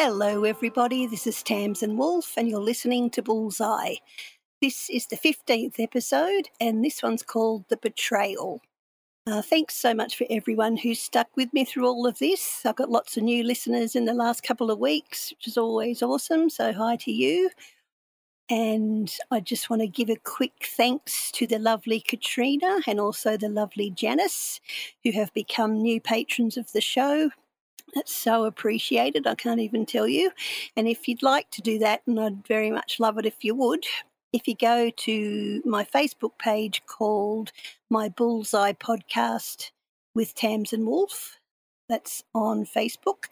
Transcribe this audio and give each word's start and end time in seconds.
Hello, 0.00 0.44
everybody. 0.44 1.08
This 1.08 1.26
is 1.26 1.42
Tamsin 1.42 1.96
Wolf, 1.96 2.34
and 2.36 2.48
you're 2.48 2.60
listening 2.60 3.10
to 3.10 3.20
Bullseye. 3.20 3.96
This 4.62 4.88
is 4.88 5.08
the 5.08 5.16
15th 5.16 5.80
episode, 5.80 6.48
and 6.60 6.84
this 6.84 7.02
one's 7.02 7.24
called 7.24 7.64
The 7.68 7.78
Betrayal. 7.78 8.60
Uh, 9.26 9.42
thanks 9.42 9.74
so 9.74 9.94
much 9.94 10.16
for 10.16 10.24
everyone 10.30 10.76
who's 10.76 11.00
stuck 11.00 11.26
with 11.36 11.52
me 11.52 11.64
through 11.64 11.84
all 11.84 12.06
of 12.06 12.20
this. 12.20 12.64
I've 12.64 12.76
got 12.76 12.92
lots 12.92 13.16
of 13.16 13.24
new 13.24 13.42
listeners 13.42 13.96
in 13.96 14.04
the 14.04 14.14
last 14.14 14.44
couple 14.44 14.70
of 14.70 14.78
weeks, 14.78 15.32
which 15.32 15.48
is 15.48 15.58
always 15.58 16.00
awesome. 16.00 16.48
So, 16.48 16.72
hi 16.72 16.94
to 16.94 17.10
you. 17.10 17.50
And 18.48 19.12
I 19.32 19.40
just 19.40 19.68
want 19.68 19.82
to 19.82 19.88
give 19.88 20.10
a 20.10 20.16
quick 20.22 20.64
thanks 20.76 21.32
to 21.32 21.44
the 21.48 21.58
lovely 21.58 21.98
Katrina 21.98 22.82
and 22.86 23.00
also 23.00 23.36
the 23.36 23.48
lovely 23.48 23.90
Janice, 23.90 24.60
who 25.02 25.10
have 25.10 25.34
become 25.34 25.82
new 25.82 26.00
patrons 26.00 26.56
of 26.56 26.70
the 26.70 26.80
show. 26.80 27.30
That's 27.94 28.14
so 28.14 28.44
appreciated. 28.44 29.26
I 29.26 29.34
can't 29.34 29.60
even 29.60 29.86
tell 29.86 30.06
you. 30.06 30.30
And 30.76 30.86
if 30.86 31.08
you'd 31.08 31.22
like 31.22 31.50
to 31.52 31.62
do 31.62 31.78
that, 31.78 32.02
and 32.06 32.20
I'd 32.20 32.46
very 32.46 32.70
much 32.70 33.00
love 33.00 33.18
it 33.18 33.26
if 33.26 33.44
you 33.44 33.54
would, 33.54 33.84
if 34.32 34.46
you 34.46 34.54
go 34.54 34.90
to 34.90 35.62
my 35.64 35.84
Facebook 35.84 36.38
page 36.38 36.82
called 36.86 37.52
My 37.90 38.08
Bullseye 38.08 38.74
Podcast 38.74 39.70
with 40.14 40.34
Tamsin 40.34 40.84
Wolf, 40.84 41.38
that's 41.88 42.22
on 42.34 42.66
Facebook. 42.66 43.24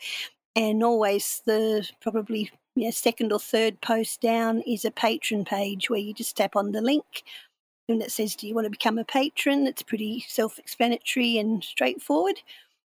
And 0.54 0.82
always 0.82 1.42
the 1.44 1.86
probably 2.00 2.50
you 2.74 2.84
know, 2.84 2.90
second 2.90 3.32
or 3.32 3.38
third 3.38 3.80
post 3.82 4.22
down 4.22 4.62
is 4.66 4.86
a 4.86 4.90
patron 4.90 5.44
page 5.44 5.90
where 5.90 6.00
you 6.00 6.14
just 6.14 6.36
tap 6.36 6.56
on 6.56 6.72
the 6.72 6.80
link 6.80 7.24
and 7.88 8.02
it 8.02 8.10
says, 8.10 8.34
Do 8.34 8.48
you 8.48 8.54
want 8.54 8.64
to 8.64 8.70
become 8.70 8.98
a 8.98 9.04
patron? 9.04 9.66
It's 9.66 9.82
pretty 9.82 10.24
self 10.28 10.58
explanatory 10.58 11.38
and 11.38 11.62
straightforward 11.62 12.40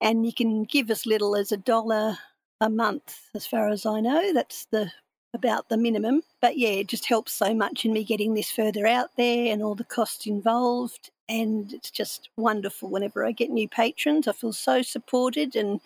and 0.00 0.24
you 0.26 0.32
can 0.32 0.64
give 0.64 0.90
as 0.90 1.06
little 1.06 1.36
as 1.36 1.52
a 1.52 1.56
dollar 1.56 2.16
a 2.60 2.70
month, 2.70 3.20
as 3.34 3.46
far 3.46 3.68
as 3.68 3.86
I 3.86 4.00
know. 4.00 4.32
That's 4.32 4.66
the 4.66 4.90
about 5.34 5.68
the 5.68 5.76
minimum. 5.76 6.22
But 6.40 6.58
yeah, 6.58 6.70
it 6.70 6.88
just 6.88 7.06
helps 7.06 7.32
so 7.32 7.54
much 7.54 7.84
in 7.84 7.92
me 7.92 8.04
getting 8.04 8.34
this 8.34 8.50
further 8.50 8.86
out 8.86 9.10
there 9.16 9.52
and 9.52 9.62
all 9.62 9.74
the 9.74 9.84
costs 9.84 10.26
involved. 10.26 11.10
And 11.28 11.72
it's 11.72 11.90
just 11.90 12.30
wonderful 12.36 12.88
whenever 12.88 13.24
I 13.24 13.32
get 13.32 13.50
new 13.50 13.68
patrons. 13.68 14.26
I 14.26 14.32
feel 14.32 14.52
so 14.52 14.82
supported 14.82 15.54
and 15.54 15.80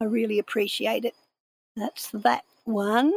I 0.00 0.04
really 0.04 0.38
appreciate 0.38 1.04
it. 1.04 1.14
That's 1.76 2.10
that 2.12 2.44
one. 2.64 3.12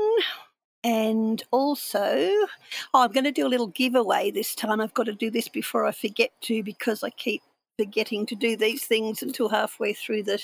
And 0.84 1.44
also, 1.52 2.00
oh, 2.04 2.50
I'm 2.94 3.12
going 3.12 3.26
to 3.26 3.32
do 3.32 3.46
a 3.46 3.50
little 3.50 3.68
giveaway 3.68 4.32
this 4.32 4.56
time. 4.56 4.80
I've 4.80 4.94
got 4.94 5.08
to 5.08 5.14
do 5.14 5.30
this 5.30 5.50
before 5.50 5.86
I 5.86 5.92
forget 5.92 6.32
to 6.42 6.64
because 6.64 7.04
I 7.04 7.10
keep 7.10 7.42
forgetting 7.80 8.26
to 8.26 8.36
do 8.36 8.58
these 8.58 8.84
things 8.84 9.24
until 9.24 9.48
halfway 9.48 9.94
through 9.94 10.22
the 10.22 10.38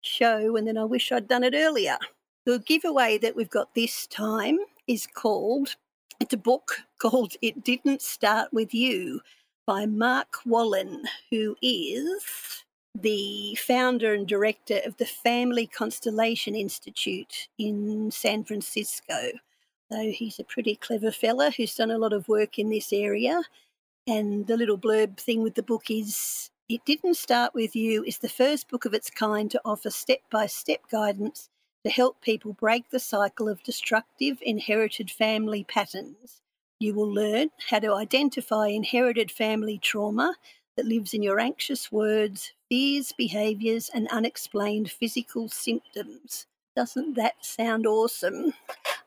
show, 0.00 0.56
and 0.56 0.66
then 0.66 0.76
I 0.76 0.82
wish 0.82 1.12
I'd 1.12 1.28
done 1.28 1.44
it 1.44 1.54
earlier. 1.54 1.96
The 2.44 2.58
giveaway 2.58 3.18
that 3.18 3.36
we've 3.36 3.48
got 3.48 3.76
this 3.76 4.08
time 4.08 4.58
is 4.88 5.06
called, 5.06 5.76
it's 6.18 6.34
a 6.34 6.36
book 6.36 6.78
called 7.00 7.34
It 7.40 7.62
Didn't 7.62 8.02
Start 8.02 8.52
With 8.52 8.74
You 8.74 9.20
by 9.64 9.86
Mark 9.86 10.38
Wolynn, 10.44 11.02
who 11.30 11.54
is 11.62 12.64
the 12.98 13.56
founder 13.64 14.12
and 14.12 14.26
director 14.26 14.80
of 14.84 14.96
the 14.96 15.06
Family 15.06 15.68
Constellation 15.68 16.56
Institute 16.56 17.46
in 17.60 18.10
San 18.10 18.42
Francisco. 18.42 19.30
So 19.92 20.10
he's 20.10 20.40
a 20.40 20.44
pretty 20.44 20.74
clever 20.74 21.12
fella 21.12 21.52
who's 21.56 21.76
done 21.76 21.92
a 21.92 21.98
lot 21.98 22.12
of 22.12 22.26
work 22.26 22.58
in 22.58 22.70
this 22.70 22.92
area. 22.92 23.40
And 24.08 24.48
the 24.48 24.56
little 24.56 24.78
blurb 24.78 25.16
thing 25.18 25.44
with 25.44 25.54
the 25.54 25.62
book 25.62 25.84
is 25.88 26.50
it 26.74 26.84
Didn't 26.86 27.16
Start 27.18 27.54
With 27.54 27.76
You 27.76 28.02
is 28.02 28.18
the 28.18 28.30
first 28.30 28.68
book 28.68 28.86
of 28.86 28.94
its 28.94 29.10
kind 29.10 29.50
to 29.50 29.60
offer 29.62 29.90
step 29.90 30.20
by 30.30 30.46
step 30.46 30.80
guidance 30.90 31.50
to 31.84 31.90
help 31.90 32.22
people 32.22 32.54
break 32.54 32.88
the 32.88 32.98
cycle 32.98 33.46
of 33.46 33.62
destructive 33.62 34.38
inherited 34.40 35.10
family 35.10 35.64
patterns. 35.64 36.40
You 36.80 36.94
will 36.94 37.12
learn 37.12 37.50
how 37.68 37.80
to 37.80 37.92
identify 37.92 38.68
inherited 38.68 39.30
family 39.30 39.78
trauma 39.78 40.34
that 40.76 40.86
lives 40.86 41.12
in 41.12 41.22
your 41.22 41.38
anxious 41.38 41.92
words, 41.92 42.52
fears, 42.70 43.12
behaviours, 43.18 43.90
and 43.92 44.08
unexplained 44.08 44.90
physical 44.90 45.50
symptoms. 45.50 46.46
Doesn't 46.74 47.16
that 47.16 47.34
sound 47.44 47.86
awesome? 47.86 48.54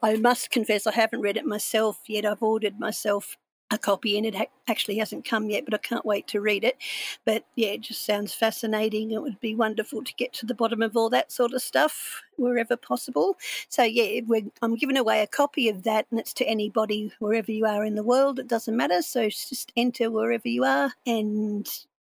I 0.04 0.18
must 0.18 0.52
confess, 0.52 0.86
I 0.86 0.92
haven't 0.92 1.22
read 1.22 1.38
it 1.38 1.48
myself 1.48 2.02
yet. 2.06 2.26
I've 2.26 2.44
ordered 2.44 2.80
myself 2.80 3.38
a 3.72 3.78
copy 3.78 4.18
and 4.18 4.26
it 4.26 4.36
ha- 4.36 4.46
actually 4.68 4.98
hasn't 4.98 5.26
come 5.26 5.50
yet, 5.50 5.66
but 5.66 5.74
I 5.74 5.78
can't 5.78 6.06
wait 6.06 6.28
to 6.28 6.42
read 6.42 6.64
it. 6.64 6.78
But 7.26 7.46
yeah, 7.56 7.70
it 7.70 7.82
just 7.82 8.06
sounds 8.06 8.34
fascinating. 8.34 9.12
It 9.12 9.22
would 9.22 9.40
be 9.40 9.56
wonderful 9.56 10.04
to 10.04 10.14
get 10.16 10.34
to 10.34 10.46
the 10.46 10.54
bottom 10.54 10.82
of 10.82 10.96
all 10.96 11.10
that 11.10 11.32
sort 11.32 11.54
of 11.54 11.62
stuff 11.62 12.22
wherever 12.38 12.78
possible. 12.78 13.38
So 13.70 13.84
yeah, 13.84 14.22
I'm 14.62 14.76
giving 14.76 14.98
away 14.98 15.22
a 15.22 15.28
copy 15.28 15.70
of 15.70 15.84
that, 15.84 16.06
and 16.12 16.20
it's 16.20 16.34
to 16.36 16.46
anybody 16.46 17.12
wherever 17.20 17.52
you 17.52 17.66
are 17.66 17.84
in 17.84 17.96
the 17.96 18.04
world. 18.04 18.40
It 18.40 18.48
doesn't 18.48 18.78
matter. 18.78 19.02
So 19.02 19.30
just 19.30 19.72
enter 19.76 20.10
wherever 20.12 20.48
you 20.48 20.64
are 20.64 20.94
and. 21.06 21.68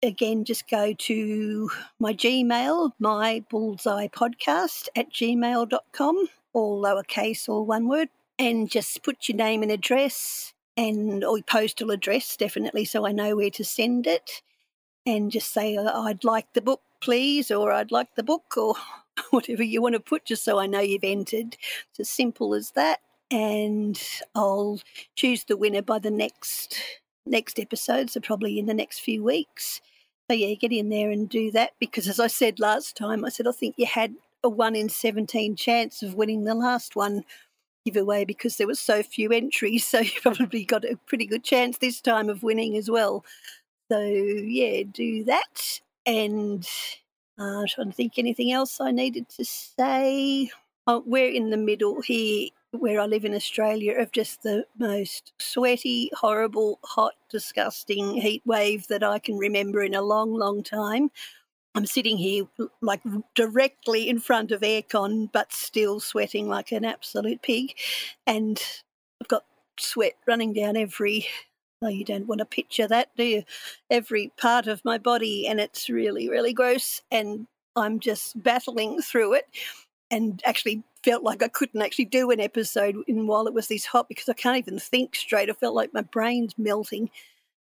Again, 0.01 0.45
just 0.45 0.69
go 0.69 0.93
to 0.93 1.69
my 1.99 2.13
Gmail, 2.13 2.91
my 2.99 3.43
bullseye 3.49 4.07
podcast 4.07 4.87
at 4.95 5.11
gmail.com, 5.11 6.27
all 6.53 6.81
lowercase, 6.81 7.49
all 7.49 7.65
one 7.65 7.89
word, 7.89 8.07
and 8.37 8.71
just 8.71 9.03
put 9.03 9.27
your 9.27 9.35
name 9.35 9.61
and 9.61 9.73
address 9.73 10.53
and 10.79 11.25
or 11.25 11.41
postal 11.41 11.91
address 11.91 12.37
definitely 12.37 12.85
so 12.85 13.05
I 13.05 13.11
know 13.11 13.35
where 13.35 13.49
to 13.51 13.65
send 13.65 14.07
it 14.07 14.41
and 15.05 15.29
just 15.29 15.51
say 15.51 15.75
uh, 15.75 16.01
I'd 16.03 16.23
like 16.23 16.53
the 16.53 16.61
book 16.61 16.81
please 17.01 17.51
or 17.51 17.73
I'd 17.73 17.91
like 17.91 18.15
the 18.15 18.23
book 18.23 18.55
or 18.55 18.75
whatever 19.31 19.61
you 19.61 19.81
want 19.81 19.95
to 19.95 19.99
put 19.99 20.23
just 20.23 20.45
so 20.45 20.57
I 20.57 20.67
know 20.67 20.79
you've 20.79 21.03
entered. 21.03 21.57
It's 21.89 21.99
as 21.99 22.09
simple 22.09 22.53
as 22.53 22.71
that 22.71 22.99
and 23.29 24.01
I'll 24.35 24.79
choose 25.15 25.43
the 25.43 25.57
winner 25.57 25.81
by 25.81 25.99
the 25.99 26.11
next 26.11 26.79
next 27.25 27.59
episode 27.59 28.09
so 28.09 28.21
probably 28.21 28.57
in 28.57 28.65
the 28.65 28.73
next 28.73 28.99
few 28.99 29.21
weeks. 29.21 29.81
So 30.29 30.35
yeah, 30.35 30.53
get 30.53 30.71
in 30.71 30.87
there 30.87 31.11
and 31.11 31.27
do 31.27 31.51
that 31.51 31.71
because 31.79 32.07
as 32.07 32.21
I 32.21 32.27
said 32.27 32.57
last 32.57 32.95
time 32.95 33.25
I 33.25 33.29
said 33.29 33.47
I 33.47 33.51
think 33.51 33.75
you 33.77 33.85
had 33.85 34.15
a 34.45 34.47
1 34.47 34.77
in 34.77 34.87
17 34.87 35.57
chance 35.57 36.01
of 36.01 36.15
winning 36.15 36.45
the 36.45 36.55
last 36.55 36.95
one 36.95 37.25
giveaway 37.89 38.25
because 38.25 38.57
there 38.57 38.67
were 38.67 38.75
so 38.75 39.03
few 39.03 39.31
entries. 39.31 39.85
So 39.89 39.99
you 39.99 40.11
probably 40.21 40.65
got 40.65 40.85
a 40.85 40.99
pretty 41.07 41.25
good 41.25 41.43
chance 41.43 41.77
this 41.77 41.99
time 41.99 42.29
of 42.29 42.43
winning 42.43 42.77
as 42.77 42.89
well. 42.89 43.25
So 43.91 43.99
yeah, 44.01 44.83
do 44.91 45.23
that. 45.23 45.81
And 46.05 46.67
uh, 47.39 47.61
I'm 47.61 47.67
trying 47.67 47.89
to 47.89 47.93
think 47.93 48.13
anything 48.17 48.51
else 48.51 48.79
I 48.79 48.91
needed 48.91 49.27
to 49.29 49.45
say. 49.45 50.51
Oh, 50.85 51.03
we're 51.05 51.31
in 51.31 51.49
the 51.49 51.57
middle 51.57 52.01
here 52.01 52.49
where 52.71 52.99
I 52.99 53.07
live 53.07 53.25
in 53.25 53.33
Australia 53.33 53.95
of 53.97 54.11
just 54.11 54.43
the 54.43 54.65
most 54.77 55.33
sweaty, 55.39 56.11
horrible, 56.13 56.79
hot, 56.83 57.13
disgusting 57.29 58.13
heat 58.13 58.43
wave 58.45 58.87
that 58.87 59.03
I 59.03 59.17
can 59.17 59.37
remember 59.37 59.81
in 59.81 59.95
a 59.95 60.03
long, 60.03 60.33
long 60.33 60.61
time. 60.61 61.09
I'm 61.75 61.85
sitting 61.85 62.17
here 62.17 62.45
like 62.81 63.01
directly 63.35 64.09
in 64.09 64.19
front 64.19 64.51
of 64.51 64.61
aircon, 64.61 65.31
but 65.31 65.53
still 65.53 65.99
sweating 65.99 66.47
like 66.47 66.71
an 66.71 66.83
absolute 66.83 67.41
pig. 67.41 67.75
And 68.25 68.61
I've 69.21 69.27
got 69.27 69.45
sweat 69.77 70.13
running 70.27 70.53
down 70.53 70.75
every, 70.75 71.27
oh, 71.81 71.87
you 71.89 72.03
don't 72.03 72.27
want 72.27 72.39
to 72.39 72.45
picture 72.45 72.87
that, 72.87 73.09
do 73.15 73.23
you? 73.23 73.43
Every 73.89 74.31
part 74.37 74.67
of 74.67 74.83
my 74.83 74.97
body. 74.97 75.47
And 75.47 75.59
it's 75.59 75.89
really, 75.89 76.29
really 76.29 76.53
gross. 76.53 77.01
And 77.11 77.47
I'm 77.75 77.99
just 77.99 78.41
battling 78.41 79.01
through 79.01 79.35
it 79.35 79.45
and 80.11 80.41
actually 80.45 80.83
felt 81.03 81.23
like 81.23 81.43
I 81.43 81.47
couldn't 81.47 81.81
actually 81.81 82.05
do 82.05 82.31
an 82.31 82.39
episode 82.39 82.95
in 83.07 83.27
while 83.27 83.47
it 83.47 83.53
was 83.53 83.67
this 83.67 83.85
hot 83.85 84.09
because 84.09 84.27
I 84.27 84.33
can't 84.33 84.57
even 84.57 84.79
think 84.79 85.15
straight. 85.15 85.49
I 85.49 85.53
felt 85.53 85.75
like 85.75 85.93
my 85.93 86.01
brain's 86.01 86.57
melting. 86.57 87.11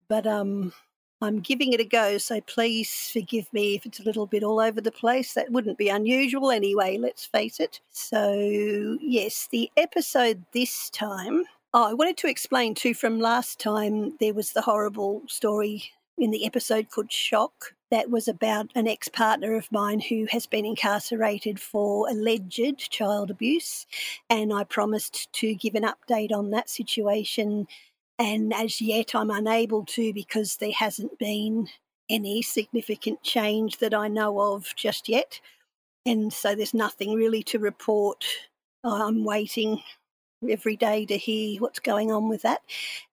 But 0.08 0.26
um 0.26 0.74
I'm 1.22 1.40
giving 1.40 1.72
it 1.72 1.80
a 1.80 1.86
go, 1.86 2.18
so 2.18 2.42
please 2.42 3.12
forgive 3.14 3.52
me 3.54 3.76
if 3.76 3.86
it's 3.86 4.00
a 4.00 4.04
little 4.04 4.26
bit 4.26 4.44
all 4.44 4.60
over 4.60 4.82
the 4.82 4.92
place. 4.92 5.34
That 5.34 5.52
wouldn't 5.52 5.78
be 5.78 5.90
unusual 5.90 6.50
anyway, 6.50 6.98
let's 6.98 7.26
face 7.26 7.60
it. 7.60 7.80
So, 7.92 8.98
yes, 9.00 9.48
the 9.52 9.70
episode 9.78 10.44
this 10.52 10.90
time. 10.90 11.44
Oh, 11.74 11.90
I 11.90 11.94
wanted 11.94 12.18
to 12.18 12.28
explain 12.28 12.74
too 12.74 12.94
from 12.94 13.20
last 13.20 13.60
time 13.60 14.18
there 14.20 14.34
was 14.34 14.54
the 14.54 14.62
horrible 14.62 15.22
story 15.28 15.92
in 16.18 16.32
the 16.32 16.46
episode 16.46 16.90
called 16.90 17.12
Shock 17.12 17.74
that 17.92 18.10
was 18.10 18.28
about 18.28 18.72
an 18.74 18.88
ex 18.88 19.08
partner 19.08 19.56
of 19.56 19.72
mine 19.72 20.00
who 20.00 20.26
has 20.32 20.46
been 20.48 20.66
incarcerated 20.66 21.60
for 21.60 22.10
alleged 22.10 22.90
child 22.90 23.30
abuse. 23.30 23.86
And 24.30 24.54
I 24.54 24.64
promised 24.64 25.32
to 25.34 25.54
give 25.54 25.76
an 25.76 25.84
update 25.84 26.32
on 26.32 26.50
that 26.52 26.70
situation 26.70 27.68
and 28.22 28.54
as 28.54 28.80
yet, 28.80 29.16
I'm 29.16 29.32
unable 29.32 29.84
to 29.88 30.14
because 30.14 30.58
there 30.58 30.72
hasn't 30.72 31.18
been 31.18 31.70
any 32.08 32.44
significant 32.44 33.24
change 33.24 33.80
that 33.80 33.96
I 33.96 34.10
know 34.10 34.40
of 34.40 34.76
just 34.76 35.10
yet. 35.10 35.42
And 36.06 36.32
so 36.32 36.54
there's 36.54 36.76
nothing 36.76 37.16
really 37.16 37.42
to 37.44 37.58
report. 37.58 38.24
I'm 38.84 39.24
waiting 39.24 39.82
every 40.48 40.76
day 40.76 41.08
to 41.08 41.18
hear 41.18 41.60
what's 41.60 41.80
going 41.80 42.12
on 42.12 42.30
with 42.30 42.44
that. 42.44 42.62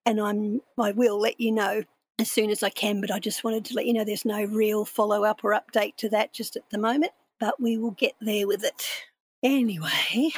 And 0.04 0.20
I'm 0.20 0.60
I 0.78 0.92
will 0.92 1.18
let 1.18 1.40
you 1.40 1.52
know 1.52 1.84
as 2.18 2.30
soon 2.30 2.50
as 2.50 2.62
I 2.62 2.68
can, 2.68 3.00
but 3.00 3.10
I 3.10 3.18
just 3.18 3.44
wanted 3.44 3.64
to 3.66 3.74
let 3.74 3.86
you 3.86 3.94
know 3.94 4.04
there's 4.04 4.26
no 4.26 4.44
real 4.44 4.84
follow 4.84 5.24
up 5.24 5.42
or 5.42 5.58
update 5.58 5.96
to 5.96 6.10
that 6.10 6.34
just 6.34 6.54
at 6.54 6.68
the 6.68 6.76
moment. 6.76 7.12
But 7.40 7.58
we 7.58 7.78
will 7.78 7.92
get 7.92 8.12
there 8.20 8.46
with 8.46 8.62
it. 8.62 8.86
Anyway, 9.42 10.32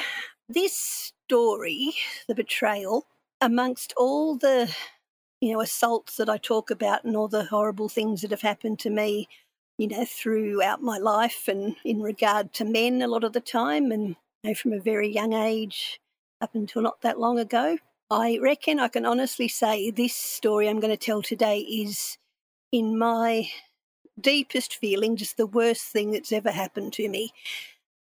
This 0.47 1.13
story, 1.27 1.93
the 2.27 2.35
betrayal, 2.35 3.05
amongst 3.41 3.93
all 3.97 4.37
the 4.37 4.73
you 5.41 5.51
know 5.51 5.61
assaults 5.61 6.17
that 6.17 6.29
I 6.29 6.37
talk 6.37 6.71
about 6.71 7.03
and 7.03 7.17
all 7.17 7.27
the 7.27 7.45
horrible 7.45 7.89
things 7.89 8.21
that 8.21 8.31
have 8.31 8.41
happened 8.41 8.79
to 8.79 8.89
me, 8.89 9.27
you 9.77 9.87
know, 9.87 10.05
throughout 10.05 10.81
my 10.81 10.97
life 10.97 11.47
and 11.47 11.75
in 11.83 12.01
regard 12.01 12.53
to 12.53 12.65
men 12.65 13.01
a 13.01 13.07
lot 13.07 13.23
of 13.23 13.33
the 13.33 13.41
time, 13.41 13.91
and 13.91 14.09
you 14.43 14.51
know, 14.51 14.53
from 14.53 14.73
a 14.73 14.79
very 14.79 15.11
young 15.11 15.33
age 15.33 15.99
up 16.41 16.55
until 16.55 16.81
not 16.81 17.01
that 17.01 17.19
long 17.19 17.39
ago. 17.39 17.77
I 18.09 18.39
reckon 18.41 18.79
I 18.79 18.89
can 18.89 19.05
honestly 19.05 19.47
say 19.47 19.89
this 19.89 20.13
story 20.13 20.67
I'm 20.67 20.81
going 20.81 20.91
to 20.91 20.97
tell 20.97 21.21
today 21.21 21.59
is, 21.59 22.17
in 22.71 22.97
my 22.97 23.49
deepest 24.19 24.75
feeling, 24.75 25.15
just 25.15 25.37
the 25.37 25.47
worst 25.47 25.83
thing 25.83 26.11
that's 26.11 26.33
ever 26.33 26.51
happened 26.51 26.91
to 26.93 27.07
me. 27.07 27.31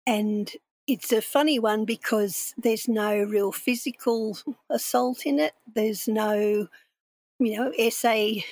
And 0.06 0.50
it's 0.86 1.12
a 1.12 1.22
funny 1.22 1.58
one 1.58 1.84
because 1.84 2.54
there's 2.56 2.88
no 2.88 3.22
real 3.22 3.52
physical 3.52 4.38
assault 4.70 5.25
in 5.25 5.38
it. 5.38 5.54
There's 5.75 6.06
no, 6.06 6.69
you 7.38 7.56
know, 7.56 7.72
essay 7.78 8.44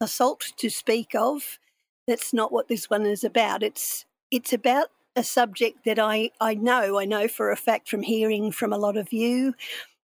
assault 0.00 0.52
to 0.58 0.68
speak 0.68 1.14
of. 1.14 1.58
That's 2.06 2.32
not 2.32 2.52
what 2.52 2.68
this 2.68 2.90
one 2.90 3.06
is 3.06 3.24
about. 3.24 3.62
It's 3.62 4.04
it's 4.30 4.52
about 4.52 4.88
a 5.16 5.24
subject 5.24 5.84
that 5.84 5.98
I, 5.98 6.30
I 6.40 6.54
know, 6.54 6.98
I 6.98 7.04
know 7.04 7.28
for 7.28 7.50
a 7.50 7.56
fact 7.56 7.88
from 7.88 8.02
hearing 8.02 8.52
from 8.52 8.72
a 8.72 8.78
lot 8.78 8.96
of 8.96 9.12
you 9.12 9.54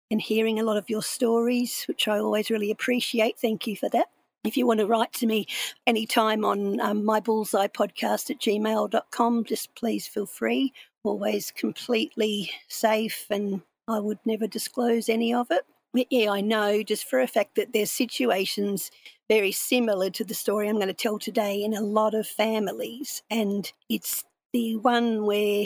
and 0.09 0.21
hearing 0.21 0.59
a 0.59 0.63
lot 0.63 0.77
of 0.77 0.89
your 0.89 1.03
stories, 1.03 1.83
which 1.87 2.07
I 2.07 2.19
always 2.19 2.49
really 2.49 2.71
appreciate. 2.71 3.37
Thank 3.37 3.67
you 3.67 3.75
for 3.75 3.89
that. 3.89 4.07
If 4.43 4.57
you 4.57 4.65
want 4.65 4.79
to 4.79 4.87
write 4.87 5.13
to 5.13 5.27
me 5.27 5.47
anytime 5.87 6.43
on 6.43 6.81
um, 6.81 7.05
my 7.05 7.19
bullseye 7.19 7.67
podcast 7.67 8.29
at 8.29 8.39
gmail.com, 8.39 9.43
just 9.45 9.73
please 9.75 10.07
feel 10.07 10.25
free. 10.25 10.73
Always 11.05 11.51
completely 11.51 12.49
safe, 12.69 13.27
and 13.29 13.61
I 13.89 13.99
would 13.99 14.19
never 14.25 14.47
disclose 14.47 15.09
any 15.09 15.33
of 15.33 15.47
it. 15.51 15.65
Yeah, 16.09 16.31
I 16.31 16.39
know 16.39 16.81
just 16.81 17.05
for 17.09 17.19
a 17.19 17.27
fact 17.27 17.55
that 17.55 17.73
there's 17.73 17.91
situations 17.91 18.89
very 19.29 19.51
similar 19.51 20.09
to 20.11 20.23
the 20.23 20.33
story 20.33 20.69
I'm 20.69 20.75
going 20.75 20.87
to 20.87 20.93
tell 20.93 21.19
today 21.19 21.61
in 21.61 21.73
a 21.73 21.81
lot 21.81 22.13
of 22.13 22.25
families. 22.25 23.21
And 23.29 23.69
it's 23.89 24.23
the 24.53 24.77
one 24.77 25.25
where 25.25 25.65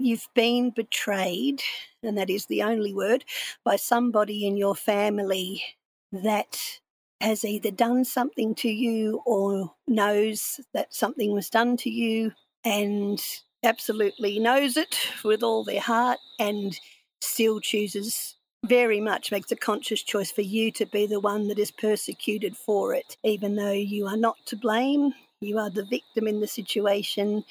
you've 0.00 0.28
been 0.34 0.70
betrayed, 0.70 1.62
and 2.02 2.18
that 2.18 2.28
is 2.28 2.46
the 2.46 2.64
only 2.64 2.92
word, 2.92 3.24
by 3.64 3.76
somebody 3.76 4.44
in 4.44 4.56
your 4.56 4.74
family 4.74 5.62
that 6.10 6.80
has 7.20 7.44
either 7.44 7.70
done 7.70 8.04
something 8.04 8.52
to 8.56 8.68
you 8.68 9.22
or 9.24 9.74
knows 9.86 10.60
that 10.74 10.92
something 10.92 11.32
was 11.32 11.48
done 11.48 11.76
to 11.76 11.88
you 11.88 12.32
and 12.64 13.22
absolutely 13.64 14.38
knows 14.38 14.76
it 14.76 14.96
with 15.24 15.42
all 15.42 15.64
their 15.64 15.80
heart 15.80 16.18
and 16.38 16.78
still 17.20 17.60
chooses 17.60 18.36
very 18.64 19.00
much 19.00 19.32
makes 19.32 19.50
a 19.50 19.56
conscious 19.56 20.02
choice 20.02 20.30
for 20.30 20.42
you 20.42 20.70
to 20.70 20.86
be 20.86 21.06
the 21.06 21.20
one 21.20 21.48
that 21.48 21.58
is 21.58 21.72
persecuted 21.72 22.56
for 22.56 22.94
it, 22.94 23.16
even 23.24 23.56
though 23.56 23.72
you 23.72 24.06
are 24.06 24.16
not 24.16 24.36
to 24.46 24.56
blame. 24.56 25.12
You 25.40 25.58
are 25.58 25.70
the 25.70 25.84
victim 25.84 26.28
in 26.28 26.40
the 26.40 26.46
situation. 26.46 27.44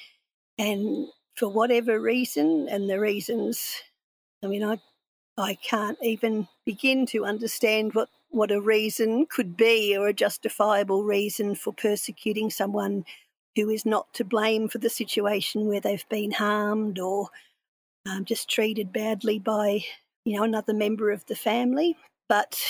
And 0.58 1.08
for 1.36 1.48
whatever 1.48 2.00
reason, 2.00 2.66
and 2.70 2.88
the 2.88 2.98
reasons, 2.98 3.82
I 4.42 4.46
mean, 4.46 4.64
I, 4.64 4.80
I 5.36 5.54
can't 5.54 5.98
even 6.02 6.48
begin 6.64 7.04
to 7.06 7.24
understand 7.24 7.94
what 7.94 8.08
what 8.30 8.50
a 8.50 8.62
reason 8.62 9.26
could 9.26 9.58
be 9.58 9.94
or 9.94 10.08
a 10.08 10.14
justifiable 10.14 11.04
reason 11.04 11.54
for 11.54 11.70
persecuting 11.70 12.48
someone 12.48 13.04
who 13.56 13.68
is 13.70 13.84
not 13.84 14.12
to 14.14 14.24
blame 14.24 14.68
for 14.68 14.78
the 14.78 14.90
situation 14.90 15.66
where 15.66 15.80
they've 15.80 16.08
been 16.08 16.32
harmed 16.32 16.98
or 16.98 17.28
um, 18.10 18.24
just 18.24 18.48
treated 18.48 18.92
badly 18.92 19.38
by 19.38 19.84
you 20.24 20.36
know 20.36 20.44
another 20.44 20.74
member 20.74 21.10
of 21.10 21.24
the 21.26 21.36
family. 21.36 21.96
But 22.28 22.60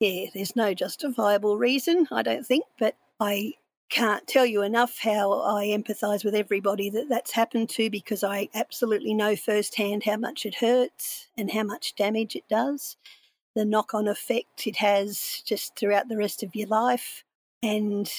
yeah 0.00 0.26
there's 0.34 0.56
no 0.56 0.74
justifiable 0.74 1.56
reason 1.56 2.08
i 2.10 2.22
don't 2.22 2.46
think. 2.46 2.64
But 2.78 2.96
i 3.20 3.52
can't 3.90 4.26
tell 4.26 4.46
you 4.46 4.62
enough 4.62 4.98
how 4.98 5.40
i 5.42 5.66
empathize 5.66 6.24
with 6.24 6.34
everybody 6.34 6.90
that 6.90 7.08
that's 7.08 7.32
happened 7.32 7.68
to 7.68 7.90
because 7.90 8.24
i 8.24 8.48
absolutely 8.54 9.14
know 9.14 9.36
firsthand 9.36 10.04
how 10.04 10.16
much 10.16 10.46
it 10.46 10.56
hurts 10.56 11.28
and 11.36 11.50
how 11.52 11.62
much 11.62 11.94
damage 11.96 12.34
it 12.34 12.44
does. 12.48 12.96
The 13.56 13.64
knock 13.64 13.94
on 13.94 14.06
effect 14.08 14.66
it 14.66 14.76
has 14.76 15.42
just 15.44 15.76
throughout 15.76 16.08
the 16.08 16.16
rest 16.16 16.42
of 16.42 16.54
your 16.54 16.68
life. 16.68 17.24
And 17.62 18.10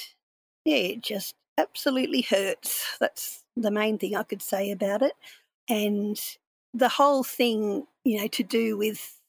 yeah, 0.65 0.75
it 0.75 1.01
just 1.01 1.35
absolutely 1.61 2.21
hurts. 2.21 2.97
That's 2.99 3.43
the 3.55 3.71
main 3.71 3.97
thing 3.97 4.15
I 4.15 4.23
could 4.23 4.41
say 4.41 4.71
about 4.71 5.01
it. 5.01 5.13
And 5.69 6.19
the 6.73 6.89
whole 6.89 7.23
thing, 7.23 7.85
you 8.03 8.19
know, 8.19 8.27
to 8.27 8.43
do 8.43 8.77
with 8.77 9.19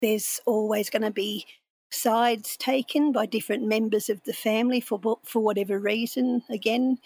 there's 0.00 0.40
always 0.46 0.88
going 0.88 1.02
to 1.02 1.10
be 1.10 1.46
sides 1.90 2.56
taken 2.56 3.12
by 3.12 3.26
different 3.26 3.64
members 3.64 4.08
of 4.08 4.22
the 4.24 4.32
family 4.32 4.80
for 4.80 5.00
for 5.24 5.42
whatever 5.42 5.78
reason 5.78 6.42
again 6.48 6.98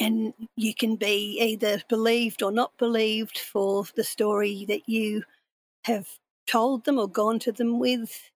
and 0.00 0.34
you 0.56 0.74
can 0.74 0.96
be 0.96 1.38
either 1.40 1.82
believed 1.88 2.42
or 2.42 2.52
not 2.52 2.76
believed 2.78 3.38
for 3.38 3.84
the 3.96 4.04
story 4.04 4.64
that 4.68 4.88
you 4.88 5.24
have 5.84 6.06
told 6.46 6.84
them 6.84 6.98
or 6.98 7.08
gone 7.08 7.38
to 7.40 7.52
them 7.52 7.78
with. 7.78 8.30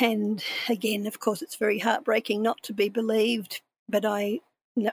And 0.00 0.42
again, 0.68 1.06
of 1.06 1.20
course, 1.20 1.40
it's 1.40 1.56
very 1.56 1.78
heartbreaking 1.78 2.42
not 2.42 2.62
to 2.64 2.72
be 2.72 2.88
believed, 2.88 3.62
but 3.88 4.04
I, 4.04 4.40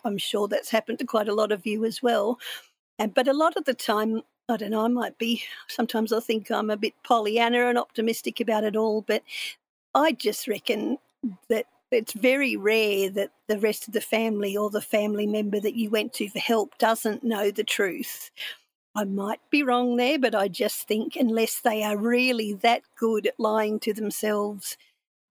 I'm 0.03 0.17
sure 0.17 0.47
that's 0.47 0.69
happened 0.69 0.99
to 0.99 1.05
quite 1.05 1.27
a 1.27 1.33
lot 1.33 1.51
of 1.51 1.65
you 1.65 1.85
as 1.85 2.01
well. 2.01 2.39
And 2.99 3.13
but 3.13 3.27
a 3.27 3.33
lot 3.33 3.57
of 3.57 3.65
the 3.65 3.73
time, 3.73 4.21
I 4.49 4.57
don't 4.57 4.71
know, 4.71 4.85
I 4.85 4.87
might 4.87 5.17
be. 5.17 5.43
Sometimes 5.67 6.13
I 6.13 6.19
think 6.19 6.49
I'm 6.49 6.69
a 6.69 6.77
bit 6.77 6.93
Pollyanna 7.03 7.67
and 7.67 7.77
optimistic 7.77 8.39
about 8.39 8.63
it 8.63 8.75
all, 8.75 9.01
but 9.01 9.23
I 9.93 10.11
just 10.11 10.47
reckon 10.47 10.97
that 11.49 11.65
it's 11.91 12.13
very 12.13 12.55
rare 12.55 13.09
that 13.11 13.31
the 13.47 13.59
rest 13.59 13.87
of 13.87 13.93
the 13.93 14.01
family 14.01 14.57
or 14.57 14.69
the 14.69 14.81
family 14.81 15.27
member 15.27 15.59
that 15.59 15.75
you 15.75 15.89
went 15.89 16.13
to 16.13 16.29
for 16.29 16.39
help 16.39 16.77
doesn't 16.77 17.23
know 17.23 17.51
the 17.51 17.63
truth. 17.63 18.31
I 18.95 19.03
might 19.03 19.41
be 19.49 19.61
wrong 19.61 19.97
there, 19.97 20.17
but 20.17 20.33
I 20.33 20.47
just 20.47 20.87
think 20.87 21.15
unless 21.15 21.59
they 21.59 21.83
are 21.83 21.97
really 21.97 22.53
that 22.53 22.81
good 22.97 23.27
at 23.27 23.39
lying 23.39 23.79
to 23.81 23.93
themselves, 23.93 24.77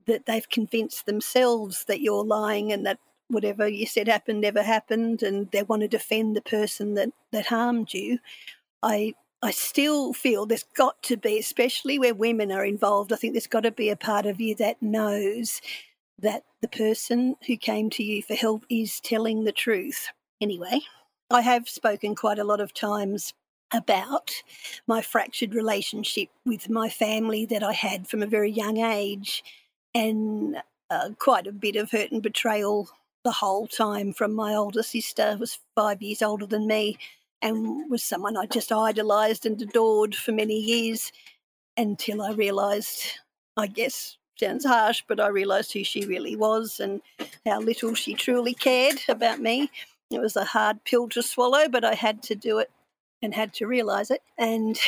that 0.07 0.27
they've 0.27 0.49
convinced 0.49 1.07
themselves 1.07 1.85
that 1.85 2.03
you're 2.03 2.25
lying 2.25 2.73
and 2.73 2.85
that 2.85 2.99
whatever 3.29 3.67
you 3.69 3.87
said 3.87 4.09
happened 4.09 4.41
never 4.41 4.63
happened 4.63 5.23
and 5.23 5.51
they 5.51 5.63
want 5.63 5.83
to 5.83 5.89
defend 5.89 6.37
the 6.37 6.43
person 6.43 6.95
that, 6.95 7.11
that 7.33 7.47
harmed 7.47 7.93
you. 7.93 8.19
I 8.83 9.15
I 9.43 9.51
still 9.51 10.15
feel 10.15 10.47
there's 10.47 10.65
got 10.75 11.03
to 11.03 11.19
be, 11.19 11.39
especially 11.39 11.99
where 11.99 12.15
women 12.15 12.51
are 12.51 12.65
involved, 12.65 13.13
I 13.13 13.17
think 13.17 13.35
there's 13.35 13.47
got 13.47 13.65
to 13.65 13.71
be 13.71 13.91
a 13.91 13.97
part 13.97 14.25
of 14.25 14.41
you 14.41 14.55
that 14.55 14.81
knows 14.81 15.61
that 16.19 16.45
the 16.63 16.69
person 16.69 17.37
who 17.47 17.59
came 17.59 17.91
to 17.91 18.03
you 18.03 18.23
for 18.23 18.33
help 18.33 18.65
is 18.71 19.01
telling 19.01 19.45
the 19.45 19.53
truth. 19.53 20.09
Anyway, 20.41 20.81
I 21.31 21.43
have 21.43 21.69
spoken 21.69 22.15
quite 22.15 22.39
a 22.39 22.45
lot 22.45 22.63
of 22.63 22.73
times 22.73 23.35
about 23.71 24.31
my 24.87 25.03
fractured 25.03 25.55
relationship 25.55 26.31
with 26.47 26.71
my 26.71 26.89
family 26.89 27.45
that 27.45 27.63
I 27.63 27.73
had 27.75 28.09
from 28.09 28.23
a 28.23 28.27
very 28.27 28.51
young 28.51 28.79
age, 28.79 29.45
and 29.95 30.57
uh, 30.89 31.11
quite 31.19 31.47
a 31.47 31.53
bit 31.53 31.77
of 31.77 31.91
hurt 31.91 32.13
and 32.13 32.23
betrayal 32.23 32.89
the 33.25 33.33
whole 33.33 33.67
time 33.67 34.13
from 34.13 34.35
my 34.35 34.55
older 34.55 34.83
sister, 34.83 35.37
was 35.39 35.59
five 35.75 36.03
years 36.03 36.23
older 36.23 36.47
than 36.47 36.67
me, 36.67 36.99
and 37.43 37.91
was 37.91 38.05
someone 38.05 38.37
I 38.37 38.47
just 38.47 38.73
idolised 38.73 39.47
and 39.47 39.61
adored 39.61 40.15
for 40.15 40.33
many 40.33 40.59
years 40.59 41.13
until 41.77 42.23
I 42.23 42.33
realised, 42.33 43.19
I 43.57 43.67
guess, 43.67 44.19
sounds 44.37 44.65
harsh, 44.65 45.03
but 45.07 45.21
I 45.21 45.29
realised 45.29 45.73
who 45.73 45.85
she 45.85 46.07
really 46.07 46.37
was 46.37 46.81
and 46.81 47.01
how 47.47 47.61
little 47.61 47.95
she 47.95 48.15
truly 48.15 48.55
cared 48.55 49.01
about 49.09 49.41
me. 49.41 49.71
It 50.11 50.21
was 50.21 50.37
a 50.37 50.45
hard 50.45 50.85
pill 50.85 51.09
to 51.11 51.23
swallow, 51.23 51.69
but 51.69 51.85
I 51.85 51.95
had 51.95 52.23
to 52.25 52.35
do 52.35 52.59
it 52.59 52.71
and 53.23 53.35
had 53.35 53.55
to 53.55 53.67
realise 53.67 54.11
it. 54.11 54.23
And 54.39 54.79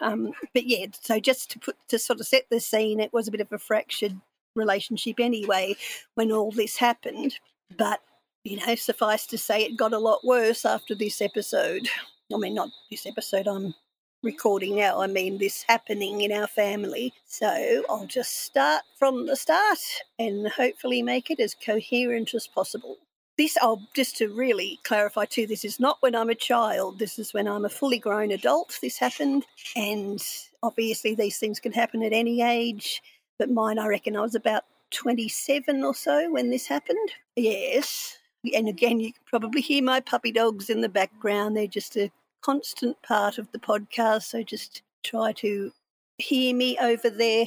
um, 0.00 0.32
but 0.52 0.66
yeah, 0.66 0.86
so 1.00 1.20
just 1.20 1.50
to 1.52 1.58
put 1.58 1.76
to 1.88 1.98
sort 1.98 2.20
of 2.20 2.26
set 2.26 2.46
the 2.50 2.60
scene, 2.60 3.00
it 3.00 3.12
was 3.12 3.28
a 3.28 3.30
bit 3.30 3.40
of 3.40 3.52
a 3.52 3.58
fractured 3.58 4.20
relationship 4.56 5.20
anyway 5.20 5.76
when 6.14 6.32
all 6.32 6.50
this 6.50 6.76
happened. 6.76 7.38
But 7.76 8.00
you 8.44 8.58
know, 8.58 8.74
suffice 8.74 9.26
to 9.26 9.38
say, 9.38 9.62
it 9.62 9.76
got 9.76 9.94
a 9.94 9.98
lot 9.98 10.24
worse 10.24 10.64
after 10.64 10.94
this 10.94 11.22
episode. 11.22 11.88
I 12.32 12.36
mean, 12.36 12.54
not 12.54 12.70
this 12.90 13.06
episode 13.06 13.46
I'm 13.46 13.74
recording 14.22 14.76
now. 14.76 15.00
I 15.00 15.06
mean, 15.06 15.38
this 15.38 15.64
happening 15.66 16.20
in 16.20 16.32
our 16.32 16.46
family. 16.46 17.12
So 17.26 17.84
I'll 17.88 18.06
just 18.06 18.44
start 18.44 18.82
from 18.98 19.26
the 19.26 19.36
start 19.36 19.78
and 20.18 20.48
hopefully 20.48 21.02
make 21.02 21.30
it 21.30 21.40
as 21.40 21.54
coherent 21.54 22.34
as 22.34 22.46
possible 22.46 22.98
this 23.36 23.56
I'll 23.60 23.80
oh 23.82 23.86
just 23.94 24.16
to 24.18 24.28
really 24.28 24.78
clarify 24.84 25.24
too 25.24 25.46
this 25.46 25.64
is 25.64 25.80
not 25.80 25.98
when 26.00 26.14
i'm 26.14 26.30
a 26.30 26.34
child 26.34 26.98
this 26.98 27.18
is 27.18 27.34
when 27.34 27.48
i'm 27.48 27.64
a 27.64 27.68
fully 27.68 27.98
grown 27.98 28.30
adult 28.30 28.78
this 28.80 28.98
happened 28.98 29.44
and 29.76 30.22
obviously 30.62 31.14
these 31.14 31.38
things 31.38 31.60
can 31.60 31.72
happen 31.72 32.02
at 32.02 32.12
any 32.12 32.42
age 32.42 33.02
but 33.38 33.50
mine 33.50 33.78
i 33.78 33.86
reckon 33.86 34.16
i 34.16 34.20
was 34.20 34.34
about 34.34 34.64
27 34.94 35.82
or 35.84 35.94
so 35.94 36.30
when 36.30 36.50
this 36.50 36.66
happened. 36.66 37.10
Yes. 37.36 38.18
And 38.54 38.68
again 38.68 39.00
you 39.00 39.12
can 39.12 39.22
probably 39.26 39.60
hear 39.60 39.82
my 39.82 40.00
puppy 40.00 40.32
dogs 40.32 40.70
in 40.70 40.80
the 40.80 40.88
background. 40.88 41.56
They're 41.56 41.66
just 41.66 41.96
a 41.96 42.10
constant 42.42 43.00
part 43.02 43.38
of 43.38 43.50
the 43.52 43.58
podcast 43.58 44.24
so 44.24 44.42
just 44.42 44.82
try 45.02 45.32
to 45.32 45.72
hear 46.18 46.54
me 46.54 46.78
over 46.78 47.10
there, 47.10 47.46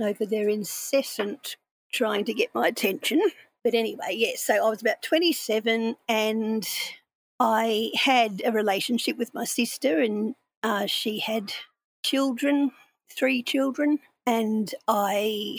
over 0.00 0.26
their 0.26 0.48
incessant 0.48 1.56
trying 1.92 2.24
to 2.24 2.34
get 2.34 2.54
my 2.54 2.68
attention. 2.68 3.22
But 3.62 3.74
anyway, 3.74 4.12
yes, 4.12 4.42
so 4.42 4.54
I 4.54 4.68
was 4.68 4.82
about 4.82 5.02
27 5.02 5.96
and 6.08 6.68
I 7.40 7.90
had 7.94 8.42
a 8.44 8.52
relationship 8.52 9.16
with 9.16 9.34
my 9.34 9.44
sister, 9.44 10.00
and 10.00 10.34
uh, 10.62 10.86
she 10.86 11.18
had 11.18 11.52
children, 12.04 12.70
three 13.10 13.42
children, 13.42 13.98
and 14.26 14.72
I 14.86 15.58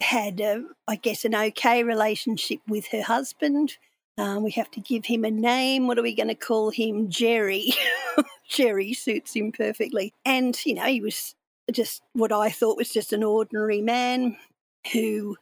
had, 0.00 0.40
a, 0.40 0.64
I 0.88 0.96
guess, 0.96 1.24
an 1.24 1.34
okay 1.34 1.82
relationship 1.82 2.60
with 2.68 2.88
her 2.88 3.02
husband. 3.02 3.76
Um, 4.18 4.42
we 4.42 4.50
have 4.52 4.70
to 4.72 4.80
give 4.80 5.06
him 5.06 5.24
a 5.24 5.30
name. 5.30 5.86
What 5.86 5.98
are 5.98 6.02
we 6.02 6.14
going 6.14 6.28
to 6.28 6.34
call 6.34 6.70
him? 6.70 7.08
Jerry. 7.08 7.72
Jerry 8.48 8.92
suits 8.92 9.34
him 9.34 9.52
perfectly. 9.52 10.12
And, 10.24 10.58
you 10.66 10.74
know, 10.74 10.84
he 10.84 11.00
was 11.00 11.34
just 11.70 12.02
what 12.12 12.32
I 12.32 12.50
thought 12.50 12.76
was 12.76 12.90
just 12.90 13.12
an 13.12 13.22
ordinary 13.22 13.80
man 13.80 14.36
who 14.92 15.36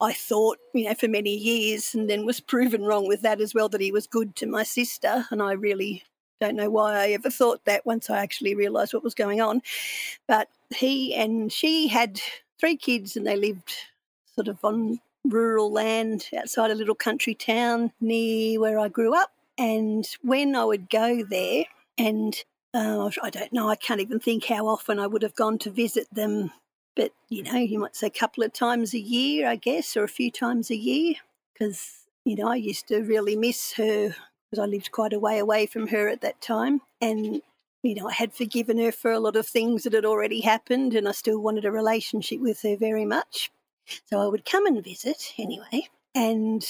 I 0.00 0.12
thought, 0.12 0.58
you 0.72 0.84
know, 0.84 0.94
for 0.94 1.08
many 1.08 1.34
years, 1.34 1.94
and 1.94 2.08
then 2.08 2.26
was 2.26 2.40
proven 2.54 2.82
wrong 2.82 3.06
with 3.06 3.22
that 3.22 3.40
as 3.40 3.54
well, 3.54 3.68
that 3.68 3.80
he 3.80 3.92
was 3.92 4.06
good 4.06 4.36
to 4.36 4.46
my 4.46 4.62
sister. 4.62 5.26
And 5.30 5.42
I 5.42 5.52
really 5.52 6.04
don't 6.40 6.56
know 6.56 6.70
why 6.70 6.96
I 6.96 7.08
ever 7.10 7.30
thought 7.30 7.64
that 7.64 7.86
once 7.86 8.10
I 8.10 8.18
actually 8.18 8.54
realised 8.54 8.92
what 8.92 9.04
was 9.04 9.14
going 9.14 9.40
on. 9.40 9.62
But 10.26 10.48
he 10.74 11.14
and 11.14 11.52
she 11.52 11.88
had 11.88 12.20
three 12.58 12.76
kids, 12.76 13.16
and 13.16 13.26
they 13.26 13.36
lived 13.36 13.74
sort 14.34 14.48
of 14.48 14.64
on 14.64 15.00
rural 15.24 15.72
land 15.72 16.28
outside 16.38 16.70
a 16.70 16.74
little 16.74 16.94
country 16.94 17.34
town 17.34 17.92
near 18.00 18.60
where 18.60 18.78
I 18.78 18.88
grew 18.88 19.14
up. 19.14 19.32
And 19.56 20.06
when 20.22 20.56
I 20.56 20.64
would 20.64 20.90
go 20.90 21.22
there, 21.22 21.64
and 21.96 22.36
uh, 22.74 23.10
I 23.22 23.30
don't 23.30 23.52
know, 23.52 23.68
I 23.68 23.76
can't 23.76 24.00
even 24.00 24.18
think 24.18 24.46
how 24.46 24.66
often 24.66 24.98
I 24.98 25.06
would 25.06 25.22
have 25.22 25.36
gone 25.36 25.58
to 25.58 25.70
visit 25.70 26.08
them 26.12 26.50
but 26.96 27.12
you 27.28 27.42
know, 27.42 27.56
you 27.56 27.78
might 27.78 27.96
say 27.96 28.06
a 28.06 28.10
couple 28.10 28.44
of 28.44 28.52
times 28.52 28.94
a 28.94 29.00
year, 29.00 29.48
I 29.48 29.56
guess, 29.56 29.96
or 29.96 30.04
a 30.04 30.08
few 30.08 30.30
times 30.30 30.70
a 30.70 30.76
year, 30.76 31.14
because 31.52 32.06
you 32.24 32.36
know 32.36 32.48
I 32.48 32.56
used 32.56 32.88
to 32.88 33.00
really 33.00 33.36
miss 33.36 33.74
her 33.74 34.14
because 34.50 34.62
I 34.62 34.66
lived 34.66 34.92
quite 34.92 35.12
a 35.12 35.18
way 35.18 35.38
away 35.38 35.66
from 35.66 35.88
her 35.88 36.08
at 36.08 36.20
that 36.20 36.40
time, 36.40 36.80
and 37.00 37.42
you 37.82 37.94
know 37.94 38.08
I 38.08 38.12
had 38.12 38.32
forgiven 38.32 38.78
her 38.78 38.92
for 38.92 39.10
a 39.10 39.20
lot 39.20 39.36
of 39.36 39.46
things 39.46 39.82
that 39.82 39.92
had 39.92 40.04
already 40.04 40.42
happened, 40.42 40.94
and 40.94 41.08
I 41.08 41.12
still 41.12 41.40
wanted 41.40 41.64
a 41.64 41.72
relationship 41.72 42.40
with 42.40 42.62
her 42.62 42.76
very 42.76 43.04
much. 43.04 43.50
So 44.06 44.20
I 44.20 44.26
would 44.26 44.44
come 44.44 44.66
and 44.66 44.82
visit 44.82 45.34
anyway, 45.38 45.88
and 46.14 46.66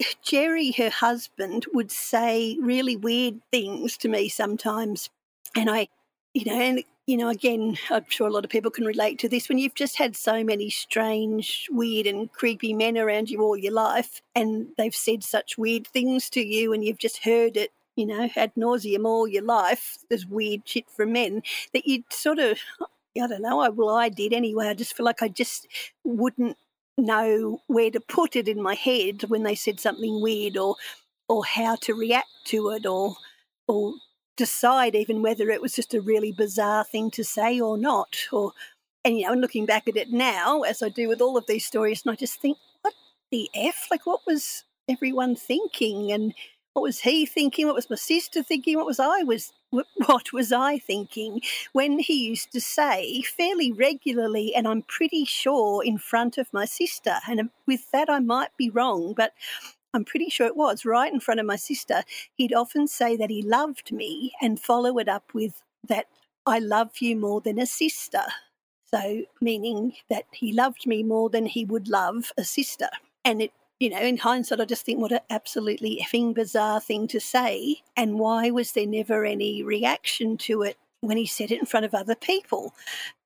Jerry, 0.22 0.72
her 0.72 0.90
husband, 0.90 1.66
would 1.72 1.90
say 1.90 2.58
really 2.60 2.96
weird 2.96 3.40
things 3.50 3.96
to 3.98 4.08
me 4.08 4.28
sometimes. 4.28 5.10
And 5.56 5.70
I, 5.70 5.88
you 6.32 6.44
know, 6.46 6.60
and 6.60 6.84
you 7.06 7.18
know, 7.18 7.28
again, 7.28 7.76
I'm 7.90 8.06
sure 8.08 8.26
a 8.26 8.32
lot 8.32 8.44
of 8.44 8.50
people 8.50 8.70
can 8.70 8.86
relate 8.86 9.18
to 9.20 9.28
this 9.28 9.48
when 9.48 9.58
you've 9.58 9.74
just 9.74 9.98
had 9.98 10.16
so 10.16 10.42
many 10.42 10.70
strange, 10.70 11.68
weird, 11.70 12.06
and 12.06 12.32
creepy 12.32 12.72
men 12.72 12.96
around 12.96 13.28
you 13.28 13.42
all 13.42 13.56
your 13.56 13.72
life, 13.72 14.22
and 14.34 14.68
they've 14.78 14.94
said 14.94 15.22
such 15.22 15.58
weird 15.58 15.86
things 15.86 16.30
to 16.30 16.40
you, 16.40 16.72
and 16.72 16.82
you've 16.82 16.98
just 16.98 17.24
heard 17.24 17.58
it, 17.58 17.72
you 17.94 18.06
know, 18.06 18.30
ad 18.36 18.52
nauseum 18.56 19.04
all 19.04 19.28
your 19.28 19.42
life, 19.42 19.98
this 20.08 20.24
weird 20.24 20.62
shit 20.64 20.88
from 20.88 21.12
men, 21.12 21.42
that 21.74 21.86
you 21.86 22.04
sort 22.10 22.38
of, 22.38 22.58
I 23.20 23.26
don't 23.26 23.42
know, 23.42 23.60
I, 23.60 23.68
well, 23.68 23.90
I 23.90 24.08
did 24.08 24.32
anyway. 24.32 24.68
I 24.68 24.74
just 24.74 24.96
feel 24.96 25.06
like 25.06 25.22
I 25.22 25.28
just 25.28 25.66
wouldn't 26.02 26.56
know 26.98 27.60
where 27.66 27.90
to 27.90 28.00
put 28.00 28.36
it 28.36 28.48
in 28.48 28.62
my 28.62 28.74
head 28.74 29.22
when 29.28 29.42
they 29.42 29.54
said 29.54 29.80
something 29.80 30.20
weird 30.20 30.56
or 30.56 30.76
or 31.28 31.44
how 31.44 31.74
to 31.74 31.94
react 31.94 32.28
to 32.44 32.68
it 32.70 32.86
or 32.86 33.16
or 33.66 33.94
decide 34.36 34.94
even 34.94 35.22
whether 35.22 35.48
it 35.50 35.62
was 35.62 35.74
just 35.74 35.94
a 35.94 36.00
really 36.00 36.32
bizarre 36.32 36.84
thing 36.84 37.10
to 37.12 37.24
say 37.24 37.60
or 37.60 37.78
not. 37.78 38.16
Or, 38.32 38.52
and 39.04 39.18
you 39.18 39.26
know, 39.26 39.32
and 39.32 39.40
looking 39.40 39.66
back 39.66 39.88
at 39.88 39.96
it 39.96 40.10
now, 40.10 40.62
as 40.62 40.82
I 40.82 40.88
do 40.88 41.08
with 41.08 41.20
all 41.20 41.36
of 41.36 41.46
these 41.46 41.66
stories, 41.66 42.02
and 42.04 42.12
I 42.12 42.16
just 42.16 42.40
think, 42.40 42.58
what 42.82 42.94
the 43.30 43.48
f? 43.54 43.88
Like, 43.90 44.06
what 44.06 44.20
was 44.26 44.64
everyone 44.88 45.36
thinking? 45.36 46.12
And 46.12 46.34
what 46.72 46.82
was 46.82 47.00
he 47.00 47.26
thinking? 47.26 47.66
What 47.66 47.76
was 47.76 47.90
my 47.90 47.96
sister 47.96 48.42
thinking? 48.42 48.76
What 48.76 48.86
was 48.86 48.98
I 48.98 49.22
was 49.22 49.52
what 50.06 50.32
was 50.32 50.52
I 50.52 50.78
thinking 50.78 51.40
when 51.72 51.98
he 51.98 52.26
used 52.26 52.52
to 52.52 52.60
say 52.60 53.22
fairly 53.22 53.72
regularly, 53.72 54.54
and 54.54 54.66
I'm 54.66 54.82
pretty 54.82 55.24
sure 55.24 55.84
in 55.84 55.98
front 55.98 56.38
of 56.38 56.52
my 56.52 56.64
sister, 56.64 57.16
and 57.28 57.40
um, 57.40 57.50
with 57.66 57.90
that 57.92 58.08
I 58.10 58.20
might 58.20 58.56
be 58.56 58.70
wrong, 58.70 59.14
but 59.16 59.32
I'm 59.94 60.04
pretty 60.04 60.28
sure 60.28 60.46
it 60.46 60.56
was, 60.56 60.84
right 60.84 61.12
in 61.12 61.20
front 61.20 61.40
of 61.40 61.46
my 61.46 61.56
sister, 61.56 62.02
he'd 62.34 62.52
often 62.52 62.88
say 62.88 63.16
that 63.16 63.30
he 63.30 63.42
loved 63.42 63.92
me 63.92 64.32
and 64.42 64.58
follow 64.60 64.98
it 64.98 65.08
up 65.08 65.32
with 65.32 65.62
that 65.88 66.06
I 66.46 66.58
love 66.58 66.90
you 67.00 67.16
more 67.16 67.40
than 67.40 67.58
a 67.58 67.66
sister. 67.66 68.24
So, 68.86 69.22
meaning 69.40 69.94
that 70.10 70.24
he 70.32 70.52
loved 70.52 70.86
me 70.86 71.02
more 71.02 71.30
than 71.30 71.46
he 71.46 71.64
would 71.64 71.88
love 71.88 72.32
a 72.36 72.44
sister. 72.44 72.88
And 73.24 73.42
it, 73.42 73.52
you 73.80 73.90
know, 73.90 74.00
in 74.00 74.16
hindsight, 74.16 74.60
I 74.60 74.64
just 74.64 74.84
think 74.84 75.00
what 75.00 75.12
an 75.12 75.20
absolutely 75.30 76.04
effing 76.04 76.34
bizarre 76.34 76.80
thing 76.80 77.08
to 77.08 77.20
say. 77.20 77.82
And 77.96 78.18
why 78.18 78.50
was 78.50 78.72
there 78.72 78.86
never 78.86 79.24
any 79.24 79.62
reaction 79.62 80.36
to 80.38 80.62
it 80.62 80.76
when 81.00 81.16
he 81.16 81.26
said 81.26 81.50
it 81.50 81.60
in 81.60 81.66
front 81.66 81.86
of 81.86 81.94
other 81.94 82.14
people? 82.14 82.74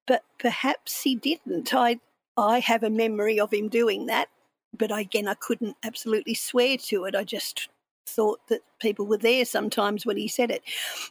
But 0.06 0.24
perhaps 0.38 1.02
he 1.02 1.14
didn't. 1.14 1.74
I, 1.74 2.00
I 2.36 2.60
have 2.60 2.82
a 2.82 2.90
memory 2.90 3.38
of 3.38 3.52
him 3.52 3.68
doing 3.68 4.06
that 4.06 4.28
but 4.76 4.96
again, 4.96 5.28
I 5.28 5.34
couldn't 5.34 5.76
absolutely 5.82 6.34
swear 6.34 6.76
to 6.78 7.04
it. 7.04 7.14
I 7.14 7.24
just 7.24 7.68
thought 8.06 8.40
that 8.48 8.62
people 8.80 9.06
were 9.06 9.18
there 9.18 9.44
sometimes 9.44 10.04
when 10.04 10.16
he 10.16 10.28
said 10.28 10.50
it. 10.50 10.62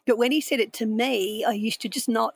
But 0.05 0.17
when 0.17 0.31
he 0.31 0.41
said 0.41 0.59
it 0.59 0.73
to 0.73 0.85
me, 0.85 1.43
I 1.45 1.51
used 1.51 1.81
to 1.81 1.89
just 1.89 2.09
not 2.09 2.35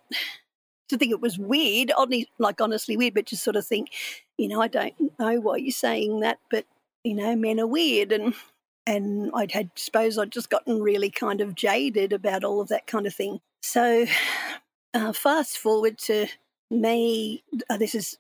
to 0.89 0.98
think 0.98 1.12
it 1.12 1.22
was 1.22 1.39
weird, 1.39 1.91
oddly 1.96 2.29
like 2.38 2.62
honestly 2.62 2.98
weird, 2.98 3.13
but 3.13 3.25
just 3.25 3.43
sort 3.43 3.55
of 3.55 3.65
think, 3.65 3.89
you 4.38 4.48
know, 4.48 4.62
I 4.62 4.67
don't 4.67 4.93
know 5.20 5.39
why 5.39 5.58
you're 5.58 5.72
saying 5.72 6.20
that, 6.20 6.39
but 6.50 6.65
you 7.03 7.15
know, 7.15 7.36
men 7.36 7.60
are 7.60 7.67
weird 7.67 8.12
and 8.12 8.34
and 8.88 9.31
I'd 9.36 9.51
had 9.51 9.70
suppose 9.75 10.17
I'd 10.17 10.31
just 10.31 10.50
gotten 10.50 10.81
really 10.81 11.10
kind 11.10 11.41
of 11.41 11.55
jaded 11.55 12.13
about 12.13 12.43
all 12.43 12.62
of 12.62 12.70
that 12.70 12.88
kind 12.88 13.05
of 13.05 13.13
thing. 13.13 13.39
So 13.62 14.05
uh, 14.93 15.13
fast 15.13 15.58
forward 15.58 15.98
to 16.00 16.27
me, 16.70 17.43
uh, 17.70 17.77
this 17.77 17.96
is 17.96 18.17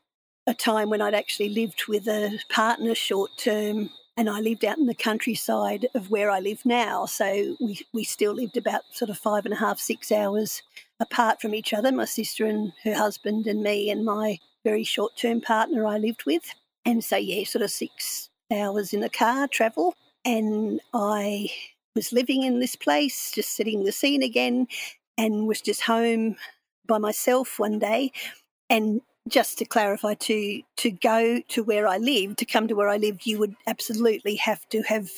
a 0.47 0.53
time 0.53 0.89
when 0.89 1.01
I'd 1.01 1.13
actually 1.13 1.49
lived 1.49 1.85
with 1.87 2.07
a 2.07 2.39
partner 2.49 2.95
short 2.95 3.31
term 3.37 3.89
and 4.17 4.29
I 4.29 4.39
lived 4.39 4.65
out 4.65 4.77
in 4.77 4.87
the 4.87 4.95
countryside 4.95 5.87
of 5.95 6.11
where 6.11 6.29
I 6.29 6.39
live 6.39 6.65
now. 6.65 7.05
So 7.05 7.55
we, 7.59 7.79
we 7.93 8.03
still 8.03 8.33
lived 8.33 8.57
about 8.57 8.81
sort 8.91 9.09
of 9.09 9.17
five 9.17 9.45
and 9.45 9.53
a 9.53 9.57
half, 9.57 9.79
six 9.79 10.11
hours 10.11 10.61
apart 10.99 11.41
from 11.41 11.55
each 11.55 11.73
other, 11.73 11.91
my 11.91 12.05
sister 12.05 12.45
and 12.45 12.73
her 12.83 12.93
husband 12.93 13.47
and 13.47 13.63
me 13.63 13.89
and 13.89 14.05
my 14.05 14.37
very 14.63 14.83
short 14.83 15.15
term 15.17 15.41
partner 15.41 15.85
I 15.85 15.97
lived 15.97 16.25
with. 16.25 16.53
And 16.85 17.03
so, 17.03 17.15
yeah, 17.15 17.45
sort 17.45 17.63
of 17.63 17.71
six 17.71 18.30
hours 18.51 18.93
in 18.93 18.99
the 18.99 19.09
car 19.09 19.47
travel. 19.47 19.95
And 20.23 20.81
I 20.93 21.49
was 21.95 22.13
living 22.13 22.43
in 22.43 22.59
this 22.59 22.75
place, 22.75 23.31
just 23.31 23.55
setting 23.55 23.83
the 23.83 23.91
scene 23.91 24.23
again, 24.23 24.67
and 25.17 25.47
was 25.47 25.61
just 25.61 25.81
home 25.81 26.35
by 26.85 26.97
myself 26.97 27.59
one 27.59 27.79
day. 27.79 28.11
And 28.69 29.01
just 29.27 29.57
to 29.59 29.65
clarify, 29.65 30.15
to 30.15 30.61
to 30.77 30.91
go 30.91 31.41
to 31.49 31.63
where 31.63 31.87
I 31.87 31.97
live, 31.97 32.35
to 32.37 32.45
come 32.45 32.67
to 32.67 32.75
where 32.75 32.89
I 32.89 32.97
live, 32.97 33.19
you 33.23 33.39
would 33.39 33.55
absolutely 33.67 34.35
have 34.35 34.67
to 34.69 34.81
have 34.83 35.09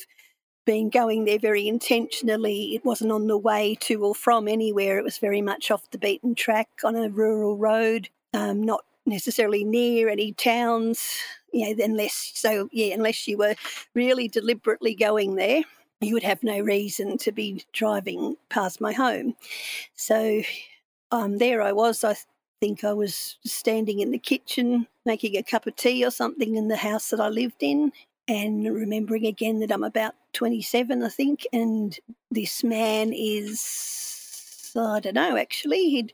been 0.66 0.88
going 0.90 1.24
there 1.24 1.38
very 1.38 1.68
intentionally. 1.68 2.74
It 2.74 2.84
wasn't 2.84 3.12
on 3.12 3.26
the 3.26 3.38
way 3.38 3.76
to 3.80 4.04
or 4.04 4.14
from 4.14 4.48
anywhere. 4.48 4.98
It 4.98 5.04
was 5.04 5.18
very 5.18 5.42
much 5.42 5.70
off 5.70 5.90
the 5.90 5.98
beaten 5.98 6.34
track 6.34 6.68
on 6.82 6.96
a 6.96 7.08
rural 7.08 7.56
road, 7.56 8.08
um, 8.32 8.62
not 8.62 8.84
necessarily 9.06 9.64
near 9.64 10.08
any 10.08 10.32
towns. 10.32 11.18
You 11.54 11.76
know, 11.76 11.84
unless 11.84 12.32
so, 12.34 12.68
yeah, 12.72 12.94
unless 12.94 13.28
you 13.28 13.38
were 13.38 13.54
really 13.94 14.26
deliberately 14.26 14.94
going 14.94 15.36
there, 15.36 15.62
you 16.00 16.14
would 16.14 16.24
have 16.24 16.42
no 16.42 16.58
reason 16.58 17.16
to 17.18 17.32
be 17.32 17.64
driving 17.72 18.36
past 18.50 18.80
my 18.80 18.92
home. 18.92 19.36
So 19.94 20.42
um, 21.12 21.38
there 21.38 21.62
I 21.62 21.72
was. 21.72 22.02
I 22.02 22.16
think 22.60 22.82
I 22.82 22.92
was 22.92 23.36
standing 23.44 24.00
in 24.00 24.10
the 24.10 24.18
kitchen 24.18 24.88
making 25.06 25.36
a 25.36 25.42
cup 25.42 25.66
of 25.66 25.76
tea 25.76 26.04
or 26.04 26.10
something 26.10 26.56
in 26.56 26.68
the 26.68 26.76
house 26.76 27.10
that 27.10 27.20
I 27.20 27.28
lived 27.28 27.62
in 27.62 27.92
and 28.26 28.64
remembering 28.64 29.26
again 29.26 29.60
that 29.60 29.70
I'm 29.70 29.84
about 29.84 30.14
27, 30.32 31.02
I 31.02 31.08
think, 31.08 31.46
and 31.52 31.96
this 32.30 32.64
man 32.64 33.12
is, 33.12 34.72
I 34.76 35.00
don't 35.00 35.14
know, 35.14 35.36
actually, 35.36 35.90
he'd, 35.90 36.12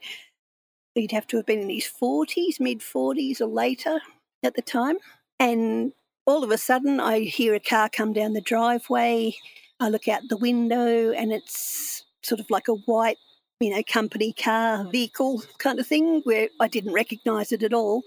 he'd 0.93 1.13
have 1.13 1.25
to 1.27 1.37
have 1.37 1.45
been 1.45 1.61
in 1.61 1.69
his 1.69 1.89
40s, 1.89 2.59
mid 2.59 2.79
40s 2.79 3.39
or 3.39 3.47
later 3.47 4.01
at 4.43 4.55
the 4.55 4.61
time. 4.61 4.97
And 5.41 5.91
all 6.27 6.43
of 6.43 6.51
a 6.51 6.57
sudden, 6.57 6.99
I 6.99 7.21
hear 7.21 7.55
a 7.55 7.59
car 7.59 7.89
come 7.89 8.13
down 8.13 8.33
the 8.33 8.41
driveway. 8.41 9.33
I 9.79 9.89
look 9.89 10.07
out 10.07 10.21
the 10.29 10.37
window 10.37 11.11
and 11.11 11.33
it's 11.33 12.05
sort 12.21 12.39
of 12.39 12.49
like 12.51 12.67
a 12.67 12.75
white 12.75 13.17
you 13.59 13.69
know, 13.69 13.83
company 13.83 14.33
car, 14.33 14.87
vehicle 14.91 15.43
kind 15.59 15.79
of 15.79 15.87
thing, 15.87 16.21
where 16.25 16.49
I 16.59 16.67
didn't 16.67 16.93
recognise 16.93 17.51
it 17.51 17.63
at 17.63 17.73
all. 17.73 18.03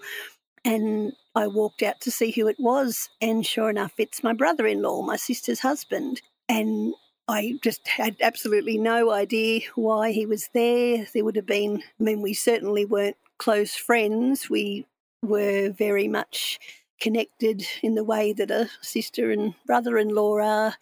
And 0.64 1.12
I 1.34 1.46
walked 1.46 1.82
out 1.82 2.00
to 2.02 2.10
see 2.10 2.30
who 2.30 2.48
it 2.48 2.56
was, 2.58 3.08
and 3.20 3.44
sure 3.46 3.70
enough, 3.70 3.92
it's 3.98 4.22
my 4.22 4.32
brother 4.32 4.66
in 4.66 4.82
law, 4.82 5.02
my 5.02 5.16
sister's 5.16 5.60
husband. 5.60 6.22
And 6.48 6.94
I 7.28 7.58
just 7.62 7.86
had 7.86 8.16
absolutely 8.20 8.78
no 8.78 9.10
idea 9.10 9.62
why 9.74 10.12
he 10.12 10.26
was 10.26 10.48
there. 10.54 11.06
There 11.12 11.24
would 11.24 11.36
have 11.36 11.46
been, 11.46 11.82
I 12.00 12.02
mean, 12.02 12.22
we 12.22 12.34
certainly 12.34 12.84
weren't 12.84 13.16
close 13.38 13.74
friends. 13.74 14.48
We 14.48 14.86
were 15.22 15.70
very 15.70 16.08
much 16.08 16.58
connected 17.04 17.66
in 17.82 17.94
the 17.94 18.02
way 18.02 18.32
that 18.32 18.50
a 18.50 18.66
sister 18.80 19.30
and 19.30 19.54
brother 19.66 19.98
in 19.98 20.08
law 20.08 20.38
are, 20.38 20.74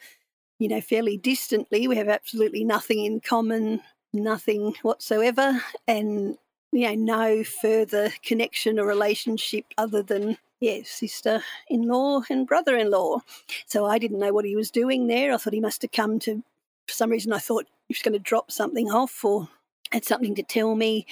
you 0.61 0.69
know, 0.69 0.81
fairly 0.81 1.17
distantly. 1.17 1.89
We 1.89 1.97
have 1.97 2.09
absolutely 2.09 2.63
nothing 2.63 3.05
in 3.05 3.19
common, 3.21 3.81
nothing 4.13 4.77
whatsoever, 4.83 5.61
and, 5.89 6.39
you 6.71 6.87
know, 6.87 6.95
no 6.95 7.43
further 7.43 8.13
connection 8.23 8.79
or 8.79 8.87
relationship 8.87 9.65
other 9.77 10.01
than, 10.01 10.39
yeah, 10.61 10.79
sister 10.85 11.43
in 11.69 11.89
law 11.89 12.23
and 12.31 12.47
brother 12.47 12.77
in 12.77 12.93
law. 12.93 13.19
So 13.67 13.87
I 13.87 13.99
didn't 13.99 14.21
know 14.21 14.33
what 14.33 14.45
he 14.45 14.55
was 14.55 14.71
doing 14.71 15.09
there. 15.09 15.35
I 15.35 15.39
thought 15.39 15.53
he 15.53 15.61
must 15.61 15.83
have 15.83 15.91
come 15.91 16.21
to, 16.21 16.45
for 16.87 16.95
some 16.95 17.11
reason, 17.11 17.33
I 17.33 17.41
thought 17.41 17.67
he 17.89 17.95
was 17.95 18.03
going 18.03 18.13
to 18.13 18.21
drop 18.21 18.53
something 18.53 18.93
off 18.93 19.25
or 19.25 19.49
had 19.91 20.05
something 20.05 20.37
to 20.37 20.45
tell 20.45 20.77
me. 20.77 21.05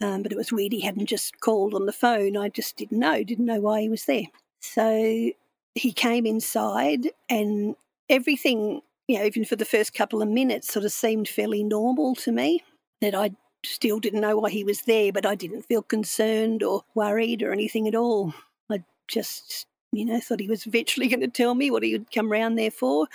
Um, 0.00 0.22
but 0.22 0.32
it 0.32 0.38
was 0.38 0.52
weird 0.52 0.72
he 0.72 0.80
hadn't 0.80 1.06
just 1.06 1.40
called 1.40 1.74
on 1.74 1.86
the 1.86 1.92
phone. 1.92 2.36
I 2.36 2.48
just 2.48 2.76
didn't 2.76 2.98
know, 2.98 3.22
didn't 3.22 3.44
know 3.44 3.60
why 3.60 3.82
he 3.82 3.88
was 3.88 4.06
there. 4.06 4.24
So 4.60 5.30
he 5.74 5.92
came 5.92 6.26
inside 6.26 7.10
and 7.28 7.76
everything, 8.08 8.82
you 9.08 9.18
know, 9.18 9.24
even 9.24 9.44
for 9.44 9.56
the 9.56 9.64
first 9.64 9.94
couple 9.94 10.22
of 10.22 10.28
minutes, 10.28 10.72
sort 10.72 10.84
of 10.84 10.92
seemed 10.92 11.28
fairly 11.28 11.62
normal 11.62 12.14
to 12.16 12.32
me. 12.32 12.62
That 13.00 13.14
I 13.14 13.32
still 13.64 13.98
didn't 13.98 14.20
know 14.20 14.38
why 14.38 14.50
he 14.50 14.64
was 14.64 14.82
there, 14.82 15.12
but 15.12 15.26
I 15.26 15.34
didn't 15.34 15.62
feel 15.62 15.82
concerned 15.82 16.62
or 16.62 16.82
worried 16.94 17.42
or 17.42 17.52
anything 17.52 17.88
at 17.88 17.94
all. 17.94 18.34
I 18.70 18.84
just, 19.08 19.66
you 19.92 20.04
know, 20.04 20.20
thought 20.20 20.40
he 20.40 20.48
was 20.48 20.66
eventually 20.66 21.08
going 21.08 21.20
to 21.20 21.28
tell 21.28 21.54
me 21.54 21.70
what 21.70 21.82
he 21.82 21.92
would 21.92 22.10
come 22.12 22.30
round 22.30 22.58
there 22.58 22.70
for 22.70 23.06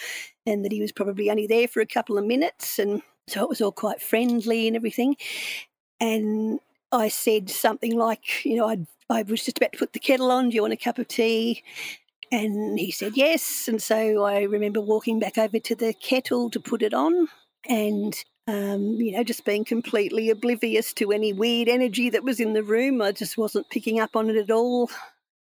and 0.46 0.64
that 0.64 0.72
he 0.72 0.82
was 0.82 0.92
probably 0.92 1.30
only 1.30 1.48
there 1.48 1.68
for 1.68 1.82
a 1.82 1.86
couple 1.86 2.18
of 2.18 2.26
minutes. 2.26 2.80
And 2.80 3.02
so 3.28 3.44
it 3.44 3.50
was 3.50 3.62
all 3.62 3.72
quite 3.72 4.02
friendly 4.02 4.68
and 4.68 4.76
everything. 4.76 5.16
And 6.00 6.60
I 6.92 7.08
said 7.10 7.50
something 7.50 7.98
like, 7.98 8.46
you 8.46 8.56
know, 8.56 8.70
i 8.70 8.86
I 9.08 9.22
was 9.22 9.46
just 9.46 9.58
about 9.58 9.74
to 9.74 9.78
put 9.78 9.94
the 9.94 10.00
kettle 10.00 10.32
on. 10.32 10.50
Do 10.50 10.56
you 10.56 10.62
want 10.62 10.74
a 10.74 10.78
cup 10.78 10.98
of 10.98 11.08
tea? 11.08 11.64
And 12.32 12.80
he 12.80 12.92
said 12.92 13.16
yes. 13.16 13.68
And 13.68 13.82
so 13.82 14.24
I 14.24 14.42
remember 14.44 14.82
walking 14.82 15.20
back 15.20 15.38
over 15.38 15.60
to 15.60 15.76
the 15.76 15.94
kettle 15.94 16.50
to 16.50 16.60
put 16.60 16.82
it 16.82 16.94
on 16.94 17.28
and, 17.70 18.16
um, 18.48 18.82
you 18.96 19.12
know, 19.12 19.24
just 19.24 19.46
being 19.46 19.64
completely 19.64 20.30
oblivious 20.30 20.92
to 20.96 21.12
any 21.12 21.34
weird 21.34 21.68
energy 21.68 22.10
that 22.10 22.24
was 22.24 22.40
in 22.40 22.54
the 22.54 22.64
room. 22.64 23.02
I 23.02 23.12
just 23.12 23.38
wasn't 23.38 23.70
picking 23.70 24.00
up 24.00 24.16
on 24.16 24.30
it 24.30 24.38
at 24.38 24.50
all. 24.50 24.90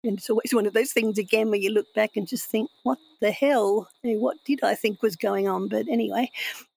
And 0.03 0.19
it's 0.19 0.29
always 0.29 0.53
one 0.53 0.67
of 0.67 0.73
those 0.73 0.91
things 0.91 1.17
again 1.17 1.49
where 1.49 1.59
you 1.59 1.71
look 1.71 1.91
back 1.95 2.11
and 2.15 2.27
just 2.27 2.45
think, 2.45 2.69
what 2.83 2.99
the 3.21 3.31
hell? 3.31 3.89
What 4.03 4.37
did 4.45 4.63
I 4.63 4.75
think 4.75 5.01
was 5.01 5.15
going 5.15 5.47
on? 5.47 5.67
But 5.67 5.87
anyway, 5.89 6.29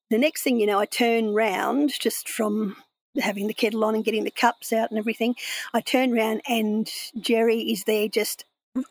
the 0.09 0.19
next 0.19 0.43
thing 0.43 0.59
you 0.59 0.67
know, 0.67 0.79
I 0.79 0.87
turn 0.87 1.35
round 1.35 1.93
just 2.00 2.29
from 2.29 2.76
having 3.19 3.47
the 3.47 3.55
kettle 3.55 3.85
on 3.85 3.95
and 3.95 4.05
getting 4.05 4.25
the 4.25 4.31
cups 4.31 4.73
out 4.73 4.90
and 4.90 4.99
everything. 4.99 5.35
I 5.75 5.81
turn 5.81 6.17
around 6.17 6.43
and 6.49 6.90
Jerry 7.19 7.61
is 7.73 7.85
there 7.85 8.09
just 8.09 8.45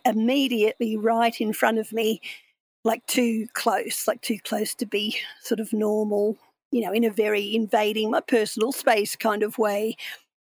immediately 0.06 0.98
right 0.98 1.40
in 1.40 1.54
front 1.54 1.80
of 1.80 1.94
me, 1.94 2.22
like 2.84 3.06
too 3.06 3.48
close, 3.54 4.08
like 4.08 4.22
too 4.22 4.38
close 4.44 4.76
to 4.76 4.86
be 4.86 5.18
sort 5.42 5.60
of 5.60 5.72
normal, 5.72 6.38
you 6.72 6.82
know, 6.82 6.92
in 6.92 7.04
a 7.04 7.12
very 7.12 7.56
invading 7.56 8.12
my 8.12 8.22
personal 8.22 8.72
space 8.72 9.16
kind 9.16 9.44
of 9.44 9.58
way. 9.58 9.96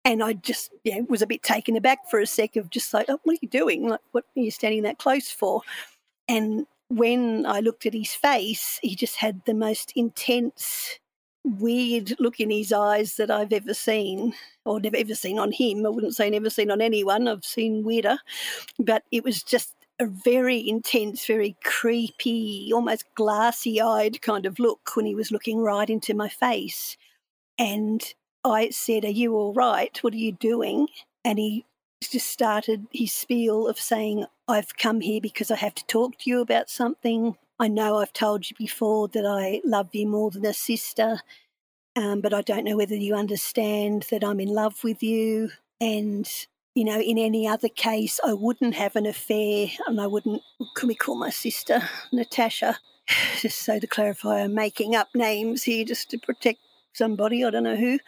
And 0.04 0.23
I 0.23 0.35
just 0.35 0.71
yeah, 0.85 1.00
was 1.09 1.23
a 1.23 1.26
bit 1.26 1.43
taken 1.43 1.76
aback 1.76 2.09
for 2.11 2.21
a 2.21 2.26
sec 2.26 2.57
of 2.57 2.71
just 2.71 2.93
like, 2.93 3.07
oh, 3.09 3.19
what 3.25 3.35
are 3.35 3.38
you 3.40 3.49
doing? 3.49 3.88
Like, 3.88 4.00
what 4.12 4.25
are 4.37 4.40
you 4.40 4.50
standing 4.50 4.83
that 4.83 4.99
close 4.99 5.31
for? 5.31 5.62
And 6.28 6.66
when 6.88 7.47
I 7.47 7.61
looked 7.61 7.87
at 7.87 7.95
his 7.95 8.14
face, 8.14 8.78
he 8.83 8.95
just 8.95 9.16
had 9.16 9.43
the 9.47 9.54
most 9.54 9.93
intense 9.97 10.98
weird 11.44 12.18
look 12.18 12.40
in 12.40 12.50
his 12.50 12.72
eyes 12.72 13.16
that 13.16 13.30
I've 13.30 13.52
ever 13.52 13.74
seen, 13.74 14.35
or 14.64 14.80
never 14.80 14.96
ever 14.96 15.14
seen 15.14 15.38
on 15.38 15.52
him. 15.52 15.85
I 15.85 15.90
wouldn't 15.90 16.16
say 16.16 16.30
never 16.30 16.50
seen 16.50 16.70
on 16.70 16.80
anyone. 16.80 17.28
I've 17.28 17.44
seen 17.44 17.85
weirder, 17.85 18.18
but 18.78 19.04
it 19.11 19.24
was 19.24 19.42
just 19.42 19.74
a 20.00 20.07
very 20.07 20.66
intense, 20.68 21.26
very 21.26 21.57
creepy, 21.62 22.70
almost 22.74 23.04
glassy 23.14 23.80
eyed 23.80 24.20
kind 24.22 24.46
of 24.46 24.59
look 24.59 24.90
when 24.94 25.07
he 25.07 25.14
was 25.14 25.30
looking 25.30 25.61
right 25.61 25.88
into 25.88 26.14
my 26.14 26.28
face. 26.28 26.96
And 27.59 28.02
I 28.42 28.70
said, 28.70 29.04
Are 29.04 29.11
you 29.11 29.35
all 29.35 29.54
right? 29.54 29.96
What 30.02 30.14
are 30.14 30.18
you 30.18 30.33
doing? 30.33 30.88
And 31.24 31.38
he 31.38 31.64
just 32.02 32.26
started 32.26 32.87
his 32.92 33.12
spiel 33.12 33.68
of 33.68 33.78
saying, 33.78 34.26
I've 34.48 34.76
come 34.76 35.00
here 35.00 35.20
because 35.20 35.50
I 35.50 35.57
have 35.57 35.74
to 35.76 35.87
talk 35.87 36.18
to 36.18 36.30
you 36.30 36.40
about 36.40 36.68
something. 36.68 37.37
I 37.59 37.69
know 37.69 37.99
I've 37.99 38.12
told 38.12 38.51
you 38.51 38.57
before 38.59 39.09
that 39.09 39.25
I 39.25 39.61
love 39.64 39.90
you 39.93 40.09
more 40.09 40.31
than 40.31 40.45
a 40.45 40.53
sister, 40.53 41.21
um, 41.95 42.21
but 42.21 42.35
I 42.35 42.43
don't 42.43 42.64
know 42.64 42.77
whether 42.77 42.97
you 42.97 43.14
understand 43.14 44.07
that 44.11 44.25
I'm 44.25 44.40
in 44.40 44.49
love 44.49 44.83
with 44.83 45.03
you. 45.03 45.51
And, 45.81 46.29
you 46.75 46.85
know, 46.85 47.01
in 47.01 47.17
any 47.17 47.47
other 47.47 47.69
case, 47.69 48.19
I 48.27 48.33
wouldn't 48.33 48.75
have 48.75 48.97
an 48.97 49.07
affair 49.07 49.69
and 49.87 50.01
I 50.01 50.09
wouldn't, 50.09 50.43
can 50.75 50.88
we 50.88 50.97
call 50.97 51.17
my 51.17 51.31
sister 51.31 51.81
Natasha? 52.12 52.79
Just 53.40 53.61
so 53.61 53.79
to 53.79 53.87
clarify, 53.87 54.40
I'm 54.40 54.55
making 54.55 54.97
up 54.97 55.09
names 55.14 55.62
here 55.62 55.85
just 55.85 56.11
to 56.11 56.19
protect 56.19 56.59
somebody, 56.95 57.45
I 57.45 57.51
don't 57.51 57.64
know 57.64 57.77
who. 57.77 57.99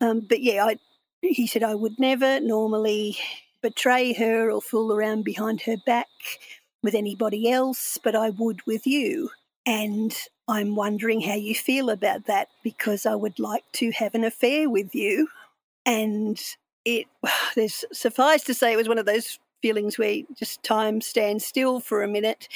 Um, 0.00 0.20
but 0.20 0.42
yeah, 0.42 0.64
I, 0.64 0.76
he 1.22 1.46
said 1.46 1.62
I 1.62 1.74
would 1.74 1.98
never 1.98 2.40
normally 2.40 3.16
betray 3.62 4.12
her 4.14 4.50
or 4.50 4.60
fool 4.60 4.92
around 4.92 5.22
behind 5.22 5.62
her 5.62 5.76
back 5.86 6.08
with 6.84 6.94
anybody 6.94 7.50
else, 7.50 7.98
but 8.04 8.14
I 8.14 8.30
would 8.30 8.64
with 8.66 8.86
you. 8.86 9.30
And 9.66 10.14
I'm 10.46 10.76
wondering 10.76 11.22
how 11.22 11.34
you 11.34 11.54
feel 11.54 11.88
about 11.88 12.26
that 12.26 12.48
because 12.62 13.06
I 13.06 13.14
would 13.14 13.38
like 13.38 13.64
to 13.72 13.90
have 13.92 14.14
an 14.14 14.22
affair 14.22 14.68
with 14.68 14.94
you. 14.94 15.28
And 15.86 16.40
it, 16.84 17.06
there's 17.56 17.84
suffice 17.92 18.44
to 18.44 18.54
say, 18.54 18.72
it 18.72 18.76
was 18.76 18.88
one 18.88 18.98
of 18.98 19.06
those 19.06 19.38
feelings 19.62 19.98
where 19.98 20.20
just 20.36 20.62
time 20.62 21.00
stands 21.00 21.46
still 21.46 21.80
for 21.80 22.02
a 22.02 22.08
minute. 22.08 22.48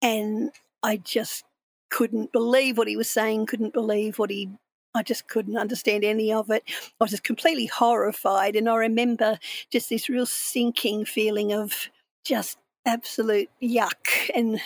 And 0.00 0.50
I 0.82 0.96
just 0.96 1.44
couldn't 1.90 2.32
believe 2.32 2.78
what 2.78 2.88
he 2.88 2.96
was 2.96 3.10
saying, 3.10 3.44
couldn't 3.46 3.74
believe 3.74 4.18
what 4.18 4.30
he 4.30 4.50
I 4.94 5.02
just 5.02 5.28
couldn't 5.28 5.58
understand 5.58 6.04
any 6.04 6.32
of 6.32 6.50
it. 6.50 6.62
I 6.68 7.04
was 7.04 7.10
just 7.10 7.22
completely 7.22 7.66
horrified. 7.66 8.56
And 8.56 8.66
I 8.66 8.76
remember 8.76 9.38
just 9.70 9.90
this 9.90 10.08
real 10.08 10.24
sinking 10.24 11.04
feeling 11.04 11.52
of 11.52 11.90
just 12.24 12.56
absolute 12.86 13.50
yuck 13.62 14.30
and 14.34 14.60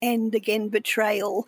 and 0.00 0.34
again 0.34 0.68
betrayal 0.68 1.46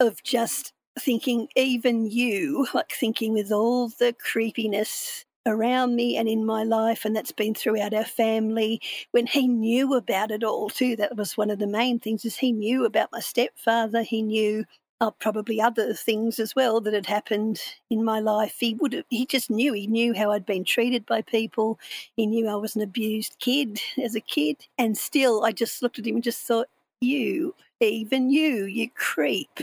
of 0.00 0.22
just 0.22 0.72
thinking 0.98 1.48
even 1.56 2.06
you 2.06 2.66
like 2.74 2.92
thinking 2.92 3.32
with 3.32 3.50
all 3.50 3.88
the 3.88 4.14
creepiness 4.20 5.24
around 5.46 5.94
me 5.94 6.16
and 6.16 6.28
in 6.28 6.44
my 6.44 6.62
life 6.64 7.04
and 7.04 7.14
that's 7.14 7.32
been 7.32 7.54
throughout 7.54 7.94
our 7.94 8.04
family 8.04 8.80
when 9.12 9.26
he 9.26 9.46
knew 9.46 9.94
about 9.94 10.30
it 10.30 10.42
all 10.42 10.68
too 10.68 10.96
that 10.96 11.16
was 11.16 11.36
one 11.36 11.50
of 11.50 11.58
the 11.58 11.66
main 11.66 11.98
things 12.00 12.24
is 12.24 12.36
he 12.36 12.52
knew 12.52 12.84
about 12.84 13.12
my 13.12 13.20
stepfather 13.20 14.02
he 14.02 14.22
knew 14.22 14.64
uh, 15.00 15.10
probably 15.10 15.60
other 15.60 15.92
things 15.92 16.38
as 16.40 16.54
well 16.56 16.80
that 16.80 16.94
had 16.94 17.06
happened 17.06 17.60
in 17.90 18.04
my 18.04 18.18
life. 18.20 18.56
He 18.60 18.74
would 18.74 18.92
have, 18.92 19.04
he 19.10 19.26
just 19.26 19.50
knew 19.50 19.72
he 19.72 19.86
knew 19.86 20.14
how 20.14 20.32
I'd 20.32 20.46
been 20.46 20.64
treated 20.64 21.04
by 21.04 21.22
people. 21.22 21.78
He 22.16 22.26
knew 22.26 22.48
I 22.48 22.56
was 22.56 22.76
an 22.76 22.82
abused 22.82 23.36
kid 23.38 23.80
as 24.02 24.14
a 24.14 24.20
kid, 24.20 24.66
and 24.78 24.96
still 24.96 25.44
I 25.44 25.52
just 25.52 25.82
looked 25.82 25.98
at 25.98 26.06
him 26.06 26.16
and 26.16 26.24
just 26.24 26.40
thought, 26.46 26.68
"You, 27.00 27.54
even 27.80 28.30
you, 28.30 28.64
you 28.64 28.90
creep," 28.90 29.60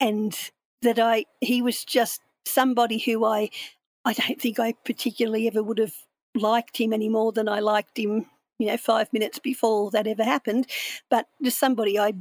and 0.00 0.36
that 0.82 0.98
I 0.98 1.26
he 1.40 1.62
was 1.62 1.84
just 1.84 2.20
somebody 2.46 2.98
who 2.98 3.24
I 3.24 3.50
I 4.04 4.12
don't 4.12 4.40
think 4.40 4.58
I 4.58 4.72
particularly 4.84 5.46
ever 5.46 5.62
would 5.62 5.78
have 5.78 5.94
liked 6.34 6.78
him 6.78 6.92
any 6.92 7.08
more 7.08 7.32
than 7.32 7.48
I 7.48 7.60
liked 7.60 7.98
him 7.98 8.26
you 8.58 8.66
know, 8.68 8.76
five 8.76 9.12
minutes 9.12 9.38
before 9.38 9.90
that 9.90 10.06
ever 10.06 10.22
happened, 10.22 10.66
but 11.10 11.26
just 11.42 11.58
somebody 11.58 11.98
I 11.98 12.12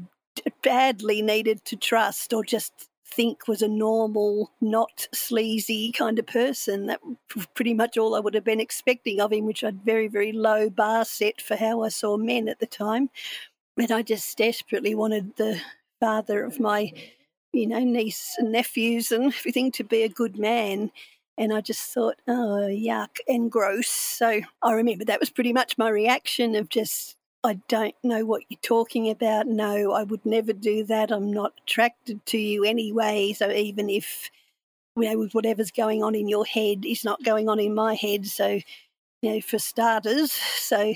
badly 0.61 1.21
needed 1.21 1.63
to 1.65 1.75
trust 1.75 2.33
or 2.33 2.43
just 2.43 2.89
think 3.05 3.47
was 3.47 3.61
a 3.61 3.67
normal, 3.67 4.51
not 4.59 5.07
sleazy 5.13 5.91
kind 5.91 6.17
of 6.17 6.25
person. 6.25 6.87
That 6.87 6.99
was 7.35 7.45
pretty 7.53 7.73
much 7.73 7.97
all 7.97 8.15
I 8.15 8.19
would 8.19 8.33
have 8.33 8.43
been 8.43 8.59
expecting 8.59 9.21
of 9.21 9.31
him, 9.31 9.45
which 9.45 9.63
I'd 9.63 9.85
very, 9.85 10.07
very 10.07 10.31
low 10.31 10.69
bar 10.69 11.05
set 11.05 11.41
for 11.41 11.55
how 11.55 11.83
I 11.83 11.89
saw 11.89 12.17
men 12.17 12.47
at 12.47 12.59
the 12.59 12.65
time. 12.65 13.09
And 13.77 13.91
I 13.91 14.01
just 14.01 14.37
desperately 14.37 14.95
wanted 14.95 15.35
the 15.35 15.61
father 15.99 16.43
of 16.43 16.59
my, 16.59 16.91
you 17.51 17.67
know, 17.67 17.79
niece 17.79 18.35
and 18.37 18.51
nephews 18.51 19.11
and 19.11 19.33
everything 19.33 19.71
to 19.73 19.83
be 19.83 20.03
a 20.03 20.09
good 20.09 20.37
man. 20.37 20.91
And 21.37 21.51
I 21.53 21.61
just 21.61 21.91
thought, 21.91 22.17
oh, 22.27 22.67
yuck 22.69 23.17
and 23.27 23.51
gross. 23.51 23.87
So 23.87 24.41
I 24.61 24.73
remember 24.73 25.05
that 25.05 25.19
was 25.19 25.31
pretty 25.31 25.53
much 25.53 25.77
my 25.77 25.89
reaction 25.89 26.55
of 26.55 26.69
just 26.69 27.17
I 27.43 27.59
don't 27.67 27.95
know 28.03 28.23
what 28.25 28.43
you're 28.49 28.59
talking 28.61 29.09
about. 29.09 29.47
No, 29.47 29.91
I 29.91 30.03
would 30.03 30.25
never 30.25 30.53
do 30.53 30.85
that. 30.85 31.11
I'm 31.11 31.31
not 31.31 31.53
attracted 31.63 32.25
to 32.27 32.37
you 32.37 32.63
anyway. 32.63 33.33
So 33.33 33.51
even 33.51 33.89
if, 33.89 34.29
you 34.95 35.09
know, 35.09 35.19
with 35.19 35.33
whatever's 35.33 35.71
going 35.71 36.03
on 36.03 36.15
in 36.15 36.29
your 36.29 36.45
head 36.45 36.85
is 36.85 37.03
not 37.03 37.23
going 37.23 37.49
on 37.49 37.59
in 37.59 37.75
my 37.75 37.95
head. 37.95 38.27
So, 38.27 38.59
you 39.21 39.33
know, 39.33 39.41
for 39.41 39.59
starters. 39.59 40.31
So, 40.31 40.93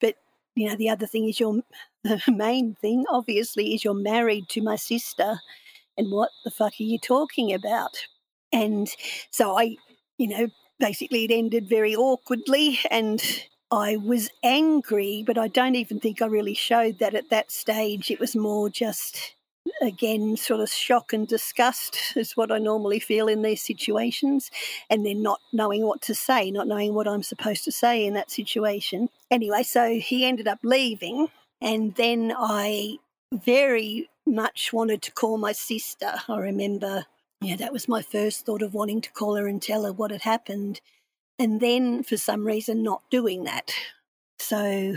but, 0.00 0.14
you 0.54 0.68
know, 0.68 0.76
the 0.76 0.88
other 0.88 1.06
thing 1.06 1.28
is 1.28 1.40
your, 1.40 1.62
the 2.04 2.22
main 2.28 2.76
thing, 2.76 3.04
obviously, 3.10 3.74
is 3.74 3.84
you're 3.84 3.94
married 3.94 4.48
to 4.50 4.62
my 4.62 4.76
sister. 4.76 5.40
And 5.98 6.12
what 6.12 6.30
the 6.44 6.50
fuck 6.52 6.74
are 6.78 6.84
you 6.84 6.98
talking 6.98 7.52
about? 7.52 8.06
And 8.52 8.88
so 9.30 9.58
I, 9.58 9.76
you 10.16 10.28
know, 10.28 10.48
basically 10.78 11.24
it 11.24 11.30
ended 11.32 11.68
very 11.68 11.96
awkwardly 11.96 12.78
and 12.90 13.20
I 13.72 13.96
was 13.96 14.28
angry, 14.42 15.24
but 15.26 15.38
I 15.38 15.48
don't 15.48 15.76
even 15.76 15.98
think 15.98 16.20
I 16.20 16.26
really 16.26 16.52
showed 16.52 16.98
that 16.98 17.14
at 17.14 17.30
that 17.30 17.50
stage. 17.50 18.10
It 18.10 18.20
was 18.20 18.36
more 18.36 18.68
just, 18.68 19.34
again, 19.80 20.36
sort 20.36 20.60
of 20.60 20.68
shock 20.68 21.14
and 21.14 21.26
disgust 21.26 21.96
is 22.14 22.36
what 22.36 22.52
I 22.52 22.58
normally 22.58 23.00
feel 23.00 23.28
in 23.28 23.40
these 23.40 23.62
situations, 23.62 24.50
and 24.90 25.06
then 25.06 25.22
not 25.22 25.40
knowing 25.54 25.86
what 25.86 26.02
to 26.02 26.14
say, 26.14 26.50
not 26.50 26.68
knowing 26.68 26.92
what 26.92 27.08
I'm 27.08 27.22
supposed 27.22 27.64
to 27.64 27.72
say 27.72 28.04
in 28.04 28.12
that 28.12 28.30
situation. 28.30 29.08
Anyway, 29.30 29.62
so 29.62 29.94
he 29.98 30.26
ended 30.26 30.46
up 30.46 30.58
leaving, 30.62 31.28
and 31.62 31.94
then 31.94 32.34
I 32.36 32.98
very 33.32 34.10
much 34.26 34.74
wanted 34.74 35.00
to 35.00 35.12
call 35.12 35.38
my 35.38 35.52
sister. 35.52 36.12
I 36.28 36.36
remember, 36.36 37.06
yeah, 37.40 37.56
that 37.56 37.72
was 37.72 37.88
my 37.88 38.02
first 38.02 38.44
thought 38.44 38.60
of 38.60 38.74
wanting 38.74 39.00
to 39.00 39.12
call 39.12 39.36
her 39.36 39.46
and 39.46 39.62
tell 39.62 39.84
her 39.84 39.92
what 39.94 40.10
had 40.10 40.22
happened 40.22 40.82
and 41.42 41.58
then 41.58 42.04
for 42.04 42.16
some 42.16 42.46
reason 42.46 42.84
not 42.84 43.02
doing 43.10 43.42
that. 43.44 43.74
So, 44.38 44.94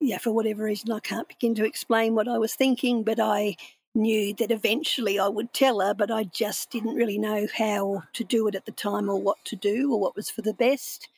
yeah, 0.00 0.16
for 0.16 0.32
whatever 0.32 0.64
reason, 0.64 0.90
I 0.90 1.00
can't 1.00 1.28
begin 1.28 1.54
to 1.56 1.66
explain 1.66 2.14
what 2.14 2.26
I 2.26 2.38
was 2.38 2.54
thinking, 2.54 3.04
but 3.04 3.20
I 3.20 3.56
knew 3.94 4.32
that 4.36 4.50
eventually 4.50 5.18
I 5.18 5.28
would 5.28 5.52
tell 5.52 5.80
her, 5.80 5.92
but 5.92 6.10
I 6.10 6.24
just 6.24 6.70
didn't 6.70 6.94
really 6.94 7.18
know 7.18 7.46
how 7.54 8.04
to 8.14 8.24
do 8.24 8.48
it 8.48 8.54
at 8.54 8.64
the 8.64 8.72
time 8.72 9.10
or 9.10 9.20
what 9.20 9.44
to 9.44 9.56
do 9.56 9.92
or 9.92 10.00
what 10.00 10.16
was 10.16 10.30
for 10.30 10.40
the 10.40 10.54
best. 10.54 11.10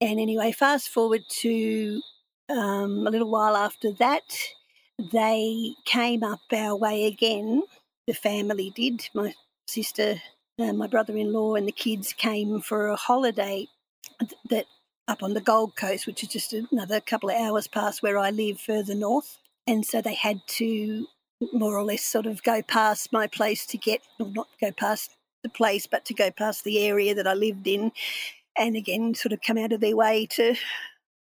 And 0.00 0.18
anyway, 0.18 0.50
fast 0.50 0.88
forward 0.88 1.22
to 1.42 2.02
um, 2.48 3.06
a 3.06 3.10
little 3.10 3.30
while 3.30 3.56
after 3.56 3.92
that, 3.92 4.38
they 5.12 5.74
came 5.84 6.24
up 6.24 6.40
our 6.52 6.74
way 6.74 7.06
again. 7.06 7.62
The 8.08 8.14
family 8.14 8.72
did. 8.74 9.08
My 9.14 9.34
sister, 9.68 10.20
uh, 10.58 10.72
my 10.72 10.88
brother 10.88 11.16
in 11.16 11.32
law, 11.32 11.54
and 11.54 11.68
the 11.68 11.72
kids 11.72 12.12
came 12.12 12.60
for 12.60 12.88
a 12.88 12.96
holiday 12.96 13.68
that 14.50 14.66
up 15.08 15.22
on 15.22 15.34
the 15.34 15.40
Gold 15.40 15.76
Coast, 15.76 16.06
which 16.06 16.22
is 16.22 16.28
just 16.28 16.52
another 16.52 17.00
couple 17.00 17.30
of 17.30 17.36
hours 17.36 17.66
past 17.66 18.02
where 18.02 18.18
I 18.18 18.30
live 18.30 18.60
further 18.60 18.94
north. 18.94 19.38
And 19.66 19.84
so 19.84 20.00
they 20.00 20.14
had 20.14 20.40
to 20.58 21.06
more 21.52 21.76
or 21.76 21.84
less 21.84 22.02
sort 22.02 22.26
of 22.26 22.42
go 22.42 22.62
past 22.62 23.12
my 23.12 23.26
place 23.26 23.66
to 23.66 23.76
get, 23.76 24.00
or 24.18 24.28
not 24.28 24.48
go 24.60 24.72
past 24.72 25.16
the 25.42 25.48
place, 25.48 25.86
but 25.86 26.04
to 26.06 26.14
go 26.14 26.30
past 26.30 26.64
the 26.64 26.86
area 26.86 27.14
that 27.14 27.26
I 27.26 27.34
lived 27.34 27.66
in. 27.66 27.92
And 28.56 28.76
again, 28.76 29.14
sort 29.14 29.32
of 29.32 29.40
come 29.42 29.58
out 29.58 29.72
of 29.72 29.80
their 29.80 29.96
way 29.96 30.26
to 30.32 30.54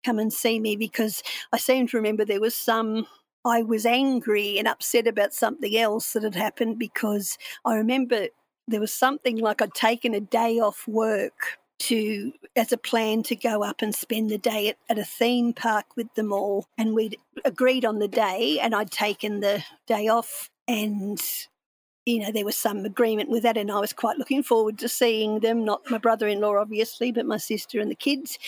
come 0.05 0.19
and 0.19 0.33
see 0.33 0.61
me 0.61 0.77
because 0.77 1.23
I 1.53 1.59
seem 1.59 1.89
to 1.89 1.97
remember 1.97 2.25
there 2.25 2.41
was 2.41 2.55
some 2.55 3.07
I 3.45 3.63
was 3.63 3.87
angry 3.87 4.59
and 4.59 4.69
upset 4.69 5.07
about 5.07 5.33
something 5.33 5.77
else 5.77 6.13
that 6.13 6.23
had 6.23 6.35
happened 6.35 6.79
because 6.79 7.39
I 7.65 7.77
remember 7.77 8.29
there 8.67 8.81
was 8.81 8.93
something 8.93 9.39
like 9.39 9.63
I'd 9.63 9.75
taken 9.75 10.13
a 10.13 10.21
day 10.21 10.59
off 10.59 10.87
work 10.87 11.59
to 11.79 12.33
as 12.57 12.73
a 12.73 12.77
plan 12.77 13.23
to 13.23 13.37
go 13.37 13.63
up 13.63 13.83
and 13.83 13.95
spend 13.95 14.31
the 14.31 14.39
day 14.39 14.69
at, 14.69 14.77
at, 14.89 14.99
a 14.99 15.05
theme 15.05 15.53
park 15.53 15.87
with 15.97 16.13
them 16.15 16.33
all. 16.33 16.67
And 16.77 16.95
we'd 16.95 17.17
agreed 17.45 17.85
on 17.85 17.99
the 17.99 18.09
day 18.09 18.59
and 18.61 18.75
i'd 18.75 18.91
taken 18.91 19.41
the 19.41 19.63
day 19.87 20.09
off 20.09 20.51
and 20.67 21.21
you 22.05 22.19
know 22.19 22.33
there 22.33 22.45
was 22.45 22.57
some 22.57 22.85
agreement 22.85 23.31
with 23.31 23.45
that 23.45 23.57
and 23.57 23.71
i 23.71 23.79
was 23.79 23.93
quite 23.93 24.19
looking 24.19 24.43
forward 24.43 24.79
to 24.79 24.89
seeing 24.89 25.41
them. 25.41 25.65
Not 25.65 25.89
my 25.91 25.99
brother-in-law 25.99 26.57
obviously 26.59 27.13
but 27.13 27.27
my 27.27 27.39
sister 27.39 27.81
and 27.81 27.91
the 27.91 27.97
kids. 27.97 28.39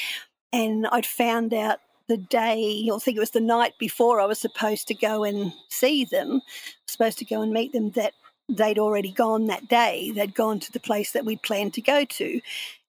And 0.52 0.86
i'd 0.88 1.06
found 1.06 1.54
out 1.54 1.78
the 2.08 2.16
day 2.16 2.88
or 2.90 2.96
I 2.96 2.98
think 2.98 3.16
it 3.16 3.20
was 3.20 3.30
the 3.30 3.40
night 3.40 3.74
before 3.78 4.20
I 4.20 4.26
was 4.26 4.40
supposed 4.40 4.88
to 4.88 4.94
go 4.94 5.22
and 5.22 5.52
see 5.68 6.04
them 6.04 6.42
supposed 6.88 7.18
to 7.18 7.24
go 7.24 7.40
and 7.40 7.52
meet 7.52 7.72
them 7.72 7.90
that 7.92 8.14
they'd 8.48 8.80
already 8.80 9.12
gone 9.12 9.46
that 9.46 9.68
day. 9.68 10.10
They'd 10.10 10.34
gone 10.34 10.58
to 10.60 10.72
the 10.72 10.80
place 10.80 11.12
that 11.12 11.24
we'd 11.24 11.42
planned 11.42 11.74
to 11.74 11.80
go 11.80 12.04
to 12.04 12.40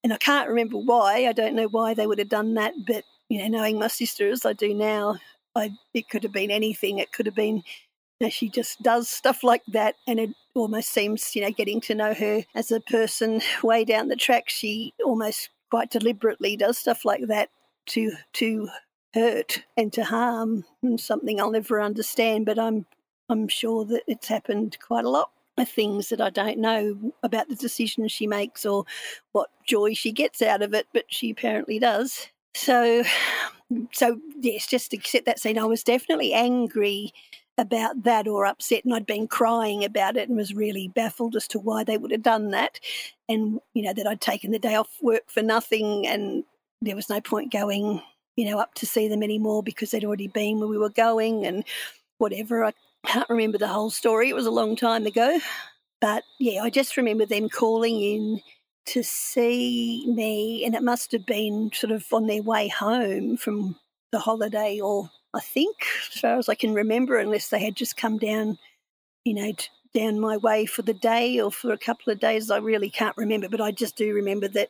and 0.03 0.13
I 0.13 0.17
can't 0.17 0.49
remember 0.49 0.77
why. 0.77 1.27
I 1.27 1.33
don't 1.33 1.55
know 1.55 1.67
why 1.67 1.93
they 1.93 2.07
would 2.07 2.19
have 2.19 2.29
done 2.29 2.55
that, 2.55 2.73
but 2.85 3.03
you 3.29 3.39
know, 3.39 3.47
knowing 3.59 3.79
my 3.79 3.87
sister 3.87 4.29
as 4.29 4.45
I 4.45 4.53
do 4.53 4.73
now, 4.73 5.17
I 5.55 5.71
it 5.93 6.09
could 6.09 6.23
have 6.23 6.33
been 6.33 6.51
anything. 6.51 6.97
It 6.97 7.11
could 7.11 7.25
have 7.25 7.35
been 7.35 7.57
you 7.57 8.27
know, 8.27 8.29
she 8.29 8.49
just 8.49 8.81
does 8.83 9.09
stuff 9.09 9.43
like 9.43 9.63
that, 9.69 9.95
and 10.07 10.19
it 10.19 10.31
almost 10.55 10.89
seems 10.89 11.35
you 11.35 11.41
know 11.41 11.51
getting 11.51 11.81
to 11.81 11.95
know 11.95 12.13
her 12.13 12.43
as 12.55 12.71
a 12.71 12.79
person 12.81 13.41
way 13.63 13.85
down 13.85 14.07
the 14.07 14.15
track. 14.15 14.49
She 14.49 14.93
almost 15.05 15.49
quite 15.69 15.91
deliberately 15.91 16.57
does 16.57 16.77
stuff 16.77 17.05
like 17.05 17.27
that 17.27 17.49
to 17.87 18.11
to 18.33 18.69
hurt 19.13 19.63
and 19.77 19.93
to 19.93 20.03
harm, 20.03 20.65
and 20.83 20.99
something 20.99 21.39
I'll 21.39 21.51
never 21.51 21.81
understand. 21.81 22.45
But 22.45 22.59
I'm 22.59 22.85
I'm 23.29 23.47
sure 23.47 23.85
that 23.85 24.03
it's 24.07 24.27
happened 24.27 24.77
quite 24.85 25.05
a 25.05 25.09
lot 25.09 25.31
things 25.65 26.09
that 26.09 26.21
I 26.21 26.29
don't 26.29 26.59
know 26.59 27.13
about 27.23 27.49
the 27.49 27.55
decisions 27.55 28.11
she 28.11 28.27
makes 28.27 28.65
or 28.65 28.85
what 29.31 29.49
joy 29.67 29.93
she 29.93 30.11
gets 30.11 30.41
out 30.41 30.61
of 30.61 30.73
it, 30.73 30.87
but 30.93 31.05
she 31.07 31.31
apparently 31.31 31.79
does. 31.79 32.27
So, 32.53 33.03
so 33.91 34.19
yes, 34.39 34.67
just 34.67 34.91
to 34.91 34.99
set 35.03 35.25
that 35.25 35.39
scene, 35.39 35.57
I 35.57 35.65
was 35.65 35.83
definitely 35.83 36.33
angry 36.33 37.13
about 37.57 38.03
that 38.03 38.27
or 38.27 38.45
upset, 38.45 38.83
and 38.85 38.93
I'd 38.93 39.05
been 39.05 39.27
crying 39.27 39.83
about 39.83 40.17
it 40.17 40.27
and 40.27 40.37
was 40.37 40.53
really 40.53 40.87
baffled 40.87 41.35
as 41.35 41.47
to 41.49 41.59
why 41.59 41.83
they 41.83 41.97
would 41.97 42.11
have 42.11 42.23
done 42.23 42.51
that, 42.51 42.79
and 43.29 43.59
you 43.73 43.83
know 43.83 43.93
that 43.93 44.07
I'd 44.07 44.21
taken 44.21 44.51
the 44.51 44.59
day 44.59 44.75
off 44.75 44.97
work 45.01 45.29
for 45.29 45.41
nothing, 45.41 46.07
and 46.07 46.43
there 46.81 46.95
was 46.95 47.09
no 47.09 47.21
point 47.21 47.51
going, 47.51 48.01
you 48.35 48.49
know, 48.49 48.57
up 48.57 48.73
to 48.75 48.85
see 48.85 49.07
them 49.07 49.21
anymore 49.21 49.63
because 49.63 49.91
they'd 49.91 50.05
already 50.05 50.27
been 50.27 50.59
where 50.59 50.67
we 50.67 50.77
were 50.77 50.89
going, 50.89 51.45
and 51.45 51.63
whatever. 52.17 52.63
I 52.65 52.73
can't 53.05 53.29
remember 53.29 53.57
the 53.57 53.67
whole 53.67 53.89
story. 53.89 54.29
It 54.29 54.35
was 54.35 54.45
a 54.45 54.51
long 54.51 54.75
time 54.75 55.05
ago. 55.05 55.39
But 55.99 56.23
yeah, 56.39 56.63
I 56.63 56.69
just 56.69 56.97
remember 56.97 57.25
them 57.25 57.49
calling 57.49 58.01
in 58.01 58.41
to 58.87 59.03
see 59.03 60.05
me, 60.07 60.65
and 60.65 60.73
it 60.73 60.83
must 60.83 61.11
have 61.11 61.25
been 61.25 61.71
sort 61.73 61.91
of 61.91 62.05
on 62.11 62.25
their 62.25 62.41
way 62.41 62.67
home 62.67 63.37
from 63.37 63.75
the 64.11 64.19
holiday, 64.19 64.79
or 64.79 65.11
I 65.33 65.39
think, 65.39 65.77
as 66.11 66.19
far 66.19 66.37
as 66.37 66.49
I 66.49 66.55
can 66.55 66.73
remember, 66.73 67.17
unless 67.17 67.49
they 67.49 67.63
had 67.63 67.75
just 67.75 67.95
come 67.95 68.17
down, 68.17 68.57
you 69.23 69.35
know, 69.35 69.53
down 69.93 70.19
my 70.19 70.37
way 70.37 70.65
for 70.65 70.81
the 70.81 70.93
day 70.93 71.39
or 71.39 71.51
for 71.51 71.71
a 71.71 71.77
couple 71.77 72.11
of 72.11 72.19
days. 72.19 72.49
I 72.49 72.57
really 72.57 72.89
can't 72.89 73.17
remember, 73.17 73.47
but 73.47 73.61
I 73.61 73.71
just 73.71 73.95
do 73.95 74.13
remember 74.13 74.47
that 74.49 74.69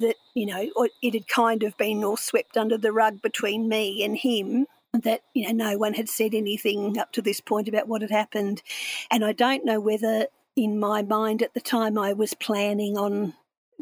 that 0.00 0.16
you 0.34 0.44
know 0.44 0.88
it 1.00 1.14
had 1.14 1.28
kind 1.28 1.62
of 1.62 1.76
been 1.78 2.04
all 2.04 2.16
swept 2.16 2.56
under 2.56 2.76
the 2.76 2.92
rug 2.92 3.22
between 3.22 3.68
me 3.68 4.02
and 4.04 4.16
him 4.16 4.66
that 4.92 5.22
you 5.34 5.52
know 5.52 5.70
no 5.70 5.78
one 5.78 5.94
had 5.94 6.08
said 6.08 6.34
anything 6.34 6.98
up 6.98 7.12
to 7.12 7.22
this 7.22 7.40
point 7.40 7.68
about 7.68 7.88
what 7.88 8.02
had 8.02 8.10
happened. 8.10 8.62
And 9.10 9.24
i 9.24 9.32
don't 9.32 9.64
know 9.64 9.80
whether 9.80 10.26
in 10.56 10.78
my 10.78 11.02
mind 11.02 11.42
at 11.42 11.54
the 11.54 11.60
time 11.60 11.96
i 11.96 12.12
was 12.12 12.34
planning 12.34 12.96
on 12.98 13.34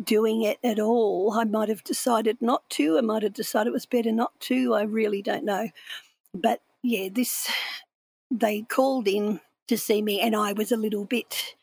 doing 0.03 0.43
it 0.43 0.59
at 0.63 0.79
all. 0.79 1.33
I 1.33 1.43
might 1.43 1.69
have 1.69 1.83
decided 1.83 2.39
not 2.41 2.71
to. 2.71 2.99
I 2.99 3.01
might 3.01 3.25
have 3.25 3.33
decided 3.33 3.71
it 3.71 3.73
was 3.73 3.85
better 3.85 4.13
not 4.13 4.39
to. 4.43 4.73
I 4.73 4.83
really 4.83 5.23
don't 5.23 5.45
know. 5.45 5.71
But 6.33 6.61
yeah 6.83 7.09
this 7.11 7.51
they 8.31 8.63
called 8.63 9.09
in 9.09 9.41
to 9.67 9.77
see 9.77 10.01
me 10.03 10.21
and 10.21 10.37
i 10.37 10.53
was 10.53 10.71
a 10.71 10.77
little 10.77 11.05
bit 11.05 11.55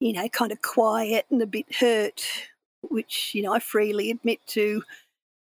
you 0.00 0.12
know 0.12 0.28
kind 0.28 0.52
of 0.52 0.62
quiet 0.62 1.26
and 1.30 1.42
a 1.42 1.46
bit 1.46 1.66
hurt 1.76 2.22
which 2.82 3.32
you 3.34 3.42
know 3.42 3.52
i 3.52 3.58
freely 3.58 4.10
admit 4.10 4.40
to 4.46 4.82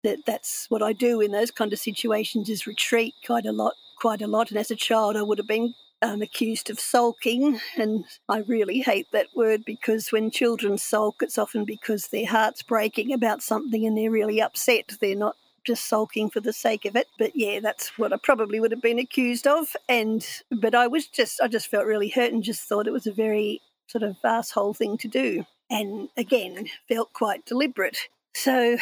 that 0.05 0.25
that's 0.25 0.67
what 0.69 0.83
I 0.83 0.93
do 0.93 1.19
in 1.19 1.31
those 1.31 1.51
kind 1.51 1.73
of 1.73 1.79
situations 1.79 2.47
is 2.47 2.67
retreat 2.67 3.15
quite 3.25 3.45
a 3.45 3.51
lot, 3.51 3.73
quite 3.99 4.21
a 4.21 4.27
lot. 4.27 4.51
And 4.51 4.59
as 4.59 4.69
a 4.69 4.75
child, 4.75 5.17
I 5.17 5.23
would 5.23 5.39
have 5.39 5.47
been 5.47 5.73
um, 6.03 6.21
accused 6.21 6.69
of 6.69 6.79
sulking, 6.79 7.59
and 7.75 8.05
I 8.29 8.39
really 8.39 8.81
hate 8.81 9.07
that 9.11 9.27
word 9.35 9.65
because 9.65 10.11
when 10.11 10.29
children 10.29 10.77
sulk, 10.77 11.15
it's 11.21 11.39
often 11.39 11.65
because 11.65 12.07
their 12.07 12.27
heart's 12.27 12.61
breaking 12.61 13.11
about 13.11 13.41
something 13.41 13.85
and 13.85 13.97
they're 13.97 14.11
really 14.11 14.39
upset. 14.39 14.93
They're 15.01 15.15
not 15.15 15.35
just 15.65 15.87
sulking 15.87 16.29
for 16.29 16.39
the 16.39 16.53
sake 16.53 16.85
of 16.85 16.95
it. 16.95 17.07
But 17.17 17.31
yeah, 17.33 17.59
that's 17.59 17.97
what 17.97 18.13
I 18.13 18.17
probably 18.17 18.59
would 18.59 18.71
have 18.71 18.83
been 18.83 18.99
accused 18.99 19.47
of. 19.47 19.75
And 19.89 20.25
but 20.51 20.75
I 20.75 20.85
was 20.85 21.07
just 21.07 21.41
I 21.41 21.47
just 21.47 21.67
felt 21.67 21.87
really 21.87 22.09
hurt 22.09 22.31
and 22.31 22.43
just 22.43 22.69
thought 22.69 22.87
it 22.87 22.93
was 22.93 23.07
a 23.07 23.11
very 23.11 23.61
sort 23.87 24.03
of 24.03 24.17
asshole 24.23 24.75
thing 24.75 24.97
to 24.99 25.07
do. 25.07 25.45
And 25.71 26.09
again, 26.15 26.67
felt 26.87 27.11
quite 27.13 27.45
deliberate. 27.45 27.97
So 28.35 28.77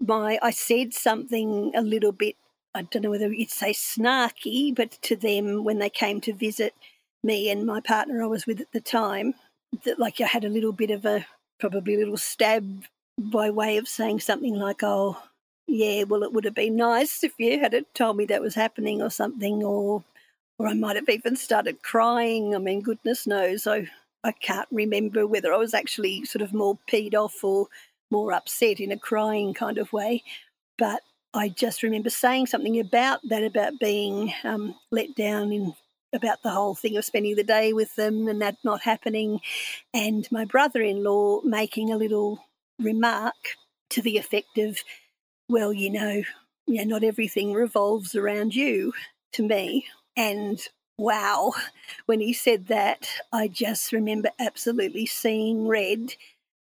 my 0.00 0.38
I 0.42 0.50
said 0.50 0.94
something 0.94 1.72
a 1.74 1.82
little 1.82 2.12
bit 2.12 2.36
I 2.74 2.82
don't 2.82 3.02
know 3.02 3.10
whether 3.10 3.32
you'd 3.32 3.50
say 3.50 3.72
snarky, 3.72 4.74
but 4.74 4.92
to 5.02 5.16
them 5.16 5.64
when 5.64 5.78
they 5.78 5.88
came 5.88 6.20
to 6.22 6.34
visit 6.34 6.74
me 7.24 7.50
and 7.50 7.64
my 7.64 7.80
partner 7.80 8.22
I 8.22 8.26
was 8.26 8.46
with 8.46 8.60
at 8.60 8.70
the 8.72 8.82
time, 8.82 9.34
that 9.84 9.98
like 9.98 10.20
I 10.20 10.26
had 10.26 10.44
a 10.44 10.50
little 10.50 10.72
bit 10.72 10.90
of 10.90 11.06
a 11.06 11.26
probably 11.58 11.94
a 11.94 11.98
little 11.98 12.18
stab 12.18 12.84
by 13.18 13.48
way 13.50 13.78
of 13.78 13.88
saying 13.88 14.20
something 14.20 14.54
like, 14.54 14.82
"Oh, 14.82 15.16
yeah, 15.66 16.02
well, 16.04 16.22
it 16.22 16.32
would 16.34 16.44
have 16.44 16.54
been 16.54 16.76
nice 16.76 17.24
if 17.24 17.32
you 17.38 17.58
had 17.58 17.74
told 17.94 18.18
me 18.18 18.26
that 18.26 18.42
was 18.42 18.54
happening 18.54 19.00
or 19.02 19.10
something," 19.10 19.64
or 19.64 20.04
or 20.58 20.66
I 20.68 20.74
might 20.74 20.96
have 20.96 21.08
even 21.08 21.36
started 21.36 21.82
crying. 21.82 22.54
I 22.54 22.58
mean, 22.58 22.82
goodness 22.82 23.26
knows, 23.26 23.66
I 23.66 23.88
I 24.22 24.32
can't 24.32 24.68
remember 24.70 25.26
whether 25.26 25.52
I 25.54 25.58
was 25.58 25.74
actually 25.74 26.24
sort 26.26 26.42
of 26.42 26.52
more 26.52 26.78
peed 26.88 27.14
off 27.14 27.42
or 27.44 27.68
more 28.16 28.32
upset 28.32 28.80
in 28.80 28.92
a 28.92 28.98
crying 28.98 29.52
kind 29.52 29.78
of 29.78 29.92
way. 29.92 30.22
But 30.78 31.02
I 31.34 31.50
just 31.50 31.82
remember 31.82 32.10
saying 32.10 32.46
something 32.46 32.80
about 32.80 33.20
that, 33.28 33.42
about 33.42 33.78
being 33.78 34.32
um, 34.42 34.74
let 34.90 35.14
down 35.14 35.52
in 35.52 35.74
about 36.14 36.42
the 36.42 36.50
whole 36.50 36.74
thing 36.74 36.96
of 36.96 37.04
spending 37.04 37.36
the 37.36 37.44
day 37.44 37.74
with 37.74 37.94
them 37.96 38.26
and 38.26 38.40
that 38.40 38.56
not 38.64 38.80
happening, 38.80 39.40
and 39.92 40.26
my 40.30 40.44
brother 40.46 40.80
in 40.80 41.04
law 41.04 41.40
making 41.42 41.92
a 41.92 41.96
little 41.96 42.42
remark 42.78 43.34
to 43.90 44.00
the 44.00 44.16
effect 44.16 44.56
of, 44.56 44.78
well, 45.48 45.72
you 45.72 45.90
know, 45.90 46.22
yeah, 46.66 46.84
not 46.84 47.04
everything 47.04 47.52
revolves 47.52 48.14
around 48.14 48.54
you 48.54 48.92
to 49.32 49.42
me. 49.42 49.84
And 50.16 50.58
wow, 50.96 51.52
when 52.06 52.20
he 52.20 52.32
said 52.32 52.68
that, 52.68 53.08
I 53.32 53.48
just 53.48 53.92
remember 53.92 54.30
absolutely 54.40 55.04
seeing 55.06 55.68
red, 55.68 56.14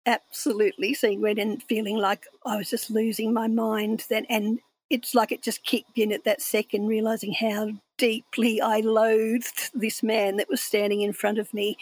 absolutely 0.06 0.94
seeing 0.94 1.20
red 1.20 1.38
and 1.38 1.62
feeling 1.62 1.96
like 1.96 2.26
I 2.44 2.56
was 2.56 2.70
just 2.70 2.90
losing 2.90 3.32
my 3.32 3.48
mind. 3.48 4.04
Then, 4.08 4.26
and 4.28 4.60
it's 4.90 5.14
like 5.14 5.32
it 5.32 5.42
just 5.42 5.64
kicked 5.64 5.98
in 5.98 6.12
at 6.12 6.24
that 6.24 6.42
second, 6.42 6.86
realizing 6.86 7.32
how 7.32 7.70
deeply 7.98 8.60
I 8.60 8.80
loathed 8.80 9.70
this 9.74 10.02
man 10.02 10.36
that 10.36 10.48
was 10.48 10.60
standing 10.60 11.02
in 11.02 11.12
front 11.12 11.38
of 11.38 11.54
me 11.54 11.76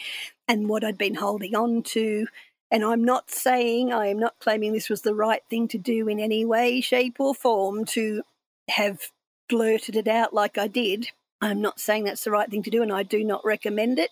and 0.47 0.69
what 0.69 0.85
I'd 0.85 0.99
been 0.99 1.15
holding 1.15 1.55
on 1.55 1.83
to. 1.85 2.27
And 2.71 2.85
I'm 2.85 3.03
not 3.03 3.31
saying, 3.31 3.93
I 3.93 4.07
am 4.07 4.19
not 4.19 4.39
claiming 4.39 4.73
this 4.73 4.89
was 4.89 5.03
the 5.03 5.15
right 5.15 5.43
thing 5.51 5.67
to 5.69 5.79
do 5.79 6.09
in 6.09 6.21
any 6.21 6.45
way, 6.45 6.81
shape, 6.81 7.17
or 7.19 7.35
form 7.35 7.85
to 7.87 8.23
have 8.69 9.01
blurted 9.49 9.97
it 9.97 10.07
out 10.07 10.33
like 10.33 10.57
I 10.57 10.69
did. 10.69 11.09
I'm 11.41 11.61
not 11.61 11.81
saying 11.81 12.05
that's 12.05 12.25
the 12.25 12.31
right 12.31 12.49
thing 12.49 12.63
to 12.63 12.71
do, 12.71 12.83
and 12.83 12.93
I 12.93 13.03
do 13.03 13.25
not 13.25 13.45
recommend 13.45 13.99
it. 13.99 14.11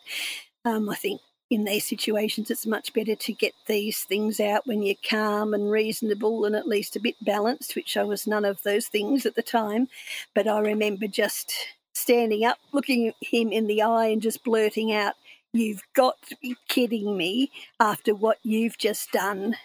Um, 0.65 0.89
I 0.89 0.97
think 0.97 1.21
in 1.51 1.65
these 1.65 1.89
situations, 1.89 2.51
it's 2.51 2.67
much 2.67 2.93
better 2.93 3.15
to 3.15 3.33
get 3.33 3.55
these 3.67 4.01
things 4.05 4.39
out 4.39 4.67
when 4.67 4.83
you're 4.83 4.97
calm 5.09 5.55
and 5.55 5.71
reasonable 5.71 6.45
and 6.45 6.55
at 6.55 6.69
least 6.69 6.97
a 6.97 7.01
bit 7.01 7.17
balanced, 7.23 7.75
which 7.75 7.97
I 7.97 8.05
was 8.05 8.27
none 8.27 8.45
of 8.45 8.63
those 8.63 8.87
things 8.87 9.25
at 9.25 9.35
the 9.35 9.43
time. 9.43 9.89
But 10.35 10.47
I 10.47 10.59
remember 10.61 11.07
just 11.07 11.53
standing 11.95 12.45
up, 12.45 12.59
looking 12.73 13.13
him 13.21 13.51
in 13.51 13.67
the 13.67 13.83
eye, 13.83 14.07
and 14.07 14.23
just 14.23 14.45
blurting 14.45 14.93
out, 14.93 15.15
You've 15.53 15.83
got 15.95 16.21
to 16.29 16.37
be 16.43 16.57
kidding 16.69 17.17
me 17.17 17.51
after 17.81 18.15
what 18.15 18.39
you've 18.43 18.77
just 18.77 19.11
done. 19.13 19.57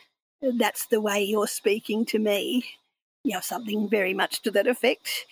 That's 0.41 0.85
the 0.85 1.01
way 1.01 1.21
you're 1.23 1.47
speaking 1.47 2.05
to 2.05 2.19
me. 2.19 2.63
You 3.23 3.33
know, 3.33 3.41
something 3.41 3.89
very 3.89 4.13
much 4.13 4.41
to 4.43 4.51
that 4.51 4.67
effect. 4.67 5.25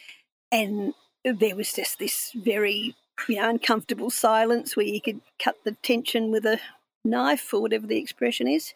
And 0.51 0.93
there 1.23 1.55
was 1.55 1.73
just 1.73 1.99
this 1.99 2.31
very 2.35 2.95
you 3.27 3.35
know, 3.35 3.49
uncomfortable 3.49 4.09
silence 4.09 4.75
where 4.75 4.85
you 4.85 5.01
could 5.01 5.21
cut 5.39 5.55
the 5.63 5.73
tension 5.83 6.31
with 6.31 6.45
a 6.45 6.59
knife 7.03 7.53
or 7.53 7.61
whatever 7.61 7.87
the 7.87 7.97
expression 7.97 8.47
is. 8.47 8.73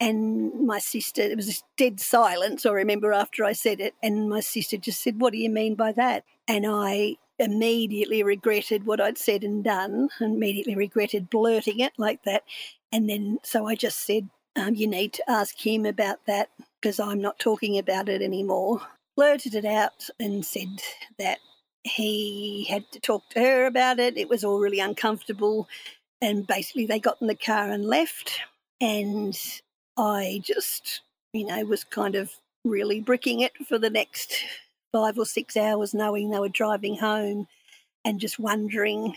And 0.00 0.66
my 0.66 0.78
sister, 0.80 1.22
it 1.22 1.36
was 1.36 1.48
a 1.48 1.62
dead 1.76 2.00
silence, 2.00 2.66
I 2.66 2.72
remember 2.72 3.12
after 3.12 3.44
I 3.44 3.52
said 3.52 3.80
it. 3.80 3.94
And 4.02 4.28
my 4.28 4.40
sister 4.40 4.76
just 4.76 5.02
said, 5.02 5.20
What 5.20 5.32
do 5.32 5.38
you 5.38 5.48
mean 5.48 5.76
by 5.76 5.92
that? 5.92 6.24
And 6.48 6.66
I 6.66 7.16
immediately 7.38 8.22
regretted 8.22 8.84
what 8.84 9.00
I'd 9.00 9.18
said 9.18 9.44
and 9.44 9.62
done, 9.62 10.08
immediately 10.20 10.74
regretted 10.74 11.30
blurting 11.30 11.78
it 11.78 11.92
like 11.98 12.24
that. 12.24 12.42
And 12.90 13.08
then, 13.08 13.38
so 13.44 13.66
I 13.66 13.76
just 13.76 14.00
said, 14.00 14.28
um, 14.56 14.74
You 14.74 14.88
need 14.88 15.12
to 15.14 15.30
ask 15.30 15.56
him 15.64 15.86
about 15.86 16.26
that 16.26 16.48
because 16.80 16.98
I'm 16.98 17.20
not 17.20 17.38
talking 17.38 17.78
about 17.78 18.08
it 18.08 18.22
anymore. 18.22 18.80
Blurted 19.16 19.54
it 19.54 19.64
out 19.64 20.08
and 20.18 20.44
said 20.44 20.82
that 21.18 21.38
he 21.84 22.66
had 22.68 22.90
to 22.92 23.00
talk 23.00 23.28
to 23.30 23.40
her 23.40 23.66
about 23.66 23.98
it. 23.98 24.16
It 24.16 24.28
was 24.28 24.44
all 24.44 24.60
really 24.60 24.80
uncomfortable. 24.80 25.68
And 26.20 26.46
basically, 26.46 26.86
they 26.86 27.00
got 27.00 27.20
in 27.20 27.26
the 27.26 27.34
car 27.34 27.70
and 27.70 27.84
left. 27.84 28.40
And 28.80 29.38
I 29.96 30.40
just, 30.44 31.02
you 31.32 31.46
know, 31.46 31.64
was 31.64 31.84
kind 31.84 32.14
of 32.14 32.32
really 32.64 33.00
bricking 33.00 33.40
it 33.40 33.52
for 33.68 33.78
the 33.78 33.90
next 33.90 34.44
five 34.92 35.18
or 35.18 35.26
six 35.26 35.56
hours, 35.56 35.94
knowing 35.94 36.30
they 36.30 36.38
were 36.38 36.48
driving 36.48 36.96
home 36.96 37.48
and 38.04 38.20
just 38.20 38.38
wondering 38.38 39.14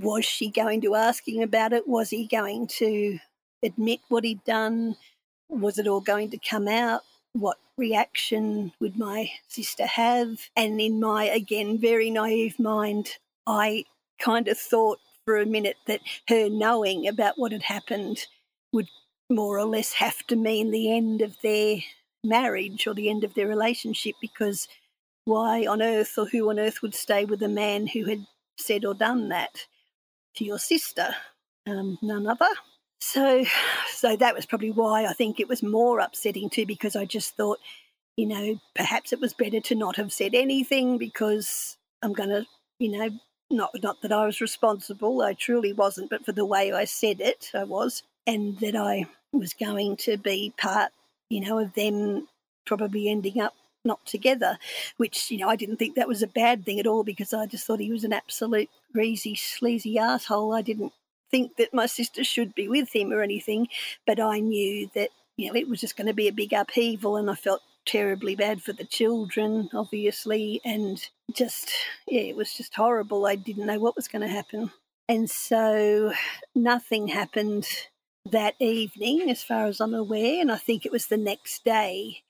was 0.00 0.24
she 0.24 0.50
going 0.50 0.80
to 0.80 0.94
ask 0.96 1.26
him 1.28 1.42
about 1.42 1.72
it? 1.72 1.86
Was 1.86 2.10
he 2.10 2.26
going 2.26 2.66
to 2.66 3.18
admit 3.62 4.00
what 4.08 4.24
he'd 4.24 4.42
done? 4.44 4.96
Was 5.48 5.78
it 5.78 5.86
all 5.86 6.00
going 6.00 6.30
to 6.30 6.38
come 6.38 6.66
out? 6.66 7.02
What 7.34 7.58
reaction 7.78 8.72
would 8.80 8.98
my 8.98 9.30
sister 9.48 9.86
have? 9.86 10.48
And 10.56 10.80
in 10.80 11.00
my, 11.00 11.24
again, 11.24 11.78
very 11.78 12.10
naive 12.10 12.58
mind, 12.58 13.16
I 13.46 13.84
kind 14.18 14.48
of 14.48 14.58
thought 14.58 14.98
for 15.24 15.38
a 15.38 15.46
minute 15.46 15.76
that 15.86 16.00
her 16.28 16.48
knowing 16.48 17.08
about 17.08 17.38
what 17.38 17.52
had 17.52 17.62
happened 17.62 18.26
would 18.72 18.88
more 19.30 19.58
or 19.58 19.64
less 19.64 19.92
have 19.94 20.18
to 20.26 20.36
mean 20.36 20.70
the 20.70 20.94
end 20.94 21.22
of 21.22 21.36
their 21.42 21.78
marriage 22.24 22.86
or 22.86 22.94
the 22.94 23.08
end 23.08 23.24
of 23.24 23.34
their 23.34 23.48
relationship 23.48 24.14
because 24.20 24.68
why 25.24 25.66
on 25.66 25.80
earth 25.80 26.18
or 26.18 26.26
who 26.26 26.50
on 26.50 26.58
earth 26.58 26.82
would 26.82 26.94
stay 26.94 27.24
with 27.24 27.42
a 27.42 27.48
man 27.48 27.86
who 27.86 28.04
had 28.04 28.26
said 28.58 28.84
or 28.84 28.94
done 28.94 29.28
that 29.28 29.66
to 30.36 30.44
your 30.44 30.58
sister? 30.58 31.14
Um, 31.66 31.98
none 32.02 32.26
other. 32.26 32.48
So, 33.04 33.44
so 33.92 34.14
that 34.14 34.36
was 34.36 34.46
probably 34.46 34.70
why 34.70 35.06
I 35.06 35.12
think 35.12 35.40
it 35.40 35.48
was 35.48 35.60
more 35.60 35.98
upsetting 35.98 36.48
too, 36.48 36.64
because 36.64 36.94
I 36.94 37.04
just 37.04 37.36
thought, 37.36 37.58
you 38.16 38.26
know, 38.26 38.60
perhaps 38.76 39.12
it 39.12 39.20
was 39.20 39.34
better 39.34 39.60
to 39.60 39.74
not 39.74 39.96
have 39.96 40.12
said 40.12 40.36
anything 40.36 40.98
because 40.98 41.76
I'm 42.00 42.12
going 42.12 42.28
to, 42.28 42.46
you 42.78 42.96
know, 42.96 43.10
not 43.50 43.70
not 43.82 44.00
that 44.02 44.12
I 44.12 44.24
was 44.24 44.40
responsible, 44.40 45.20
I 45.20 45.32
truly 45.32 45.72
wasn't, 45.72 46.10
but 46.10 46.24
for 46.24 46.30
the 46.30 46.46
way 46.46 46.72
I 46.72 46.84
said 46.84 47.20
it, 47.20 47.50
I 47.52 47.64
was, 47.64 48.04
and 48.24 48.56
that 48.60 48.76
I 48.76 49.06
was 49.32 49.52
going 49.52 49.96
to 49.96 50.16
be 50.16 50.54
part, 50.56 50.92
you 51.28 51.40
know, 51.40 51.58
of 51.58 51.74
them 51.74 52.28
probably 52.66 53.10
ending 53.10 53.40
up 53.40 53.54
not 53.84 54.06
together, 54.06 54.58
which, 54.96 55.28
you 55.28 55.38
know, 55.38 55.48
I 55.48 55.56
didn't 55.56 55.78
think 55.78 55.96
that 55.96 56.06
was 56.06 56.22
a 56.22 56.28
bad 56.28 56.64
thing 56.64 56.78
at 56.78 56.86
all 56.86 57.02
because 57.02 57.34
I 57.34 57.46
just 57.46 57.66
thought 57.66 57.80
he 57.80 57.90
was 57.90 58.04
an 58.04 58.12
absolute 58.12 58.70
greasy, 58.92 59.34
sleazy 59.34 59.98
asshole. 59.98 60.54
I 60.54 60.62
didn't 60.62 60.92
think 61.32 61.56
that 61.56 61.74
my 61.74 61.86
sister 61.86 62.22
should 62.22 62.54
be 62.54 62.68
with 62.68 62.94
him 62.94 63.12
or 63.12 63.22
anything, 63.22 63.66
but 64.06 64.20
I 64.20 64.38
knew 64.38 64.88
that, 64.94 65.08
you 65.36 65.48
know, 65.48 65.58
it 65.58 65.68
was 65.68 65.80
just 65.80 65.96
going 65.96 66.06
to 66.06 66.14
be 66.14 66.28
a 66.28 66.32
big 66.32 66.52
upheaval 66.52 67.16
and 67.16 67.28
I 67.28 67.34
felt 67.34 67.62
terribly 67.84 68.36
bad 68.36 68.62
for 68.62 68.72
the 68.72 68.84
children, 68.84 69.68
obviously, 69.74 70.60
and 70.64 71.04
just, 71.32 71.72
yeah, 72.06 72.20
it 72.20 72.36
was 72.36 72.54
just 72.54 72.74
horrible. 72.74 73.26
I 73.26 73.34
didn't 73.34 73.66
know 73.66 73.80
what 73.80 73.96
was 73.96 74.06
going 74.06 74.22
to 74.22 74.28
happen. 74.28 74.70
And 75.08 75.28
so 75.28 76.12
nothing 76.54 77.08
happened 77.08 77.66
that 78.30 78.54
evening, 78.60 79.28
as 79.30 79.42
far 79.42 79.66
as 79.66 79.80
I'm 79.80 79.94
aware, 79.94 80.40
and 80.40 80.52
I 80.52 80.56
think 80.56 80.86
it 80.86 80.92
was 80.92 81.06
the 81.06 81.16
next 81.16 81.64
day 81.64 82.22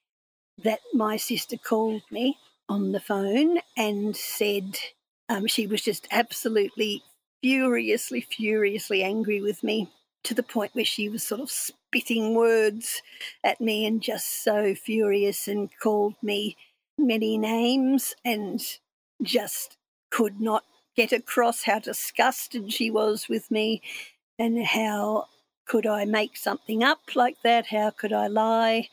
that 0.63 0.81
my 0.95 1.17
sister 1.17 1.57
called 1.57 2.03
me 2.11 2.39
on 2.69 2.93
the 2.93 3.01
phone 3.01 3.59
and 3.77 4.17
said 4.17 4.79
um, 5.29 5.47
she 5.47 5.67
was 5.67 5.83
just 5.83 6.09
absolutely 6.11 7.03
furiously, 7.43 8.21
furiously 8.21 9.03
angry 9.03 9.41
with 9.41 9.63
me 9.63 9.91
to 10.25 10.35
the 10.35 10.43
point 10.43 10.75
where 10.75 10.85
she 10.85 11.09
was 11.09 11.23
sort 11.23 11.41
of 11.41 11.51
spitting 11.51 12.35
words 12.35 13.03
at 13.43 13.61
me 13.61 13.85
and 13.87 14.01
just 14.01 14.45
so 14.45 14.75
furious 14.75 15.49
and 15.49 15.71
called 15.81 16.15
me 16.23 16.57
many 16.97 17.37
names 17.37 18.15
and 18.25 18.61
just 19.23 19.77
could 20.11 20.41
not 20.41 20.65
get 20.95 21.13
across 21.13 21.65
how 21.65 21.79
disgusted 21.79 22.73
she 22.73 22.91
was 22.91 23.29
with 23.29 23.51
me 23.51 23.83
and 24.39 24.65
how 24.65 25.27
could 25.67 25.87
I 25.87 26.05
make 26.05 26.37
something 26.37 26.83
up 26.83 27.17
like 27.17 27.37
that? 27.43 27.67
How 27.67 27.91
could 27.91 28.13
I 28.13 28.27
lie? 28.27 28.89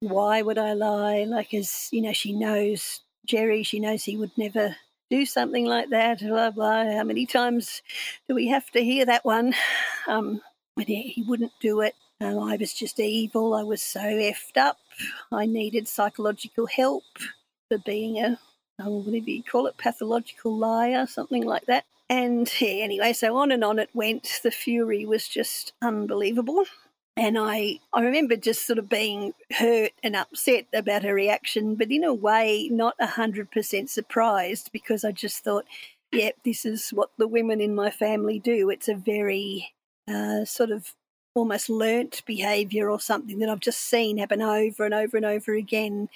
why 0.00 0.42
would 0.42 0.58
I 0.58 0.72
lie? 0.72 1.24
Like, 1.24 1.54
as 1.54 1.88
you 1.92 2.02
know, 2.02 2.12
she 2.12 2.32
knows 2.32 3.00
Jerry, 3.26 3.62
she 3.62 3.78
knows 3.80 4.04
he 4.04 4.16
would 4.16 4.36
never 4.36 4.76
do 5.10 5.26
something 5.26 5.66
like 5.66 5.90
that, 5.90 6.20
blah, 6.20 6.50
blah. 6.50 6.84
How 6.84 7.04
many 7.04 7.26
times 7.26 7.82
do 8.28 8.34
we 8.34 8.48
have 8.48 8.70
to 8.70 8.82
hear 8.82 9.04
that 9.06 9.24
one? 9.24 9.54
Um, 10.08 10.40
but 10.76 10.86
he 10.86 11.24
wouldn't 11.26 11.52
do 11.60 11.80
it. 11.80 11.94
Um, 12.20 12.38
I 12.38 12.56
was 12.56 12.72
just 12.72 13.00
evil. 13.00 13.54
I 13.54 13.62
was 13.62 13.82
so 13.82 14.00
effed 14.00 14.56
up. 14.56 14.78
I 15.32 15.46
needed 15.46 15.88
psychological 15.88 16.66
help 16.66 17.04
for 17.68 17.78
being 17.78 18.18
a, 18.18 18.38
oh, 18.80 18.98
whatever 18.98 19.30
you 19.30 19.42
call 19.42 19.66
it, 19.66 19.76
pathological 19.76 20.56
liar, 20.56 21.06
something 21.06 21.44
like 21.44 21.66
that. 21.66 21.84
And 22.08 22.50
yeah, 22.60 22.84
anyway, 22.84 23.12
so 23.12 23.36
on 23.36 23.52
and 23.52 23.64
on 23.64 23.78
it 23.78 23.90
went. 23.94 24.40
The 24.42 24.50
fury 24.50 25.06
was 25.06 25.28
just 25.28 25.72
unbelievable. 25.80 26.64
And 27.16 27.38
I, 27.38 27.80
I 27.92 28.02
remember 28.02 28.36
just 28.36 28.66
sort 28.66 28.78
of 28.78 28.88
being 28.88 29.34
hurt 29.52 29.92
and 30.02 30.16
upset 30.16 30.66
about 30.72 31.02
her 31.02 31.14
reaction, 31.14 31.74
but 31.74 31.90
in 31.90 32.04
a 32.04 32.14
way, 32.14 32.68
not 32.70 32.98
100% 32.98 33.88
surprised 33.88 34.70
because 34.72 35.04
I 35.04 35.12
just 35.12 35.44
thought, 35.44 35.66
yep, 36.12 36.34
yeah, 36.36 36.40
this 36.44 36.64
is 36.64 36.90
what 36.90 37.10
the 37.18 37.28
women 37.28 37.60
in 37.60 37.74
my 37.74 37.90
family 37.90 38.38
do. 38.38 38.70
It's 38.70 38.88
a 38.88 38.94
very 38.94 39.74
uh, 40.08 40.44
sort 40.44 40.70
of 40.70 40.94
almost 41.34 41.68
learnt 41.68 42.22
behaviour 42.26 42.90
or 42.90 43.00
something 43.00 43.38
that 43.38 43.48
I've 43.48 43.60
just 43.60 43.80
seen 43.80 44.18
happen 44.18 44.42
over 44.42 44.84
and 44.84 44.94
over 44.94 45.16
and 45.16 45.26
over 45.26 45.54
again 45.54 46.08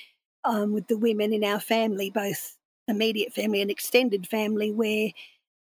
um, 0.44 0.72
with 0.72 0.88
the 0.88 0.98
women 0.98 1.32
in 1.32 1.44
our 1.44 1.60
family, 1.60 2.10
both 2.10 2.56
immediate 2.88 3.32
family 3.32 3.62
and 3.62 3.70
extended 3.70 4.26
family, 4.26 4.70
where 4.70 5.10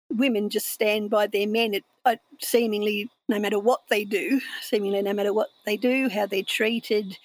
women 0.10 0.50
just 0.50 0.68
stand 0.68 1.10
by 1.10 1.28
their 1.28 1.48
men 1.48 1.76
at 2.06 2.20
seemingly 2.42 3.10
no 3.28 3.40
matter 3.40 3.60
what 3.60 3.82
they 3.90 4.04
do, 4.06 4.42
seemingly 4.62 5.02
no 5.02 5.14
matter 5.14 5.34
what 5.34 5.50
they 5.66 5.78
do, 5.78 6.10
how 6.10 6.26
they're 6.26 6.44
treated. 6.44 7.18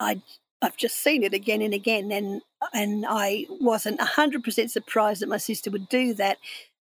I 0.00 0.22
I've 0.60 0.76
just 0.76 0.98
seen 0.98 1.24
it 1.24 1.34
again 1.34 1.60
and 1.60 1.74
again, 1.74 2.12
and 2.12 2.42
and 2.72 3.04
I 3.08 3.46
wasn't 3.48 4.00
hundred 4.00 4.44
percent 4.44 4.70
surprised 4.70 5.22
that 5.22 5.28
my 5.28 5.38
sister 5.38 5.70
would 5.70 5.88
do 5.88 6.14
that, 6.14 6.38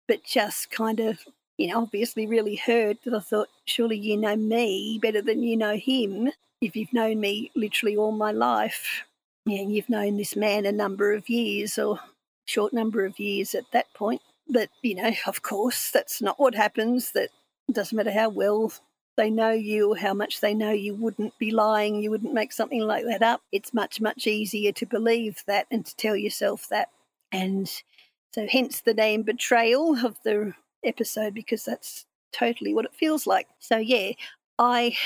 but 0.08 0.24
just 0.24 0.70
kind 0.72 1.00
of 1.00 1.20
you 1.58 1.68
know 1.68 1.82
obviously 1.82 2.28
really 2.28 2.56
hurt 2.56 2.98
that 3.04 3.14
I 3.14 3.20
thought 3.20 3.50
surely 3.66 3.98
you 3.98 4.18
know 4.18 4.36
me 4.36 5.00
better 5.02 5.22
than 5.22 5.42
you 5.42 5.58
know 5.58 5.76
him, 5.76 6.32
if 6.62 6.76
you've 6.76 6.94
known 6.94 7.20
me 7.20 7.52
literally 7.56 7.98
all 7.98 8.12
my 8.12 8.32
life, 8.32 9.04
yeah, 9.46 9.64
you've 9.64 9.90
known 9.90 10.18
this 10.18 10.36
man 10.36 10.66
a 10.66 10.72
number 10.72 11.14
of 11.14 11.28
years 11.28 11.80
or 11.80 12.00
short 12.46 12.74
number 12.74 13.06
of 13.06 13.20
years 13.20 13.56
at 13.56 13.64
that 13.72 13.92
point. 13.94 14.22
But, 14.52 14.70
you 14.82 14.96
know, 14.96 15.12
of 15.26 15.42
course, 15.42 15.92
that's 15.92 16.22
not 16.22 16.40
what 16.40 16.54
happens. 16.54 17.14
That 17.14 17.30
doesn't 17.72 17.96
matter 17.96 18.12
how 18.12 18.30
well 18.30 18.74
they 19.18 19.30
know 19.30 19.52
you 19.52 19.94
how 19.94 20.14
much 20.14 20.42
they 20.42 20.54
know 20.54 20.72
you 20.72 20.94
wouldn't 20.94 21.38
be 21.38 21.52
lying, 21.52 22.02
you 22.02 22.10
wouldn't 22.10 22.34
make 22.34 22.52
something 22.52 22.82
like 22.82 23.06
that 23.06 23.22
up. 23.22 23.42
It's 23.52 23.74
much, 23.74 24.02
much 24.02 24.28
easier 24.28 24.72
to 24.74 24.86
believe 24.86 25.44
that 25.48 25.68
and 25.72 25.86
to 25.86 25.96
tell 25.96 26.16
yourself 26.16 26.68
that. 26.70 26.90
And 27.32 27.70
so, 28.34 28.48
hence 28.50 28.82
the 28.82 28.94
name 28.94 29.24
Betrayal 29.24 30.06
of 30.06 30.18
the 30.24 30.54
episode, 30.84 31.34
because 31.34 31.66
that's 31.66 32.06
totally 32.34 32.74
what 32.74 32.86
it 32.86 32.94
feels 32.94 33.28
like. 33.28 33.48
So, 33.60 33.78
yeah, 33.78 34.12
I 34.58 34.98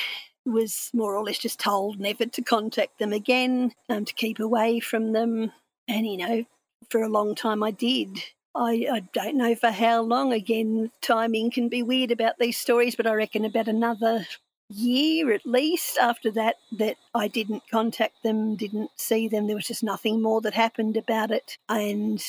was 0.45 0.91
more 0.93 1.15
or 1.15 1.23
less 1.23 1.39
just 1.39 1.59
told 1.59 1.99
never 1.99 2.25
to 2.25 2.41
contact 2.41 2.99
them 2.99 3.13
again, 3.13 3.73
um, 3.89 4.05
to 4.05 4.13
keep 4.13 4.39
away 4.39 4.79
from 4.79 5.13
them. 5.13 5.51
And, 5.87 6.05
you 6.05 6.17
know, 6.17 6.45
for 6.89 7.01
a 7.01 7.09
long 7.09 7.35
time 7.35 7.63
I 7.63 7.71
did. 7.71 8.23
I, 8.55 8.87
I 8.91 8.99
don't 9.13 9.35
know 9.35 9.55
for 9.55 9.71
how 9.71 10.01
long. 10.01 10.31
Again, 10.31 10.91
timing 11.01 11.51
can 11.51 11.67
be 11.69 11.83
weird 11.83 12.11
about 12.11 12.39
these 12.39 12.57
stories, 12.57 12.95
but 12.95 13.07
I 13.07 13.13
reckon 13.13 13.45
about 13.45 13.67
another 13.67 14.25
year 14.69 15.31
at 15.31 15.45
least 15.45 15.97
after 15.97 16.31
that 16.31 16.55
that 16.71 16.97
I 17.13 17.27
didn't 17.27 17.63
contact 17.69 18.23
them, 18.23 18.55
didn't 18.55 18.91
see 18.95 19.27
them. 19.27 19.47
There 19.47 19.55
was 19.55 19.67
just 19.67 19.83
nothing 19.83 20.21
more 20.21 20.41
that 20.41 20.53
happened 20.53 20.97
about 20.97 21.31
it. 21.31 21.57
And 21.69 22.23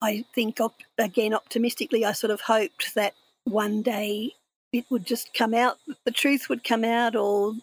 I 0.00 0.24
think, 0.34 0.58
again, 0.98 1.34
optimistically, 1.34 2.04
I 2.04 2.12
sort 2.12 2.30
of 2.30 2.42
hoped 2.42 2.94
that 2.94 3.14
one 3.44 3.82
day 3.82 4.32
it 4.72 4.86
would 4.90 5.06
just 5.06 5.34
come 5.34 5.54
out, 5.54 5.78
the 6.04 6.10
truth 6.10 6.48
would 6.48 6.64
come 6.64 6.84
out, 6.84 7.14
or 7.14 7.54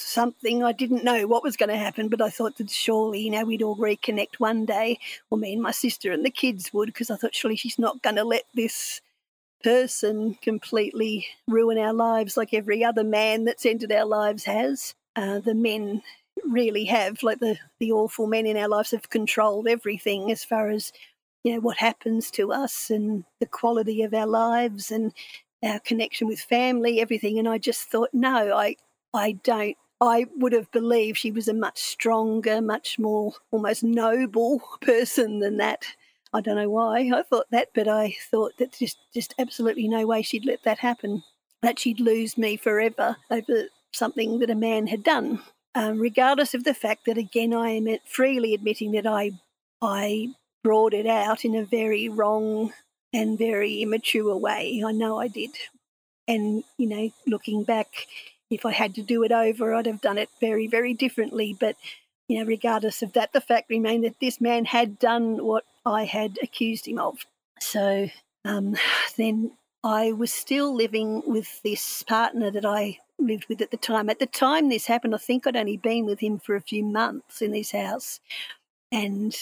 something. 0.00 0.62
I 0.62 0.72
didn't 0.72 1.04
know 1.04 1.26
what 1.26 1.42
was 1.42 1.56
going 1.56 1.68
to 1.70 1.76
happen, 1.76 2.08
but 2.08 2.22
I 2.22 2.30
thought 2.30 2.56
that 2.56 2.70
surely, 2.70 3.20
you 3.20 3.30
know, 3.30 3.44
we'd 3.44 3.62
all 3.62 3.76
reconnect 3.76 4.38
one 4.38 4.64
day, 4.64 4.98
or 5.30 5.38
me 5.38 5.54
and 5.54 5.62
my 5.62 5.70
sister 5.70 6.12
and 6.12 6.24
the 6.24 6.30
kids 6.30 6.72
would, 6.72 6.86
because 6.86 7.10
I 7.10 7.16
thought 7.16 7.34
surely 7.34 7.56
she's 7.56 7.78
not 7.78 8.02
going 8.02 8.16
to 8.16 8.24
let 8.24 8.44
this 8.54 9.00
person 9.62 10.38
completely 10.40 11.26
ruin 11.48 11.78
our 11.78 11.92
lives 11.92 12.36
like 12.36 12.54
every 12.54 12.84
other 12.84 13.02
man 13.02 13.44
that's 13.44 13.66
entered 13.66 13.92
our 13.92 14.06
lives 14.06 14.44
has. 14.44 14.94
Uh, 15.16 15.40
the 15.40 15.54
men 15.54 16.02
really 16.44 16.84
have, 16.84 17.22
like 17.22 17.40
the, 17.40 17.58
the 17.80 17.90
awful 17.92 18.26
men 18.26 18.46
in 18.46 18.56
our 18.56 18.68
lives, 18.68 18.92
have 18.92 19.10
controlled 19.10 19.66
everything 19.66 20.30
as 20.30 20.44
far 20.44 20.70
as 20.70 20.92
you 21.44 21.52
know 21.52 21.60
what 21.60 21.78
happens 21.78 22.30
to 22.32 22.52
us 22.52 22.90
and 22.90 23.24
the 23.40 23.46
quality 23.46 24.02
of 24.02 24.12
our 24.12 24.26
lives 24.26 24.90
and 24.90 25.12
our 25.62 25.80
connection 25.80 26.26
with 26.26 26.40
family, 26.40 27.00
everything. 27.00 27.38
And 27.38 27.48
I 27.48 27.58
just 27.58 27.90
thought, 27.90 28.10
no, 28.12 28.56
I 28.56 28.76
I 29.14 29.32
don't 29.32 29.76
I 30.00 30.26
would 30.36 30.52
have 30.52 30.70
believed 30.70 31.18
she 31.18 31.30
was 31.30 31.48
a 31.48 31.54
much 31.54 31.78
stronger, 31.78 32.60
much 32.60 32.98
more 32.98 33.32
almost 33.50 33.82
noble 33.82 34.62
person 34.80 35.40
than 35.40 35.56
that. 35.56 35.84
I 36.32 36.40
don't 36.40 36.56
know 36.56 36.70
why 36.70 37.10
I 37.14 37.22
thought 37.22 37.46
that, 37.50 37.68
but 37.74 37.88
I 37.88 38.16
thought 38.30 38.52
that 38.58 38.72
just 38.78 38.98
just 39.14 39.34
absolutely 39.38 39.88
no 39.88 40.06
way 40.06 40.22
she'd 40.22 40.44
let 40.44 40.62
that 40.64 40.78
happen. 40.78 41.22
That 41.62 41.78
she'd 41.78 42.00
lose 42.00 42.38
me 42.38 42.56
forever 42.56 43.16
over 43.30 43.68
something 43.92 44.38
that 44.38 44.50
a 44.50 44.54
man 44.54 44.86
had 44.86 45.02
done, 45.02 45.40
um, 45.74 45.98
regardless 45.98 46.54
of 46.54 46.64
the 46.64 46.74
fact 46.74 47.06
that 47.06 47.18
again 47.18 47.54
I 47.54 47.70
am 47.70 47.88
freely 48.04 48.54
admitting 48.54 48.92
that 48.92 49.06
I 49.06 49.32
I 49.80 50.28
brought 50.62 50.92
it 50.92 51.06
out 51.06 51.44
in 51.44 51.54
a 51.54 51.64
very 51.64 52.08
wrong 52.08 52.72
and 53.12 53.38
very 53.38 53.82
immature 53.82 54.36
way. 54.36 54.82
I 54.86 54.92
know 54.92 55.18
I 55.18 55.28
did, 55.28 55.56
and 56.28 56.62
you 56.76 56.86
know, 56.86 57.10
looking 57.26 57.64
back, 57.64 58.06
if 58.50 58.64
I 58.64 58.72
had 58.72 58.94
to 58.94 59.02
do 59.02 59.22
it 59.22 59.32
over, 59.32 59.74
I'd 59.74 59.86
have 59.86 60.00
done 60.00 60.18
it 60.18 60.30
very, 60.40 60.66
very 60.66 60.94
differently. 60.94 61.56
But, 61.58 61.76
you 62.28 62.38
know, 62.38 62.46
regardless 62.46 63.02
of 63.02 63.12
that, 63.12 63.32
the 63.32 63.40
fact 63.40 63.70
remained 63.70 64.04
that 64.04 64.20
this 64.20 64.40
man 64.40 64.64
had 64.64 64.98
done 64.98 65.44
what 65.44 65.64
I 65.84 66.04
had 66.04 66.38
accused 66.42 66.86
him 66.86 66.98
of. 66.98 67.26
So 67.60 68.08
um, 68.44 68.76
then 69.16 69.52
I 69.84 70.12
was 70.12 70.32
still 70.32 70.74
living 70.74 71.22
with 71.26 71.62
this 71.62 72.02
partner 72.02 72.50
that 72.50 72.64
I 72.64 72.98
lived 73.18 73.46
with 73.48 73.60
at 73.60 73.70
the 73.70 73.76
time. 73.76 74.08
At 74.08 74.18
the 74.18 74.26
time 74.26 74.68
this 74.68 74.86
happened, 74.86 75.14
I 75.14 75.18
think 75.18 75.46
I'd 75.46 75.56
only 75.56 75.76
been 75.76 76.06
with 76.06 76.20
him 76.20 76.38
for 76.38 76.54
a 76.56 76.60
few 76.60 76.84
months 76.84 77.42
in 77.42 77.52
this 77.52 77.72
house. 77.72 78.20
And, 78.90 79.36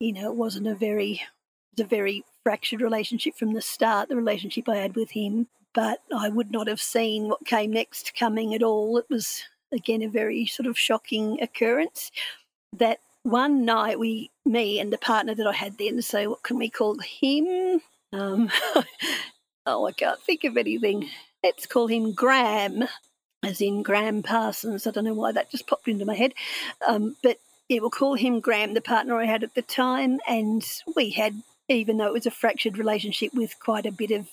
you 0.00 0.12
know, 0.12 0.30
it 0.30 0.36
wasn't 0.36 0.66
a 0.66 0.74
very, 0.74 1.12
it 1.12 1.78
was 1.78 1.84
a 1.84 1.88
very 1.88 2.24
fractured 2.42 2.80
relationship 2.80 3.36
from 3.36 3.52
the 3.52 3.62
start, 3.62 4.08
the 4.08 4.16
relationship 4.16 4.68
I 4.68 4.76
had 4.76 4.96
with 4.96 5.12
him 5.12 5.46
but 5.74 6.00
I 6.14 6.28
would 6.28 6.50
not 6.50 6.66
have 6.66 6.80
seen 6.80 7.28
what 7.28 7.46
came 7.46 7.72
next 7.72 8.14
coming 8.14 8.54
at 8.54 8.62
all. 8.62 8.98
It 8.98 9.06
was, 9.08 9.42
again, 9.72 10.02
a 10.02 10.08
very 10.08 10.46
sort 10.46 10.66
of 10.66 10.78
shocking 10.78 11.40
occurrence 11.40 12.10
that 12.76 12.98
one 13.22 13.64
night 13.64 13.98
we, 13.98 14.30
me 14.44 14.80
and 14.80 14.92
the 14.92 14.98
partner 14.98 15.34
that 15.34 15.46
I 15.46 15.52
had 15.52 15.78
then, 15.78 16.00
so 16.02 16.30
what 16.30 16.42
can 16.42 16.58
we 16.58 16.70
call 16.70 16.98
him? 16.98 17.80
Um, 18.12 18.50
oh, 19.66 19.86
I 19.86 19.92
can't 19.92 20.20
think 20.20 20.44
of 20.44 20.56
anything. 20.56 21.08
Let's 21.42 21.66
call 21.66 21.86
him 21.86 22.12
Graham, 22.12 22.84
as 23.42 23.60
in 23.60 23.82
Graham 23.82 24.22
Parsons. 24.22 24.86
I 24.86 24.90
don't 24.90 25.04
know 25.04 25.14
why 25.14 25.32
that 25.32 25.50
just 25.50 25.66
popped 25.66 25.88
into 25.88 26.04
my 26.04 26.14
head. 26.14 26.34
Um, 26.86 27.16
but 27.22 27.38
yeah, 27.68 27.80
we'll 27.80 27.90
call 27.90 28.14
him 28.14 28.40
Graham, 28.40 28.74
the 28.74 28.80
partner 28.80 29.16
I 29.16 29.26
had 29.26 29.42
at 29.42 29.54
the 29.54 29.62
time. 29.62 30.20
And 30.28 30.64
we 30.96 31.10
had, 31.10 31.42
even 31.68 31.96
though 31.96 32.06
it 32.06 32.12
was 32.12 32.26
a 32.26 32.30
fractured 32.30 32.78
relationship 32.78 33.32
with 33.34 33.58
quite 33.60 33.86
a 33.86 33.92
bit 33.92 34.10
of 34.10 34.28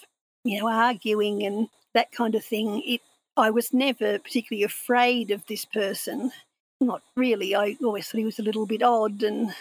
you 0.48 0.60
know, 0.60 0.70
arguing 0.70 1.44
and 1.44 1.68
that 1.94 2.12
kind 2.12 2.36
of 2.36 2.44
thing. 2.44 2.82
It, 2.86 3.02
I 3.36 3.50
was 3.50 3.74
never 3.74 4.18
particularly 4.18 4.64
afraid 4.64 5.30
of 5.32 5.46
this 5.46 5.66
person. 5.66 6.32
Not 6.80 7.02
really. 7.16 7.54
I 7.54 7.76
always 7.84 8.08
thought 8.08 8.20
he 8.20 8.26
was 8.26 8.40
a 8.40 8.44
little 8.44 8.66
bit 8.66 8.82
odd 8.82 9.24
and, 9.24 9.54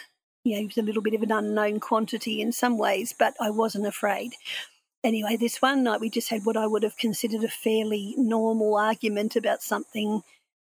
you 0.45 0.53
know, 0.53 0.59
he 0.59 0.65
was 0.65 0.77
a 0.77 0.83
little 0.83 1.01
bit 1.01 1.13
of 1.13 1.23
an 1.23 1.31
unknown 1.31 1.79
quantity 1.79 2.41
in 2.41 2.51
some 2.51 2.77
ways, 2.77 3.13
but 3.17 3.35
I 3.41 3.49
wasn't 3.49 3.85
afraid. 3.85 4.33
Anyway, 5.03 5.35
this 5.35 5.61
one 5.61 5.83
night 5.83 5.99
we 5.99 6.09
just 6.09 6.29
had 6.29 6.45
what 6.45 6.57
I 6.57 6.67
would 6.67 6.83
have 6.83 6.97
considered 6.97 7.43
a 7.43 7.49
fairly 7.49 8.15
normal 8.17 8.75
argument 8.77 9.35
about 9.35 9.61
something 9.61 10.23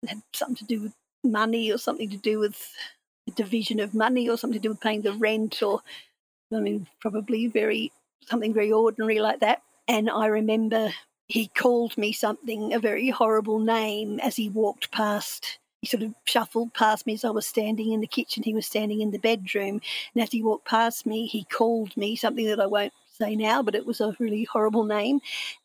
that 0.03 0.11
had 0.11 0.23
something 0.33 0.57
to 0.57 0.64
do 0.64 0.83
with 0.83 0.92
money 1.25 1.71
or 1.71 1.79
something 1.79 2.09
to 2.11 2.16
do 2.16 2.38
with 2.38 2.73
the 3.27 3.33
division 3.33 3.79
of 3.79 3.94
money 3.94 4.29
or 4.29 4.38
something 4.38 4.59
to 4.59 4.62
do 4.62 4.71
with 4.71 4.81
paying 4.81 5.03
the 5.03 5.12
rent 5.12 5.62
or, 5.62 5.83
I 6.55 6.61
mean, 6.61 6.87
probably 7.01 7.47
very 7.47 7.92
something 8.27 8.55
very 8.55 8.73
ordinary 8.73 9.21
like 9.21 9.40
that. 9.40 9.62
And 9.88 10.11
I 10.11 10.27
remember 10.27 10.92
he 11.29 11.48
called 11.48 11.96
me 11.96 12.12
something, 12.12 12.74
a 12.74 12.79
very 12.79 13.11
horrible 13.11 13.59
name, 13.59 14.20
as 14.20 14.37
he 14.37 14.51
walked 14.51 14.92
past. 14.92 15.59
He 15.81 15.88
sort 15.88 16.03
of 16.03 16.14
shuffled 16.24 16.74
past 16.74 17.07
me 17.07 17.14
as 17.14 17.24
I 17.24 17.31
was 17.31 17.46
standing 17.46 17.92
in 17.92 18.01
the 18.01 18.07
kitchen. 18.07 18.42
He 18.42 18.55
was 18.55 18.66
standing 18.66 19.01
in 19.01 19.12
the 19.12 19.18
bedroom. 19.18 19.81
And 20.14 20.22
as 20.22 20.31
he 20.31 20.42
walked 20.42 20.66
past 20.66 21.07
me, 21.07 21.27
he 21.27 21.44
called 21.44 21.96
me 21.96 22.16
something 22.16 22.46
that 22.46 22.61
I 22.61 22.66
won't 22.66 22.92
say 23.18 23.35
now, 23.35 23.62
but 23.62 23.74
it 23.74 23.87
was 23.87 24.01
a 24.01 24.16
really 24.18 24.44
horrible 24.44 24.85
name. 24.85 25.20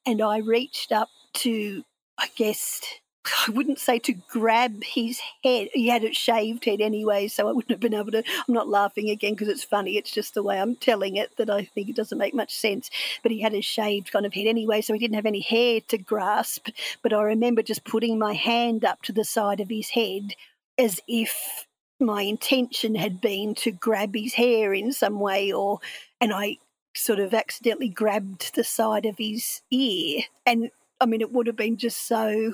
And 0.06 0.22
I 0.22 0.38
reached 0.38 0.92
up 0.92 1.10
to, 1.36 1.84
I 2.18 2.28
guess, 2.36 2.82
I 3.26 3.52
wouldn't 3.52 3.80
say 3.80 4.00
to 4.00 4.14
grab 4.14 4.84
his 4.84 5.20
head. 5.44 5.70
He 5.74 5.88
had 5.88 6.04
a 6.04 6.14
shaved 6.14 6.66
head 6.66 6.82
anyway, 6.82 7.28
so 7.28 7.48
I 7.48 7.54
wouldn't 7.54 7.72
have 7.72 7.80
been 7.80 7.94
able 7.94 8.12
to. 8.12 8.24
I'm 8.48 8.54
not 8.54 8.68
laughing 8.68 9.10
again 9.10 9.34
because 9.34 9.48
it's 9.48 9.64
funny. 9.64 9.98
It's 9.98 10.12
just 10.12 10.34
the 10.34 10.44
way 10.44 10.60
I'm 10.60 10.76
telling 10.76 11.16
it 11.16 11.36
that 11.38 11.50
I 11.50 11.64
think 11.64 11.90
it 11.90 11.96
doesn't 11.96 12.18
make 12.18 12.34
much 12.34 12.54
sense. 12.54 12.90
But 13.22 13.32
he 13.32 13.42
had 13.42 13.54
a 13.54 13.62
shaved 13.62 14.12
kind 14.12 14.26
of 14.26 14.34
head 14.34 14.48
anyway, 14.48 14.82
so 14.82 14.94
he 14.94 15.00
didn't 15.00 15.16
have 15.16 15.26
any 15.26 15.42
hair 15.42 15.80
to 15.88 15.98
grasp. 15.98 16.70
But 17.02 17.14
I 17.14 17.22
remember 17.22 17.62
just 17.62 17.86
putting 17.86 18.20
my 18.20 18.34
hand 18.34 18.84
up 18.84 19.02
to 19.04 19.14
the 19.14 19.26
side 19.26 19.60
of 19.60 19.70
his 19.70 19.90
head 19.90 20.36
as 20.78 21.00
if 21.08 21.66
my 22.00 22.24
intention 22.24 22.96
had 22.96 23.22
been 23.22 23.56
to 23.56 23.72
grab 23.72 24.16
his 24.16 24.34
hair 24.34 24.74
in 24.74 24.92
some 24.92 25.20
way, 25.20 25.52
or 25.52 25.80
and 26.20 26.34
I 26.34 26.58
sort 26.96 27.20
of 27.20 27.34
accidentally 27.34 27.90
grabbed 27.90 28.56
the 28.56 28.64
side 28.64 29.06
of 29.06 29.18
his 29.18 29.62
ear. 29.72 30.24
And 30.46 30.72
I 31.00 31.06
mean, 31.06 31.22
it 31.22 31.32
would 31.32 31.48
have 31.48 31.56
been 31.56 31.78
just 31.78 32.08
so 32.08 32.54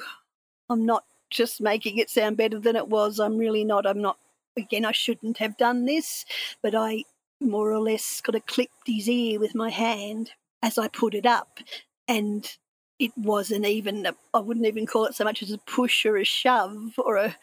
I'm 0.69 0.85
not 0.85 1.03
just 1.29 1.61
making 1.61 1.97
it 1.97 2.09
sound 2.09 2.37
better 2.37 2.59
than 2.59 2.75
it 2.75 2.87
was. 2.87 3.19
I'm 3.19 3.37
really 3.37 3.63
not. 3.63 3.85
I'm 3.85 4.01
not. 4.01 4.17
Again, 4.57 4.85
I 4.85 4.91
shouldn't 4.91 5.37
have 5.37 5.57
done 5.57 5.85
this, 5.85 6.25
but 6.61 6.75
I 6.75 7.03
more 7.41 7.71
or 7.71 7.79
less 7.79 8.21
kind 8.21 8.35
of 8.35 8.45
clipped 8.45 8.73
his 8.85 9.07
ear 9.07 9.39
with 9.39 9.55
my 9.55 9.69
hand 9.69 10.31
as 10.61 10.77
I 10.77 10.87
put 10.87 11.13
it 11.13 11.25
up. 11.25 11.59
And 12.07 12.49
it 12.97 13.11
wasn't 13.15 13.65
even, 13.65 14.07
I 14.33 14.39
wouldn't 14.39 14.65
even 14.65 14.85
call 14.85 15.05
it 15.05 15.15
so 15.15 15.23
much 15.23 15.41
as 15.41 15.51
a 15.51 15.57
push 15.57 16.05
or 16.05 16.17
a 16.17 16.25
shove 16.25 16.93
or 16.97 17.15
a, 17.15 17.35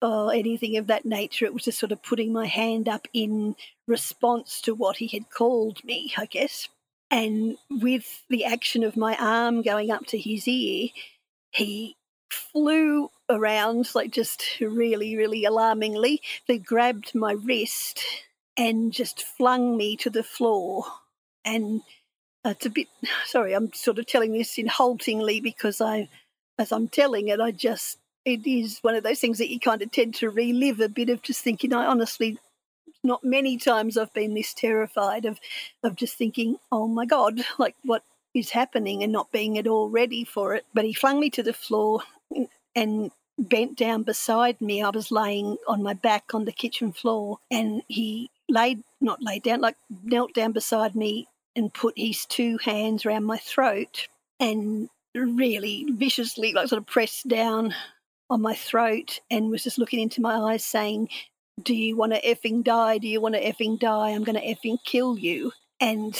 or 0.00 0.32
anything 0.32 0.76
of 0.76 0.86
that 0.86 1.04
nature. 1.04 1.44
It 1.44 1.54
was 1.54 1.64
just 1.64 1.78
sort 1.78 1.92
of 1.92 2.02
putting 2.02 2.32
my 2.32 2.46
hand 2.46 2.88
up 2.88 3.08
in 3.12 3.56
response 3.88 4.60
to 4.62 4.74
what 4.74 4.98
he 4.98 5.08
had 5.08 5.30
called 5.30 5.82
me, 5.82 6.12
I 6.16 6.26
guess. 6.26 6.68
And 7.10 7.56
with 7.68 8.22
the 8.28 8.44
action 8.44 8.84
of 8.84 8.96
my 8.96 9.16
arm 9.16 9.62
going 9.62 9.90
up 9.90 10.06
to 10.06 10.18
his 10.18 10.46
ear, 10.46 10.88
he 11.50 11.96
flew 12.32 13.10
around, 13.28 13.94
like 13.94 14.10
just 14.10 14.42
really, 14.60 15.16
really 15.16 15.44
alarmingly. 15.44 16.20
They 16.48 16.58
grabbed 16.58 17.14
my 17.14 17.32
wrist 17.32 18.02
and 18.56 18.92
just 18.92 19.22
flung 19.22 19.76
me 19.76 19.96
to 19.98 20.10
the 20.10 20.22
floor. 20.22 20.84
And 21.44 21.82
it's 22.44 22.66
a 22.66 22.70
bit, 22.70 22.88
sorry, 23.24 23.54
I'm 23.54 23.72
sort 23.72 23.98
of 23.98 24.06
telling 24.06 24.32
this 24.32 24.58
in 24.58 24.66
haltingly 24.66 25.40
because 25.40 25.80
I, 25.80 26.08
as 26.58 26.72
I'm 26.72 26.88
telling 26.88 27.28
it, 27.28 27.40
I 27.40 27.50
just 27.50 27.98
it 28.24 28.46
is 28.46 28.78
one 28.82 28.94
of 28.94 29.02
those 29.02 29.18
things 29.18 29.38
that 29.38 29.50
you 29.50 29.58
kind 29.58 29.82
of 29.82 29.90
tend 29.90 30.14
to 30.14 30.30
relive 30.30 30.80
a 30.80 30.88
bit 30.88 31.10
of 31.10 31.22
just 31.22 31.42
thinking, 31.42 31.72
I 31.72 31.86
honestly, 31.86 32.38
not 33.02 33.24
many 33.24 33.56
times 33.56 33.96
I've 33.96 34.14
been 34.14 34.34
this 34.34 34.54
terrified 34.54 35.24
of, 35.24 35.40
of 35.82 35.96
just 35.96 36.16
thinking, 36.16 36.58
oh 36.70 36.86
my 36.86 37.04
God, 37.04 37.40
like 37.58 37.74
what 37.82 38.04
is 38.34 38.50
happening 38.50 39.02
and 39.02 39.12
not 39.12 39.32
being 39.32 39.58
at 39.58 39.66
all 39.66 39.88
ready 39.88 40.24
for 40.24 40.54
it. 40.54 40.64
But 40.72 40.84
he 40.84 40.92
flung 40.92 41.20
me 41.20 41.30
to 41.30 41.42
the 41.42 41.52
floor 41.52 42.02
and 42.74 43.10
bent 43.38 43.76
down 43.76 44.02
beside 44.02 44.60
me. 44.60 44.82
I 44.82 44.90
was 44.90 45.10
laying 45.10 45.56
on 45.66 45.82
my 45.82 45.94
back 45.94 46.34
on 46.34 46.44
the 46.44 46.52
kitchen 46.52 46.92
floor 46.92 47.38
and 47.50 47.82
he 47.88 48.30
laid, 48.48 48.82
not 49.00 49.22
laid 49.22 49.42
down, 49.42 49.60
like 49.60 49.76
knelt 50.02 50.34
down 50.34 50.52
beside 50.52 50.94
me 50.94 51.28
and 51.56 51.72
put 51.72 51.94
his 51.96 52.24
two 52.26 52.58
hands 52.58 53.04
around 53.04 53.24
my 53.24 53.38
throat 53.38 54.08
and 54.40 54.88
really 55.14 55.86
viciously, 55.90 56.52
like 56.52 56.68
sort 56.68 56.80
of 56.80 56.86
pressed 56.86 57.28
down 57.28 57.74
on 58.30 58.40
my 58.40 58.54
throat 58.54 59.20
and 59.30 59.50
was 59.50 59.64
just 59.64 59.78
looking 59.78 60.00
into 60.00 60.20
my 60.20 60.34
eyes 60.34 60.64
saying, 60.64 61.08
Do 61.62 61.74
you 61.74 61.96
want 61.96 62.14
to 62.14 62.20
effing 62.22 62.64
die? 62.64 62.98
Do 62.98 63.08
you 63.08 63.20
want 63.20 63.34
to 63.34 63.42
effing 63.42 63.78
die? 63.78 64.10
I'm 64.10 64.24
going 64.24 64.40
to 64.40 64.46
effing 64.46 64.78
kill 64.84 65.18
you. 65.18 65.52
And 65.80 66.18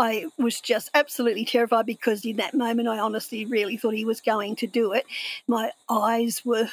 I 0.00 0.26
was 0.38 0.60
just 0.62 0.90
absolutely 0.94 1.44
terrified 1.44 1.84
because 1.84 2.24
in 2.24 2.36
that 2.36 2.54
moment 2.54 2.88
I 2.88 2.98
honestly 2.98 3.44
really 3.44 3.76
thought 3.76 3.94
he 3.94 4.06
was 4.06 4.22
going 4.22 4.56
to 4.56 4.66
do 4.66 4.92
it. 4.92 5.04
My 5.46 5.72
eyes 5.90 6.42
were 6.42 6.68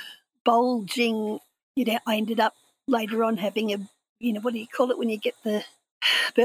bulging. 0.45 1.39
You 1.75 1.85
know, 1.85 1.99
I 2.07 2.15
ended 2.15 2.39
up 2.39 2.55
later 2.87 3.25
on 3.25 3.35
having 3.35 3.73
a, 3.73 3.77
you 4.19 4.31
know, 4.31 4.39
what 4.39 4.53
do 4.53 4.59
you 4.59 4.67
call 4.67 4.91
it 4.91 4.97
when 4.97 5.09
you 5.09 5.17
get 5.17 5.35
the 5.43 5.65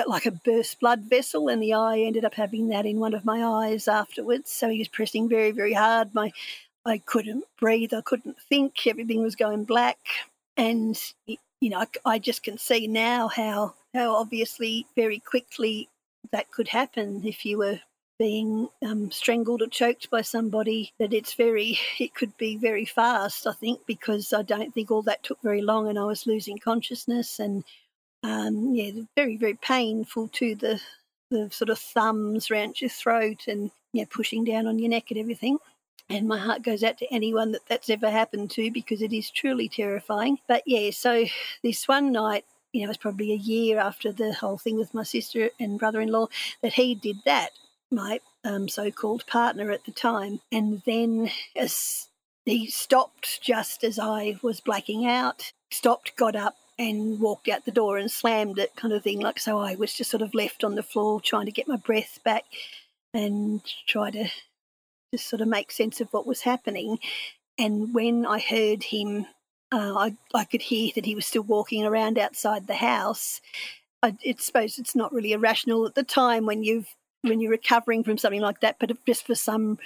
like 0.09 0.27
a 0.27 0.33
burst 0.33 0.81
blood 0.81 1.03
vessel, 1.03 1.49
and 1.49 1.63
the 1.63 1.75
eye 1.75 2.01
ended 2.01 2.25
up 2.25 2.35
having 2.35 2.69
that 2.69 2.85
in 2.85 2.99
one 2.99 3.15
of 3.15 3.25
my 3.25 3.45
eyes 3.45 3.87
afterwards. 3.87 4.51
So 4.51 4.69
he 4.69 4.79
was 4.79 4.89
pressing 4.89 5.29
very, 5.29 5.53
very 5.53 5.75
hard. 5.75 6.15
My 6.15 6.33
I 6.85 6.99
couldn't 6.99 7.45
breathe. 7.61 7.95
I 7.95 8.01
couldn't 8.01 8.41
think. 8.41 8.87
Everything 8.87 9.23
was 9.23 9.37
going 9.37 9.65
black, 9.65 9.99
and 10.57 10.99
you 11.27 11.71
know, 11.71 11.79
I, 11.79 11.87
I 12.05 12.19
just 12.19 12.43
can 12.43 12.59
see 12.59 12.89
now 12.89 13.29
how 13.29 13.75
how 13.95 14.17
obviously 14.17 14.87
very 14.97 15.21
quickly 15.21 15.89
that 16.31 16.51
could 16.51 16.69
happen 16.69 17.23
if 17.25 17.45
you 17.45 17.59
were 17.59 17.81
being 18.19 18.69
um, 18.87 19.11
strangled 19.11 19.63
or 19.63 19.67
choked 19.67 20.09
by 20.11 20.23
somebody 20.23 20.93
that 20.99 21.13
it's 21.13 21.35
very 21.35 21.79
it 21.99 22.15
could 22.15 22.37
be 22.37 22.57
very 22.57 22.85
fast 22.85 23.47
i 23.47 23.53
think 23.53 23.81
because 23.87 24.33
i 24.33 24.43
don't 24.43 24.73
think 24.75 24.91
all 24.91 25.03
that 25.03 25.23
took 25.23 25.41
very 25.43 25.63
long 25.63 25.89
and 25.89 25.99
i 25.99 26.05
was 26.05 26.27
losing 26.27 26.59
consciousness 26.59 27.39
and 27.39 27.65
um, 28.23 28.75
yeah, 28.75 28.93
very, 29.17 29.37
very 29.37 29.55
painful 29.55 30.29
to 30.29 30.55
the, 30.55 30.81
the 31.31 31.49
sort 31.51 31.71
of 31.71 31.79
thumbs 31.79 32.51
around 32.51 32.81
your 32.81 32.91
throat 32.91 33.49
and 33.49 33.71
yeah, 33.93 34.05
pushing 34.09 34.45
down 34.45 34.67
on 34.67 34.79
your 34.79 34.91
neck 34.91 35.11
and 35.11 35.19
everything. 35.19 35.59
And 36.09 36.29
my 36.29 36.39
heart 36.39 36.63
goes 36.63 36.83
out 36.83 36.99
to 36.99 37.13
anyone 37.13 37.53
that 37.53 37.63
that's 37.69 37.91
ever 37.91 38.11
happened 38.11 38.51
to 38.53 38.71
because 38.71 39.03
it 39.03 39.13
is 39.13 39.31
truly 39.31 39.69
terrifying. 39.69 40.39
But 40.47 40.63
yeah, 40.67 40.91
so 40.91 41.25
this 41.63 41.89
one 41.89 42.13
night, 42.13 42.45
you 42.73 42.81
know, 42.81 42.85
it 42.87 42.89
was 42.89 42.97
probably 42.97 43.33
a 43.33 43.37
year 43.37 43.79
after 43.79 44.13
the 44.13 44.33
whole 44.33 44.59
thing 44.59 44.77
with 44.77 44.95
my 44.95 45.03
sister 45.03 45.51
and 45.61 45.79
brother 45.79 46.01
in 46.01 46.11
law 46.11 46.27
that 46.63 46.75
he 46.75 46.95
did 46.95 47.19
that, 47.25 47.51
my 47.91 48.21
um, 48.45 48.69
so 48.69 48.91
called 48.91 49.27
partner 49.27 49.71
at 49.71 49.85
the 49.85 49.93
time. 49.93 50.41
And 50.51 50.83
then 50.87 51.31
as 51.55 52.09
he 52.45 52.69
stopped 52.69 53.41
just 53.43 53.85
as 53.85 53.99
I 53.99 54.39
was 54.43 54.61
blacking 54.61 55.07
out, 55.07 55.53
stopped, 55.71 56.17
got 56.17 56.35
up, 56.35 56.57
and 56.79 57.21
walked 57.21 57.49
out 57.49 57.65
the 57.65 57.71
door 57.71 57.99
and 57.99 58.11
slammed 58.11 58.59
it, 58.59 58.75
kind 58.75 58.95
of 58.95 59.03
thing. 59.03 59.21
Like, 59.21 59.39
so 59.39 59.59
I 59.59 59.75
was 59.75 59.93
just 59.93 60.11
sort 60.11 60.23
of 60.23 60.35
left 60.35 60.65
on 60.65 60.75
the 60.75 60.83
floor 60.83 61.21
trying 61.21 61.47
to 61.47 61.53
get 61.53 61.69
my 61.69 61.77
breath 61.77 62.19
back 62.25 62.45
and 63.15 63.63
try 63.87 64.11
to 64.11 64.29
just 65.13 65.29
sort 65.29 65.43
of 65.43 65.49
make 65.49 65.71
sense 65.71 66.01
of 66.01 66.09
what 66.13 66.27
was 66.27 66.41
happening. 66.41 66.99
And 67.59 67.95
when 67.95 68.25
I 68.25 68.41
heard 68.41 68.85
him, 68.85 69.27
uh, 69.73 69.95
I, 69.97 70.17
I 70.35 70.45
could 70.45 70.63
hear 70.63 70.93
that 70.95 71.07
he 71.07 71.15
was 71.15 71.27
still 71.27 71.43
walking 71.43 71.85
around 71.85 72.19
outside 72.19 72.67
the 72.67 72.75
house. 72.75 73.41
I, 74.03 74.17
suppose 74.39 74.79
it's 74.79 74.95
not 74.95 75.13
really 75.13 75.33
irrational 75.33 75.87
at 75.87 75.95
the 75.95 76.03
time 76.03 76.45
when 76.45 76.63
you've 76.63 76.95
when 77.23 77.41
you're 77.41 77.53
recovering 77.53 78.03
from 78.03 78.19
something 78.19 78.41
like 78.41 78.61
that, 78.61 78.77
but 78.81 78.91
just 79.07 79.25
for 79.25 79.37
some, 79.37 79.79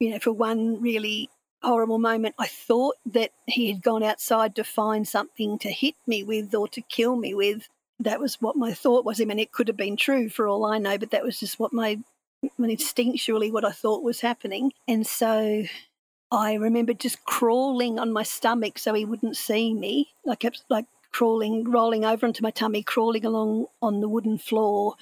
you 0.00 0.10
know, 0.10 0.18
for 0.18 0.32
one 0.32 0.82
really 0.82 1.30
horrible 1.62 2.00
moment, 2.00 2.34
I 2.36 2.48
thought 2.48 2.96
that 3.06 3.30
he 3.46 3.68
had 3.68 3.80
gone 3.80 4.02
outside 4.02 4.56
to 4.56 4.64
find 4.64 5.06
something 5.06 5.58
to 5.60 5.70
hit 5.70 5.94
me 6.06 6.24
with 6.24 6.52
or 6.52 6.66
to 6.68 6.80
kill 6.82 7.14
me 7.14 7.32
with. 7.32 7.68
That 8.00 8.18
was 8.18 8.40
what 8.40 8.56
my 8.56 8.74
thought 8.74 9.04
was. 9.04 9.20
I 9.20 9.24
mean, 9.24 9.38
it 9.38 9.52
could 9.52 9.68
have 9.68 9.76
been 9.76 9.96
true 9.96 10.28
for 10.28 10.48
all 10.48 10.66
I 10.66 10.78
know, 10.78 10.98
but 10.98 11.12
that 11.12 11.22
was 11.22 11.38
just 11.38 11.60
what 11.60 11.72
my, 11.72 12.00
instinctually 12.58 13.52
what 13.52 13.64
I 13.64 13.70
thought 13.70 14.02
was 14.02 14.20
happening. 14.20 14.72
And 14.88 15.06
so 15.06 15.64
I 16.34 16.54
remember 16.54 16.94
just 16.94 17.24
crawling 17.24 17.98
on 17.98 18.12
my 18.12 18.24
stomach 18.24 18.78
so 18.78 18.92
he 18.92 19.04
wouldn't 19.04 19.36
see 19.36 19.72
me, 19.72 20.14
I 20.28 20.34
kept 20.34 20.64
like 20.68 20.86
crawling, 21.12 21.70
rolling 21.70 22.04
over 22.04 22.26
onto 22.26 22.42
my 22.42 22.50
tummy, 22.50 22.82
crawling 22.82 23.24
along 23.24 23.66
on 23.80 24.00
the 24.00 24.08
wooden 24.08 24.36
floor, 24.36 24.94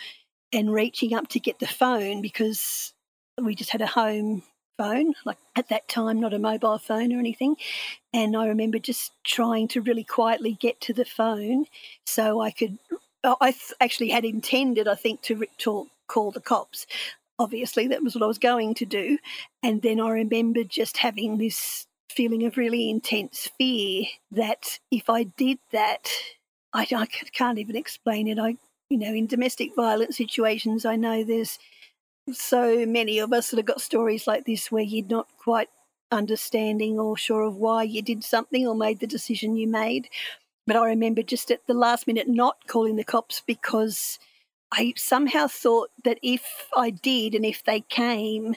and 0.53 0.73
reaching 0.73 1.15
up 1.15 1.29
to 1.29 1.41
get 1.41 1.59
the 1.59 1.67
phone 1.67 2.21
because 2.21 2.93
we 3.41 3.55
just 3.55 3.71
had 3.71 3.81
a 3.81 3.87
home 3.87 4.43
phone, 4.77 5.15
like 5.25 5.39
at 5.57 5.71
that 5.71 5.89
time, 5.89 6.21
not 6.21 6.35
a 6.35 6.39
mobile 6.39 6.77
phone 6.77 7.15
or 7.15 7.19
anything. 7.19 7.57
And 8.13 8.37
I 8.37 8.47
remember 8.47 8.79
just 8.79 9.13
trying 9.25 9.69
to 9.69 9.81
really 9.81 10.05
quietly 10.05 10.53
get 10.53 10.83
to 10.83 10.93
the 10.93 11.07
phone 11.07 11.65
so 12.05 12.41
I 12.41 12.51
could. 12.51 12.79
I 13.25 13.55
actually 13.81 14.11
had 14.11 14.25
intended, 14.25 14.89
I 14.89 14.97
think, 14.97 15.23
to, 15.23 15.47
to 15.59 15.89
call 16.09 16.31
the 16.33 16.41
cops. 16.41 16.87
Obviously, 17.43 17.89
that 17.89 18.05
was 18.05 18.15
what 18.15 18.23
I 18.23 18.29
was 18.29 18.39
going 18.39 18.75
to 18.75 18.87
do. 18.87 19.19
And 19.65 19.83
then 19.83 20.01
I 20.01 20.11
remember 20.11 20.63
just 20.63 20.99
having 20.99 21.39
this 21.39 21.87
feeling 22.09 22.45
of 22.45 22.57
really 22.57 22.89
intense 22.89 23.51
fear 23.59 24.05
that 24.31 24.79
if 24.93 25.11
I 25.11 25.25
did 25.25 25.59
that, 25.73 26.09
I, 26.73 26.87
I 26.95 27.07
can't 27.07 27.59
even 27.59 27.75
explain 27.75 28.29
it. 28.29 28.39
I, 28.39 28.57
you 28.89 28.99
know, 28.99 29.13
in 29.13 29.27
domestic 29.27 29.75
violence 29.75 30.17
situations, 30.17 30.85
I 30.85 30.95
know 30.95 31.25
there's 31.25 31.59
so 32.33 32.87
many 32.87 33.19
of 33.19 33.33
us 33.33 33.51
that 33.51 33.57
have 33.57 33.67
got 33.67 33.81
stories 33.81 34.29
like 34.29 34.45
this 34.45 34.71
where 34.71 34.85
you're 34.85 35.05
not 35.07 35.27
quite 35.37 35.69
understanding 36.13 37.01
or 37.01 37.17
sure 37.17 37.43
of 37.43 37.57
why 37.57 37.83
you 37.83 38.03
did 38.03 38.23
something 38.23 38.69
or 38.69 38.77
made 38.77 39.01
the 39.01 39.07
decision 39.09 39.57
you 39.57 39.67
made. 39.67 40.09
But 40.65 40.77
I 40.77 40.87
remember 40.87 41.23
just 41.23 41.51
at 41.51 41.67
the 41.67 41.75
last 41.75 42.07
minute 42.07 42.29
not 42.29 42.69
calling 42.69 42.95
the 42.95 43.05
cops 43.05 43.43
because 43.45 44.21
I 44.73 44.95
somehow 44.97 45.49
thought 45.49 45.91
that 46.03 46.19
if 46.23 46.69
I 46.75 46.91
did 46.91 47.35
and 47.35 47.45
if 47.45 47.63
they 47.63 47.81
came 47.81 48.55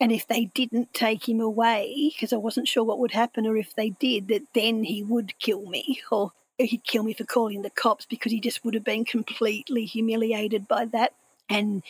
and 0.00 0.12
if 0.12 0.28
they 0.28 0.46
didn't 0.46 0.94
take 0.94 1.28
him 1.28 1.40
away, 1.40 2.12
because 2.14 2.32
I 2.32 2.36
wasn't 2.36 2.68
sure 2.68 2.84
what 2.84 3.00
would 3.00 3.12
happen, 3.12 3.46
or 3.46 3.56
if 3.56 3.74
they 3.74 3.90
did, 3.90 4.28
that 4.28 4.42
then 4.54 4.84
he 4.84 5.02
would 5.02 5.38
kill 5.38 5.66
me 5.66 6.00
or 6.12 6.32
he'd 6.58 6.84
kill 6.84 7.02
me 7.02 7.12
for 7.12 7.24
calling 7.24 7.62
the 7.62 7.70
cops 7.70 8.06
because 8.06 8.32
he 8.32 8.40
just 8.40 8.64
would 8.64 8.74
have 8.74 8.84
been 8.84 9.04
completely 9.04 9.84
humiliated 9.84 10.68
by 10.68 10.84
that. 10.86 11.14
And 11.48 11.82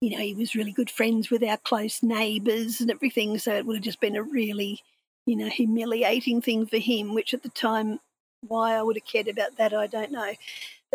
you 0.00 0.10
know, 0.10 0.18
he 0.18 0.34
was 0.34 0.54
really 0.54 0.72
good 0.72 0.90
friends 0.90 1.30
with 1.30 1.42
our 1.42 1.56
close 1.56 2.02
neighbours 2.02 2.80
and 2.80 2.90
everything. 2.90 3.38
So 3.38 3.54
it 3.54 3.64
would 3.64 3.76
have 3.76 3.84
just 3.84 4.00
been 4.00 4.16
a 4.16 4.22
really, 4.22 4.82
you 5.24 5.34
know, 5.34 5.48
humiliating 5.48 6.42
thing 6.42 6.66
for 6.66 6.76
him, 6.76 7.14
which 7.14 7.32
at 7.32 7.42
the 7.42 7.48
time, 7.48 8.00
why 8.46 8.74
I 8.74 8.82
would 8.82 8.96
have 8.96 9.06
cared 9.06 9.28
about 9.28 9.56
that, 9.56 9.72
I 9.72 9.86
don't 9.86 10.12
know. 10.12 10.34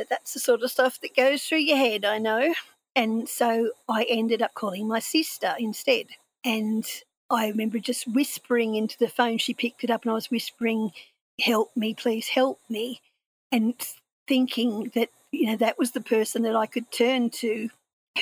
That's 0.10 0.34
the 0.34 0.40
sort 0.40 0.62
of 0.62 0.72
stuff 0.72 1.00
that 1.02 1.16
goes 1.16 1.44
through 1.44 1.60
your 1.60 1.78
head, 1.78 2.06
I 2.06 2.18
know. 2.18 2.54
And 2.96 3.30
so 3.30 3.72
I 3.88 4.06
ended 4.10 4.42
up 4.42 4.54
calling 4.54 4.88
my 4.88 5.00
sister 5.00 5.56
instead. 5.58 6.08
And 6.44 6.86
I 7.30 7.48
remember 7.48 7.80
just 7.80 8.08
whispering 8.08 8.76
into 8.76 8.98
the 8.98 9.08
phone. 9.08 9.38
She 9.38 9.54
picked 9.54 9.84
it 9.84 9.90
up 9.90 10.04
and 10.04 10.12
I 10.12 10.16
was 10.16 10.32
whispering, 10.32 10.92
Help 11.42 11.72
me, 11.76 11.94
please 11.94 12.28
help 12.28 12.60
me. 12.70 13.02
And 13.52 13.74
thinking 14.28 14.92
that, 14.96 15.10
you 15.32 15.48
know, 15.48 15.58
that 15.58 15.80
was 15.80 15.92
the 15.92 16.02
person 16.02 16.42
that 16.44 16.56
I 16.56 16.66
could 16.66 16.92
turn 16.92 17.30
to 17.32 17.70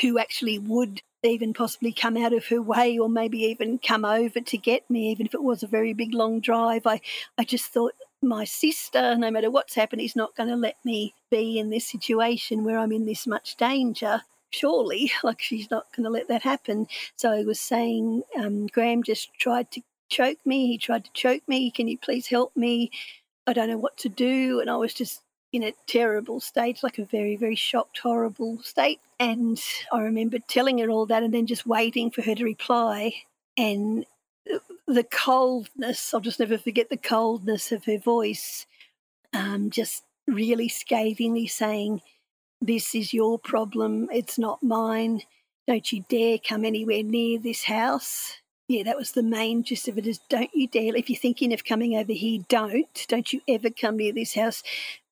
who 0.02 0.20
actually 0.20 0.60
would 0.60 1.02
even 1.24 1.54
possibly 1.54 1.92
come 1.92 2.16
out 2.16 2.34
of 2.34 2.46
her 2.48 2.62
way 2.62 2.98
or 2.98 3.10
maybe 3.10 3.40
even 3.40 3.80
come 3.80 4.06
over 4.06 4.40
to 4.40 4.58
get 4.58 4.88
me, 4.90 5.10
even 5.12 5.26
if 5.26 5.34
it 5.34 5.44
was 5.44 5.64
a 5.64 5.68
very 5.68 5.94
big 5.94 6.14
long 6.14 6.40
drive. 6.40 6.86
I, 6.86 7.02
I 7.38 7.44
just 7.44 7.66
thought 7.66 7.96
my 8.22 8.44
sister, 8.46 9.16
no 9.16 9.32
matter 9.32 9.52
what's 9.52 9.76
happened, 9.76 10.02
is 10.02 10.16
not 10.16 10.36
going 10.36 10.50
to 10.50 10.56
let 10.56 10.78
me 10.84 11.14
be 11.30 11.60
in 11.60 11.70
this 11.70 11.86
situation 11.86 12.64
where 12.64 12.78
I'm 12.78 12.92
in 12.92 13.06
this 13.06 13.28
much 13.28 13.56
danger. 13.58 14.22
Surely, 14.50 15.12
like 15.24 15.42
she's 15.42 15.70
not 15.70 15.86
going 15.96 16.06
to 16.06 16.10
let 16.10 16.28
that 16.30 16.44
happen. 16.44 16.88
So 17.16 17.32
I 17.32 17.44
was 17.44 17.60
saying, 17.60 18.24
um, 18.38 18.68
Graham 18.68 19.04
just 19.04 19.34
tried 19.36 19.72
to 19.72 19.82
choke 20.10 20.40
me. 20.46 20.68
He 20.68 20.78
tried 20.78 21.06
to 21.06 21.12
choke 21.14 21.44
me. 21.48 21.72
Can 21.72 21.88
you 21.88 21.98
please 21.98 22.28
help 22.28 22.56
me? 22.56 22.92
I 23.46 23.54
don't 23.54 23.70
know 23.70 23.78
what 23.78 23.98
to 24.00 24.10
do. 24.10 24.60
And 24.60 24.70
I 24.70 24.78
was 24.78 24.94
just 24.94 25.22
in 25.54 25.64
a 25.64 25.74
terrible 25.88 26.40
state, 26.40 26.84
like 26.84 26.98
a 26.98 27.06
very, 27.06 27.36
very 27.36 27.56
shocked, 27.56 28.00
horrible 28.00 28.62
state. 28.64 29.00
And 29.20 29.62
I 29.92 30.02
remember 30.02 30.40
telling 30.40 30.80
her 30.80 30.90
all 30.90 31.06
that 31.06 31.24
and 31.24 31.34
then 31.34 31.48
just 31.48 31.66
waiting 31.66 32.12
for 32.12 32.22
her 32.22 32.36
to 32.36 32.44
reply. 32.44 33.14
And 33.58 34.06
the 34.88 35.04
coldness, 35.04 36.14
I'll 36.14 36.22
just 36.22 36.40
never 36.40 36.58
forget 36.58 36.90
the 36.90 36.98
coldness 36.98 37.72
of 37.72 37.86
her 37.86 37.98
voice, 37.98 38.66
um, 39.34 39.70
just 39.70 40.04
really 40.28 40.70
scathingly 40.70 41.48
saying, 41.48 42.02
This 42.62 42.96
is 42.96 43.14
your 43.14 43.38
problem, 43.38 44.08
it's 44.12 44.40
not 44.40 44.64
mine. 44.64 45.22
Don't 45.68 45.92
you 45.92 46.06
dare 46.08 46.38
come 46.38 46.64
anywhere 46.64 47.04
near 47.04 47.38
this 47.38 47.66
house. 47.66 48.38
yeah, 48.70 48.84
that 48.84 48.98
was 48.98 49.12
the 49.12 49.24
main 49.24 49.64
gist 49.64 49.88
of 49.88 49.98
it 49.98 50.08
is 50.08 50.20
don't 50.30 50.50
you 50.54 50.68
dare, 50.68 50.96
if 50.96 51.10
you're 51.10 51.20
thinking 51.20 51.54
of 51.54 51.66
coming 51.66 51.96
over 51.96 52.14
here, 52.14 52.42
don't. 52.48 53.06
Don't 53.08 53.32
you 53.34 53.42
ever 53.48 53.70
come 53.70 53.98
near 53.98 54.14
this 54.14 54.36
house. 54.36 54.64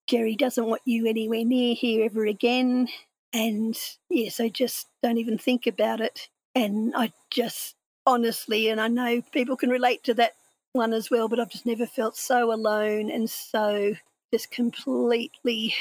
Gary 0.07 0.35
doesn't 0.35 0.65
want 0.65 0.81
you 0.85 1.07
anywhere 1.07 1.43
near 1.43 1.75
here 1.75 2.05
ever 2.05 2.25
again. 2.25 2.87
And 3.33 3.77
yeah, 4.09 4.29
so 4.29 4.47
just 4.47 4.87
don't 5.03 5.17
even 5.17 5.37
think 5.37 5.67
about 5.67 5.99
it. 5.99 6.29
And 6.53 6.93
I 6.95 7.11
just 7.29 7.75
honestly, 8.05 8.69
and 8.69 8.79
I 8.79 8.87
know 8.87 9.21
people 9.31 9.57
can 9.57 9.69
relate 9.69 10.03
to 10.03 10.13
that 10.15 10.33
one 10.73 10.93
as 10.93 11.09
well, 11.09 11.27
but 11.27 11.39
I've 11.39 11.49
just 11.49 11.65
never 11.65 11.85
felt 11.85 12.17
so 12.17 12.51
alone 12.51 13.09
and 13.09 13.29
so 13.29 13.95
just 14.33 14.51
completely, 14.51 15.73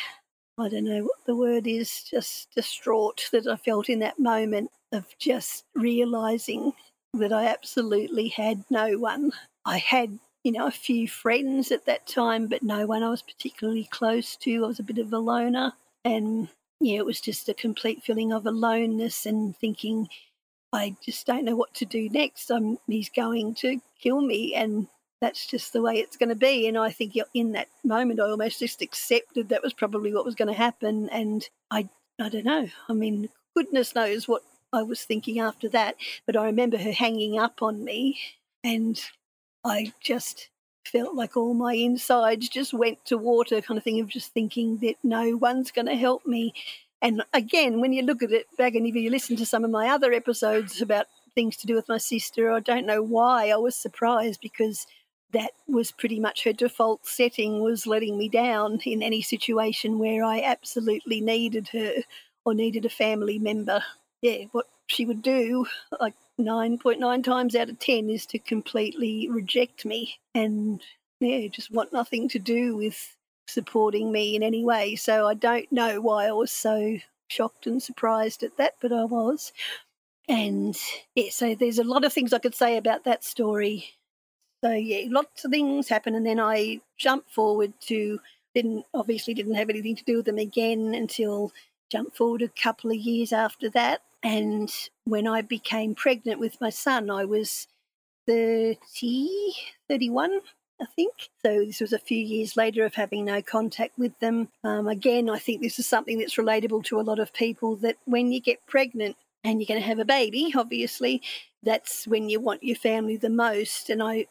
I 0.59 0.69
don't 0.69 0.85
know 0.85 1.03
what 1.03 1.25
the 1.27 1.37
word 1.37 1.67
is, 1.67 2.05
just 2.05 2.55
distraught 2.55 3.29
that 3.33 3.47
I 3.47 3.57
felt 3.57 3.89
in 3.89 3.99
that 4.01 4.19
moment 4.19 4.71
of 4.93 5.07
just 5.19 5.65
realizing 5.75 6.73
that 7.15 7.33
I 7.33 7.47
absolutely 7.47 8.29
had 8.29 8.65
no 8.71 8.99
one. 8.99 9.33
I 9.65 9.79
had, 9.79 10.19
you 10.45 10.53
know, 10.53 10.67
a 10.67 10.73
few 10.73 11.09
friends 11.09 11.73
at 11.73 11.87
that 11.87 12.07
time, 12.07 12.47
but 12.47 12.63
no 12.63 12.87
one 12.87 13.03
I 13.03 13.11
was 13.11 13.23
particularly 13.23 13.89
close 13.91 14.37
to. 14.37 14.65
I 14.65 14.69
was 14.69 14.79
a 14.79 14.85
bit 14.85 14.99
of 14.99 15.13
a 15.13 15.19
loner. 15.19 15.73
And 16.05 16.49
yeah, 16.81 16.99
it 16.99 17.07
was 17.07 17.21
just 17.21 17.49
a 17.49 17.55
complete 17.55 18.03
feeling 18.03 18.33
of 18.33 18.47
aloneness 18.47 19.27
and 19.27 19.57
thinking, 19.57 20.09
I 20.75 20.97
just 21.01 21.25
don't 21.27 21.45
know 21.45 21.55
what 21.55 21.73
to 21.75 21.85
do 21.85 22.09
next. 22.11 22.51
I'm, 22.51 22.79
he's 22.89 23.09
going 23.09 23.55
to 23.57 23.81
kill 24.03 24.21
me, 24.21 24.55
and 24.55 24.89
that's 25.21 25.47
just 25.47 25.73
the 25.73 25.81
way 25.81 25.95
it's 25.99 26.17
going 26.17 26.31
to 26.31 26.35
be. 26.35 26.67
And 26.67 26.77
I 26.77 26.91
think 26.91 27.17
in 27.33 27.53
that 27.53 27.69
moment, 27.85 28.19
I 28.19 28.25
almost 28.25 28.59
just 28.59 28.83
accepted 28.83 29.49
that 29.49 29.63
was 29.63 29.73
probably 29.73 30.13
what 30.13 30.25
was 30.25 30.35
going 30.35 30.49
to 30.49 30.55
happen. 30.55 31.09
And 31.11 31.49
I, 31.71 31.89
I 32.21 32.29
don't 32.29 32.45
know. 32.45 32.69
I 32.89 32.93
mean, 32.93 33.29
goodness 33.57 33.95
knows 33.95 34.27
what 34.27 34.43
I 34.73 34.83
was 34.83 35.05
thinking 35.05 35.39
after 35.39 35.69
that. 35.69 35.95
But 36.27 36.37
I 36.37 36.47
remember 36.47 36.77
her 36.77 36.93
hanging 36.93 37.39
up 37.39 37.63
on 37.63 37.85
me, 37.85 38.19
and 38.65 39.01
I 39.65 39.93
just 40.01 40.49
felt 40.85 41.15
like 41.15 41.37
all 41.37 41.55
my 41.55 41.75
insides 41.75 42.49
just 42.49 42.75
went 42.75 43.05
to 43.07 43.17
water, 43.17 43.61
kind 43.61 43.79
of 43.79 43.85
thing 43.85 44.01
of 44.01 44.09
just 44.09 44.33
thinking 44.33 44.79
that 44.79 44.97
no 45.05 45.37
one's 45.37 45.71
going 45.71 45.87
to 45.87 45.97
help 45.97 46.27
me. 46.27 46.53
And 47.05 47.23
again, 47.35 47.83
when 47.83 47.93
you 47.93 48.03
look 48.03 48.23
at 48.23 48.33
it 48.33 48.47
back 48.57 48.75
and 48.75 48.87
if 48.87 48.95
you 48.95 49.11
listen 49.11 49.37
to 49.37 49.45
some 49.45 49.63
of 49.63 49.71
my 49.71 49.89
other 49.89 50.11
episodes 50.15 50.81
about 50.81 51.05
things 51.35 51.55
to 51.59 51.67
do 51.67 51.75
with 51.75 51.87
my 51.87 51.99
sister, 51.99 52.51
I 52.51 52.61
don't 52.61 52.87
know 52.87 53.03
why 53.03 53.51
I 53.51 53.57
was 53.57 53.77
surprised 53.77 54.41
because 54.41 54.87
that 55.33 55.51
was 55.69 55.93
pretty 55.93 56.19
much 56.19 56.45
her 56.45 56.55
default 56.55 57.05
setting 57.05 57.61
was 57.61 57.87
letting 57.87 58.17
me 58.17 58.31
down 58.31 58.81
in 58.87 59.03
any 59.03 59.21
situation 59.21 59.99
where 59.99 60.25
I 60.25 60.41
absolutely 60.41 61.21
needed 61.21 61.69
her 61.73 61.93
or 62.47 62.55
needed 62.55 62.87
a 62.87 62.91
family 62.91 63.39
member. 63.39 63.83
Yeah, 64.23 64.45
what 64.53 64.67
she 64.87 65.05
would 65.05 65.21
do, 65.21 65.67
like 66.01 66.15
9.9 66.41 67.23
times 67.23 67.55
out 67.55 67.69
of 67.69 67.79
10, 67.81 68.09
is 68.09 68.25
to 68.27 68.39
completely 68.39 69.29
reject 69.29 69.85
me 69.85 70.15
and, 70.35 70.81
yeah, 71.21 71.49
just 71.49 71.71
want 71.71 71.93
nothing 71.93 72.31
to 72.31 72.39
do 72.39 72.77
with 72.77 73.15
supporting 73.49 74.13
me 74.13 74.37
in 74.37 74.43
any 74.43 74.65
way. 74.65 74.97
So 74.97 75.27
I 75.27 75.35
don't 75.35 75.71
know 75.71 76.01
why 76.01 76.27
I 76.27 76.33
was 76.33 76.51
so 76.53 76.99
shocked 77.29 77.67
and 77.67 77.83
surprised 77.83 78.43
at 78.43 78.57
that, 78.57 78.75
but 78.81 78.93
I 78.93 79.05
was. 79.05 79.53
And 80.29 80.77
yeah, 81.15 81.31
so 81.31 81.55
there's 81.55 81.79
a 81.79 81.85
lot 81.85 82.05
of 82.05 82.13
things 82.13 82.33
I 82.33 82.39
could 82.39 82.55
say 82.55 82.77
about 82.77 83.05
that 83.05 83.25
story. 83.25 83.91
So 84.65 84.73
yeah, 84.73 85.07
lots 85.11 85.45
of 85.45 85.51
things 85.51 85.89
happen, 85.89 86.15
and 86.15 86.25
then 86.25 86.41
I 86.41 86.81
jump 86.97 87.29
forward 87.29 87.75
to 87.83 88.19
didn't 88.55 88.87
obviously 88.95 89.35
didn't 89.35 89.55
have 89.55 89.69
anything 89.69 89.97
to 89.97 90.05
do 90.05 90.17
with 90.17 90.27
them 90.27 90.39
again 90.39 90.95
until 90.95 91.53
jump 91.91 92.17
forward 92.17 92.41
a 92.41 92.49
couple 92.49 92.91
of 92.91 92.97
years 92.97 93.33
after 93.33 93.69
that. 93.71 94.03
And 94.23 94.73
when 95.05 95.27
I 95.27 95.43
became 95.43 95.95
pregnant 95.95 96.41
with 96.41 96.61
my 96.61 96.71
son, 96.71 97.11
I 97.11 97.27
was 97.27 97.67
30, 98.27 99.53
31, 99.89 100.41
I 100.81 100.87
think. 100.97 101.13
So 101.45 101.65
this 101.65 101.81
was 101.81 101.93
a 101.93 101.99
few 101.99 102.19
years 102.19 102.57
later 102.57 102.85
of 102.85 102.95
having 102.95 103.25
no 103.25 103.43
contact 103.43 103.99
with 103.99 104.19
them. 104.19 104.49
Um, 104.65 104.89
again, 104.89 105.31
I 105.31 105.39
think 105.39 105.63
this 105.63 105.79
is 105.79 105.87
something 105.87 106.19
that's 106.19 106.37
relatable 106.37 106.85
to 106.85 107.01
a 107.01 107.03
lot 107.03 107.19
of 107.19 107.33
people 107.33 107.77
that 107.77 107.97
when 108.05 108.33
you 108.33 108.41
get 108.41 108.67
pregnant 108.67 109.17
and 109.45 109.61
you're 109.61 109.69
going 109.69 109.81
to 109.81 109.87
have 109.87 109.99
a 109.99 110.05
baby, 110.05 110.53
obviously, 110.57 111.23
that's 111.63 112.07
when 112.07 112.29
you 112.29 112.41
want 112.41 112.65
your 112.65 112.77
family 112.77 113.17
the 113.17 113.31
most. 113.31 113.89
And 113.89 114.03
I, 114.03 114.27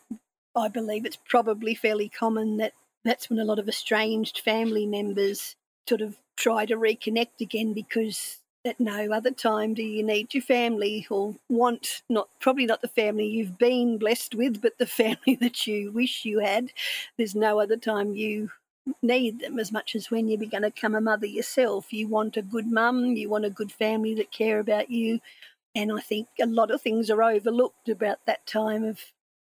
I 0.56 0.68
believe 0.68 1.06
it's 1.06 1.20
probably 1.28 1.76
fairly 1.76 2.10
common 2.10 2.58
that 2.58 2.74
that's 3.06 3.30
when 3.30 3.40
a 3.40 3.46
lot 3.46 3.60
of 3.60 3.70
estranged 3.70 4.40
family 4.40 4.86
members 4.86 5.56
sort 5.88 6.02
of 6.02 6.18
try 6.36 6.66
to 6.66 6.76
reconnect 6.76 7.42
again 7.42 7.74
because 7.74 8.40
at 8.66 8.80
no 8.80 9.12
other 9.12 9.32
time 9.32 9.74
do 9.74 9.84
you 9.84 10.04
need 10.04 10.34
your 10.34 10.44
family 10.44 11.06
or 11.10 11.36
want 11.50 12.02
not 12.10 12.30
probably 12.40 12.66
not 12.66 12.82
the 12.82 12.88
family 12.88 13.28
you've 13.28 13.58
been 13.58 13.98
blessed 13.98 14.36
with 14.36 14.62
but 14.62 14.78
the 14.78 14.86
family 15.02 15.36
that 15.40 15.68
you 15.68 15.92
wish 15.92 16.26
you 16.26 16.40
had. 16.40 16.72
There's 17.18 17.36
no 17.36 17.60
other 17.60 17.78
time 17.78 18.16
you 18.16 18.52
need 19.02 19.40
them 19.40 19.60
as 19.60 19.72
much 19.72 19.96
as 19.96 20.12
when 20.12 20.28
you're 20.28 20.38
going 20.38 20.64
to 20.64 20.70
become 20.70 20.96
a 20.96 21.02
mother 21.02 21.26
yourself. 21.26 21.94
You 21.94 22.08
want 22.08 22.38
a 22.38 22.42
good 22.42 22.68
mum 22.68 23.16
you 23.16 23.30
want 23.30 23.46
a 23.46 23.50
good 23.50 23.72
family 23.72 24.14
that 24.16 24.32
care 24.32 24.60
about 24.60 24.90
you. 24.90 25.20
And 25.76 25.92
i 25.92 26.00
think 26.00 26.28
a 26.42 26.46
lot 26.46 26.72
of 26.72 26.82
things 26.82 27.10
are 27.10 27.24
overlooked 27.24 27.90
about 27.90 28.20
that 28.26 28.46
time 28.46 28.84
of 28.84 29.00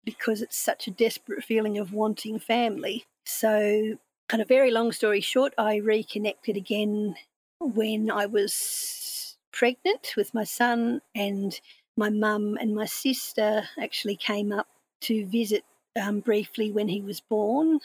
because 0.05 0.41
it's 0.41 0.57
such 0.57 0.88
a 0.88 0.91
desperate 0.91 1.43
feeling 1.43 1.78
of 1.78 1.93
wanting 1.93 2.39
family. 2.39 3.05
So 3.26 3.97
kind 4.30 4.41
of 4.41 4.47
very 4.47 4.70
long 4.70 4.91
story 4.91 5.20
short 5.20 5.55
i 5.57 5.76
reconnected 5.78 6.55
again 6.55 7.15
when 7.60 8.10
i 8.10 8.26
was 8.26 9.20
pregnant 9.51 10.14
with 10.16 10.34
my 10.34 10.45
son, 10.45 11.01
and 11.14 11.60
my 11.97 12.10
mum 12.10 12.57
and 12.62 12.74
my 12.74 12.86
sister 12.86 13.68
actually 13.78 14.16
came 14.16 14.53
up 14.53 14.68
to 15.01 15.26
visit 15.26 15.66
um, 16.01 16.22
briefly 16.22 16.72
when 16.72 16.88
he 16.88 17.01
was 17.01 17.20
born, 17.20 17.80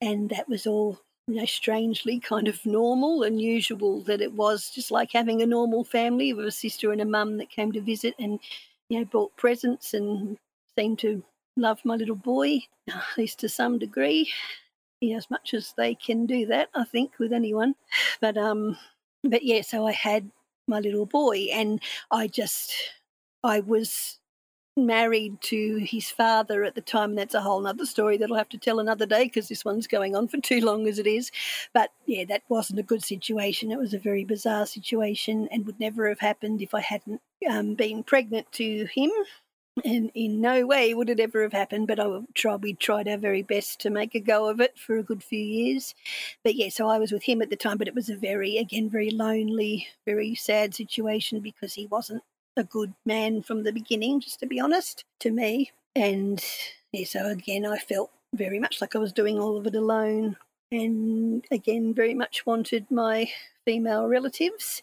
and 0.00 0.30
that 0.30 0.48
was 0.48 0.66
all 0.66 0.98
you 1.26 1.34
know 1.34 1.44
strangely 1.44 2.18
kind 2.18 2.48
of 2.48 2.64
normal 2.64 3.22
and 3.22 3.42
usual 3.42 4.00
that 4.00 4.22
it 4.22 4.32
was 4.32 4.70
just 4.70 4.90
like 4.90 5.12
having 5.12 5.42
a 5.42 5.46
normal 5.46 5.84
family 5.84 6.32
with 6.32 6.46
a 6.46 6.50
sister 6.50 6.92
and 6.92 7.02
a 7.02 7.04
mum 7.04 7.36
that 7.36 7.50
came 7.50 7.70
to 7.72 7.82
visit 7.82 8.14
and 8.18 8.40
you 8.88 8.98
know 8.98 9.04
brought 9.04 9.36
presents 9.36 9.92
and 9.92 10.38
seemed 10.78 10.98
to 10.98 11.22
love 11.58 11.78
my 11.84 11.96
little 11.96 12.16
boy 12.16 12.58
at 12.88 13.18
least 13.18 13.40
to 13.40 13.48
some 13.48 13.78
degree. 13.78 14.32
You 15.02 15.10
know, 15.10 15.18
as 15.18 15.30
much 15.30 15.52
as 15.52 15.74
they 15.76 15.94
can 15.94 16.26
do 16.26 16.46
that 16.46 16.70
i 16.74 16.84
think 16.84 17.18
with 17.18 17.32
anyone. 17.32 17.74
But 18.20 18.38
um 18.38 18.78
but 19.24 19.42
yeah 19.42 19.62
so 19.62 19.86
i 19.86 19.92
had 19.92 20.30
my 20.68 20.80
little 20.80 21.06
boy. 21.06 21.48
And 21.52 21.80
I 22.10 22.28
just, 22.28 22.72
I 23.42 23.60
was 23.60 24.18
married 24.76 25.40
to 25.40 25.78
his 25.78 26.08
father 26.10 26.62
at 26.62 26.76
the 26.76 26.80
time. 26.80 27.10
And 27.10 27.18
that's 27.18 27.34
a 27.34 27.40
whole 27.40 27.66
other 27.66 27.86
story 27.86 28.16
that 28.18 28.30
I'll 28.30 28.36
have 28.36 28.48
to 28.50 28.58
tell 28.58 28.78
another 28.78 29.06
day 29.06 29.24
because 29.24 29.48
this 29.48 29.64
one's 29.64 29.88
going 29.88 30.14
on 30.14 30.28
for 30.28 30.36
too 30.42 30.60
long 30.60 30.86
as 30.86 30.98
it 30.98 31.06
is. 31.06 31.32
But 31.72 31.90
yeah, 32.06 32.24
that 32.26 32.42
wasn't 32.48 32.78
a 32.78 32.84
good 32.84 33.02
situation. 33.02 33.72
It 33.72 33.78
was 33.78 33.94
a 33.94 33.98
very 33.98 34.24
bizarre 34.24 34.66
situation 34.66 35.48
and 35.50 35.66
would 35.66 35.80
never 35.80 36.08
have 36.08 36.20
happened 36.20 36.62
if 36.62 36.74
I 36.74 36.80
hadn't 36.80 37.20
um, 37.50 37.74
been 37.74 38.04
pregnant 38.04 38.52
to 38.52 38.86
him. 38.94 39.10
And 39.84 40.10
in 40.14 40.40
no 40.40 40.66
way 40.66 40.94
would 40.94 41.10
it 41.10 41.20
ever 41.20 41.42
have 41.42 41.52
happened, 41.52 41.86
but 41.86 42.00
I 42.00 42.20
tried, 42.34 42.62
we 42.62 42.74
tried 42.74 43.08
our 43.08 43.16
very 43.16 43.42
best 43.42 43.80
to 43.80 43.90
make 43.90 44.14
a 44.14 44.20
go 44.20 44.48
of 44.48 44.60
it 44.60 44.78
for 44.78 44.96
a 44.96 45.02
good 45.02 45.22
few 45.22 45.42
years. 45.42 45.94
But 46.42 46.54
yeah, 46.54 46.68
so 46.68 46.88
I 46.88 46.98
was 46.98 47.12
with 47.12 47.24
him 47.24 47.42
at 47.42 47.50
the 47.50 47.56
time, 47.56 47.78
but 47.78 47.88
it 47.88 47.94
was 47.94 48.08
a 48.08 48.16
very, 48.16 48.56
again, 48.56 48.90
very 48.90 49.10
lonely, 49.10 49.88
very 50.06 50.34
sad 50.34 50.74
situation 50.74 51.40
because 51.40 51.74
he 51.74 51.86
wasn't 51.86 52.22
a 52.56 52.64
good 52.64 52.94
man 53.06 53.42
from 53.42 53.62
the 53.62 53.72
beginning, 53.72 54.20
just 54.20 54.40
to 54.40 54.46
be 54.46 54.60
honest, 54.60 55.04
to 55.20 55.30
me. 55.30 55.72
And 55.94 56.44
yeah, 56.92 57.04
so 57.04 57.26
again, 57.26 57.64
I 57.64 57.78
felt 57.78 58.10
very 58.34 58.58
much 58.58 58.80
like 58.80 58.94
I 58.94 58.98
was 58.98 59.12
doing 59.12 59.38
all 59.38 59.56
of 59.56 59.66
it 59.66 59.74
alone. 59.74 60.36
And 60.70 61.44
again, 61.50 61.94
very 61.94 62.14
much 62.14 62.44
wanted 62.44 62.90
my 62.90 63.30
female 63.64 64.06
relatives. 64.06 64.82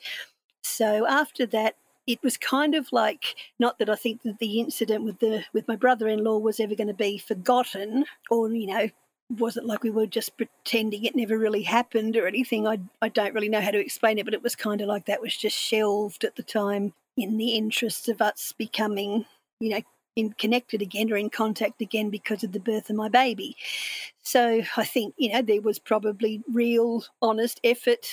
So 0.63 1.05
after 1.07 1.45
that, 1.47 1.75
it 2.07 2.21
was 2.23 2.37
kind 2.37 2.75
of 2.75 2.91
like 2.91 3.35
not 3.59 3.79
that 3.79 3.89
I 3.89 3.95
think 3.95 4.21
that 4.23 4.39
the 4.39 4.59
incident 4.59 5.03
with 5.03 5.19
the 5.19 5.43
with 5.53 5.67
my 5.67 5.75
brother-in-law 5.75 6.39
was 6.39 6.59
ever 6.59 6.75
going 6.75 6.87
to 6.87 6.93
be 6.93 7.17
forgotten 7.17 8.05
or 8.29 8.49
you 8.49 8.67
know 8.67 8.89
wasn't 9.29 9.65
like 9.65 9.81
we 9.81 9.89
were 9.89 10.05
just 10.05 10.37
pretending 10.37 11.03
it 11.03 11.15
never 11.15 11.37
really 11.37 11.63
happened 11.63 12.15
or 12.15 12.27
anything. 12.27 12.67
I 12.67 12.79
I 13.01 13.09
don't 13.09 13.33
really 13.33 13.49
know 13.49 13.61
how 13.61 13.71
to 13.71 13.79
explain 13.79 14.17
it, 14.19 14.25
but 14.25 14.33
it 14.33 14.43
was 14.43 14.55
kind 14.55 14.81
of 14.81 14.87
like 14.87 15.05
that 15.05 15.21
was 15.21 15.35
just 15.35 15.57
shelved 15.57 16.23
at 16.23 16.35
the 16.35 16.43
time 16.43 16.93
in 17.17 17.37
the 17.37 17.51
interests 17.51 18.07
of 18.07 18.21
us 18.21 18.53
becoming 18.57 19.25
you 19.59 19.69
know 19.69 19.81
in 20.15 20.31
connected 20.33 20.81
again 20.81 21.11
or 21.11 21.17
in 21.17 21.29
contact 21.29 21.81
again 21.81 22.09
because 22.09 22.43
of 22.43 22.51
the 22.53 22.59
birth 22.59 22.89
of 22.89 22.95
my 22.95 23.09
baby. 23.09 23.55
So 24.21 24.61
I 24.77 24.85
think 24.85 25.15
you 25.17 25.33
know 25.33 25.41
there 25.41 25.61
was 25.61 25.79
probably 25.79 26.43
real 26.51 27.05
honest 27.21 27.59
effort 27.63 28.07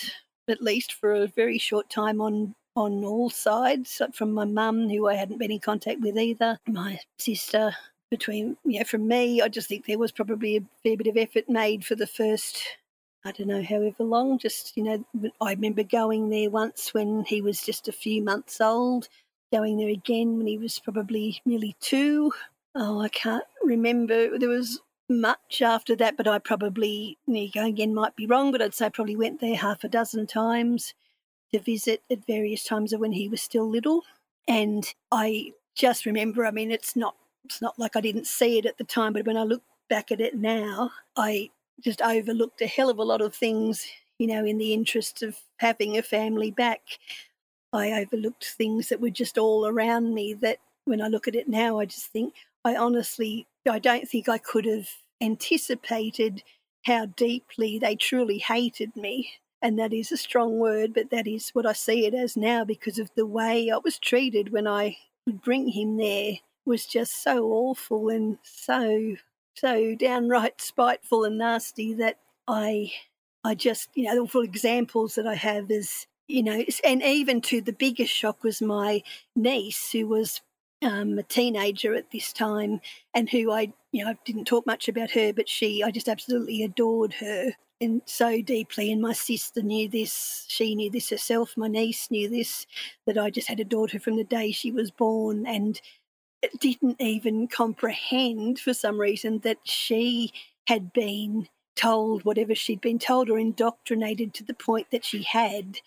at 0.49 0.63
least 0.63 0.93
for 0.93 1.13
a 1.15 1.29
very 1.29 1.57
short 1.59 1.89
time 1.89 2.21
on 2.21 2.55
on 2.75 3.05
all 3.05 3.31
sides, 3.31 4.01
from 4.13 4.33
my 4.33 4.45
mum, 4.45 4.89
who 4.89 5.09
I 5.09 5.15
hadn't 5.15 5.39
been 5.39 5.51
in 5.51 5.61
contact 5.61 6.01
with 6.01 6.17
either, 6.17 6.59
my 6.67 7.01
sister, 7.19 7.75
between, 8.11 8.57
know, 8.65 8.85
from 8.85 9.09
me, 9.09 9.41
I 9.41 9.49
just 9.49 9.69
think 9.69 9.87
there 9.87 9.99
was 9.99 10.13
probably 10.13 10.57
a 10.57 10.65
fair 10.83 10.97
bit 10.97 11.07
of 11.07 11.17
effort 11.17 11.49
made 11.49 11.85
for 11.85 11.95
the 11.95 12.07
first, 12.07 12.63
I 13.25 13.33
don't 13.33 13.49
know, 13.49 13.63
however 13.63 14.05
long. 14.05 14.39
Just, 14.39 14.77
you 14.77 14.85
know, 14.85 15.05
I 15.41 15.53
remember 15.53 15.83
going 15.83 16.29
there 16.29 16.51
once 16.51 16.93
when 16.95 17.25
he 17.25 17.41
was 17.41 17.63
just 17.63 17.89
a 17.89 17.93
few 17.93 18.23
months 18.23 18.61
old, 18.61 19.09
going 19.53 19.79
there 19.79 19.89
again 19.89 20.39
when 20.39 20.47
he 20.47 20.59
was 20.59 20.79
probably 20.79 21.41
nearly 21.45 21.75
two. 21.81 22.33
oh, 22.75 23.01
I 23.01 23.09
can't 23.09 23.45
remember. 23.63 24.39
There 24.39 24.49
was 24.49 24.81
much 25.09 25.63
after 25.63 25.95
that, 25.97 26.17
but 26.17 26.29
I 26.29 26.39
probably, 26.39 27.19
you 27.27 27.51
go 27.51 27.67
again, 27.67 27.95
might 27.95 28.17
be 28.17 28.27
wrong, 28.27 28.53
but 28.53 28.63
I'd 28.63 28.75
say 28.75 28.91
probably 28.91 29.17
went 29.17 29.41
there 29.41 29.57
half 29.57 29.85
a 29.85 29.89
dozen 29.89 30.27
times 30.27 30.95
to 31.53 31.61
visit 31.61 32.03
at 32.11 32.27
various 32.27 32.65
times 32.65 32.93
of 32.93 33.01
when 33.01 33.13
he 33.13 33.29
was 33.29 33.43
still 33.43 33.69
little. 33.69 34.03
And 34.49 34.93
I 35.11 35.53
just 35.75 36.07
remember, 36.07 36.47
I 36.47 36.51
mean, 36.51 36.71
it's 36.71 36.97
not 36.97 37.17
it's 37.45 37.61
not 37.61 37.79
like 37.79 37.97
I 37.97 38.01
didn't 38.01 38.27
see 38.27 38.59
it 38.59 38.67
at 38.67 38.79
the 38.79 38.85
time, 38.85 39.13
but 39.13 39.27
when 39.27 39.37
I 39.37 39.43
look 39.43 39.63
back 39.89 40.13
at 40.13 40.21
it 40.21 40.37
now, 40.37 40.91
I 41.17 41.51
just 41.81 42.01
overlooked 42.01 42.61
a 42.63 42.67
hell 42.67 42.89
of 42.89 42.99
a 42.99 43.05
lot 43.05 43.21
of 43.21 43.35
things, 43.35 43.87
you 44.19 44.27
know, 44.27 44.45
in 44.45 44.59
the 44.59 44.73
interest 44.73 45.23
of 45.23 45.37
having 45.59 45.99
a 45.99 46.03
family 46.03 46.51
back. 46.51 46.83
I 47.73 47.93
overlooked 47.93 48.45
things 48.45 48.89
that 48.89 49.01
were 49.01 49.11
just 49.11 49.39
all 49.39 49.67
around 49.67 50.15
me 50.15 50.35
that 50.35 50.59
when 50.85 51.01
I 51.01 51.09
look 51.09 51.27
at 51.27 51.35
it 51.35 51.49
now, 51.49 51.79
I 51.79 51.87
just 51.87 52.07
think, 52.07 52.35
I 52.65 52.77
honestly, 52.77 53.47
I 53.69 53.79
don't 53.79 54.09
think 54.09 54.29
I 54.29 54.39
could 54.39 54.67
have 54.67 54.89
anticipated 55.21 56.43
how 56.85 57.07
deeply 57.07 57.79
they 57.79 57.97
truly 57.97 58.39
hated 58.39 58.95
me. 58.97 59.33
And 59.63 59.79
that 59.79 59.93
is 59.93 60.11
a 60.11 60.17
strong 60.17 60.59
word, 60.59 60.93
but 60.93 61.11
that 61.11 61.29
is 61.29 61.51
what 61.51 61.67
I 61.67 61.73
see 61.73 62.05
it 62.05 62.15
as 62.15 62.37
now 62.37 62.65
because 62.65 62.99
of 62.99 63.11
the 63.15 63.27
way 63.27 63.71
I 63.71 63.79
was 63.79 63.99
treated 63.99 64.53
when 64.53 64.67
I 64.67 64.97
would 65.27 65.41
bring 65.41 65.69
him 65.69 65.97
there 65.97 66.35
was 66.65 66.87
just 66.87 67.23
so 67.23 67.47
awful 67.47 68.09
and 68.09 68.39
so 68.43 69.17
so 69.57 69.95
downright 69.95 70.61
spiteful 70.61 71.25
and 71.25 71.39
nasty 71.39 71.95
that 71.95 72.19
I 72.49 72.93
I 73.45 73.55
just 73.55 73.89
you 73.95 74.05
know 74.05 74.15
the 74.15 74.23
awful 74.23 74.43
examples 74.43 75.15
that 75.17 75.27
I 75.27 75.35
have 75.35 75.71
is 75.71 76.07
you 76.29 76.43
know 76.43 76.65
and 76.85 77.03
even 77.03 77.41
to 77.43 77.61
the 77.61 77.73
biggest 77.73 78.13
shock 78.13 78.43
was 78.43 78.63
my 78.63 79.03
niece 79.37 79.93
who 79.93 80.07
was 80.07 80.41
um, 80.83 81.19
a 81.19 81.23
teenager 81.23 81.95
at 81.95 82.11
this 82.11 82.33
time 82.33 82.81
and 83.15 83.29
who 83.29 83.51
I 83.53 83.73
you 83.93 84.05
know 84.05 84.13
I 84.13 84.19
didn't 84.25 84.47
talk 84.47 84.67
much 84.67 84.89
about 84.89 85.13
her 85.13 85.33
but 85.33 85.49
she 85.49 85.83
I 85.83 85.91
just 85.91 86.09
absolutely 86.09 86.63
adored 86.63 87.15
her 87.15 87.53
and 87.83 88.03
so 88.07 88.41
deeply 88.41 88.93
and 88.93 89.03
my 89.03 89.13
sister 89.13 89.61
knew 89.61 89.89
this 89.89 90.47
she 90.49 90.75
knew 90.75 90.91
this 90.91 91.11
herself 91.11 91.57
my 91.57 91.69
niece 91.69 92.11
knew 92.11 92.29
this 92.29 92.67
that 93.07 93.19
I 93.19 93.29
just 93.31 93.49
had 93.49 93.61
a 93.61 93.65
daughter 93.65 93.99
from 93.99 94.17
the 94.17 94.25
day 94.25 94.53
she 94.53 94.71
was 94.71 94.91
born 94.91 95.47
and 95.47 95.81
didn't 96.59 97.01
even 97.01 97.49
comprehend 97.49 98.59
for 98.59 98.75
some 98.75 99.01
reason 99.01 99.41
that 99.41 99.59
she 99.65 100.33
had 100.67 100.93
been 100.93 101.49
told 101.77 102.25
whatever 102.25 102.55
she'd 102.55 102.81
been 102.81 102.99
told 102.99 103.31
or 103.31 103.39
indoctrinated 103.39 104.35
to 104.35 104.45
the 104.45 104.55
point 104.55 104.89
that 104.91 105.05
she 105.05 105.23
had 105.23 105.79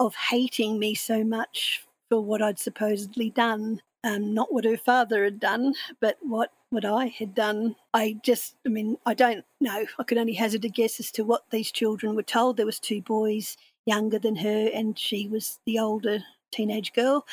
of 0.00 0.14
hating 0.14 0.78
me 0.78 0.94
so 0.94 1.24
much 1.24 1.82
for 2.08 2.20
what 2.20 2.42
I'd 2.42 2.58
supposedly 2.58 3.30
done. 3.30 3.80
Um, 4.04 4.32
not 4.32 4.52
what 4.52 4.64
her 4.64 4.76
father 4.76 5.24
had 5.24 5.40
done, 5.40 5.74
but 6.00 6.16
what, 6.20 6.52
what 6.70 6.84
I 6.84 7.06
had 7.06 7.34
done. 7.34 7.76
I 7.94 8.16
just, 8.22 8.56
I 8.66 8.68
mean, 8.68 8.98
I 9.06 9.14
don't 9.14 9.44
know. 9.60 9.86
I 9.98 10.02
could 10.02 10.18
only 10.18 10.34
hazard 10.34 10.64
a 10.64 10.68
guess 10.68 11.00
as 11.00 11.10
to 11.12 11.24
what 11.24 11.44
these 11.50 11.72
children 11.72 12.14
were 12.14 12.22
told. 12.22 12.56
There 12.56 12.66
was 12.66 12.78
two 12.78 13.02
boys 13.02 13.56
younger 13.86 14.18
than 14.18 14.36
her, 14.36 14.70
and 14.72 14.98
she 14.98 15.28
was 15.28 15.58
the 15.66 15.78
older 15.78 16.24
teenage 16.52 16.92
girl, 16.92 17.26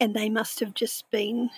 and 0.00 0.14
they 0.14 0.28
must 0.28 0.60
have 0.60 0.74
just 0.74 1.10
been 1.10 1.50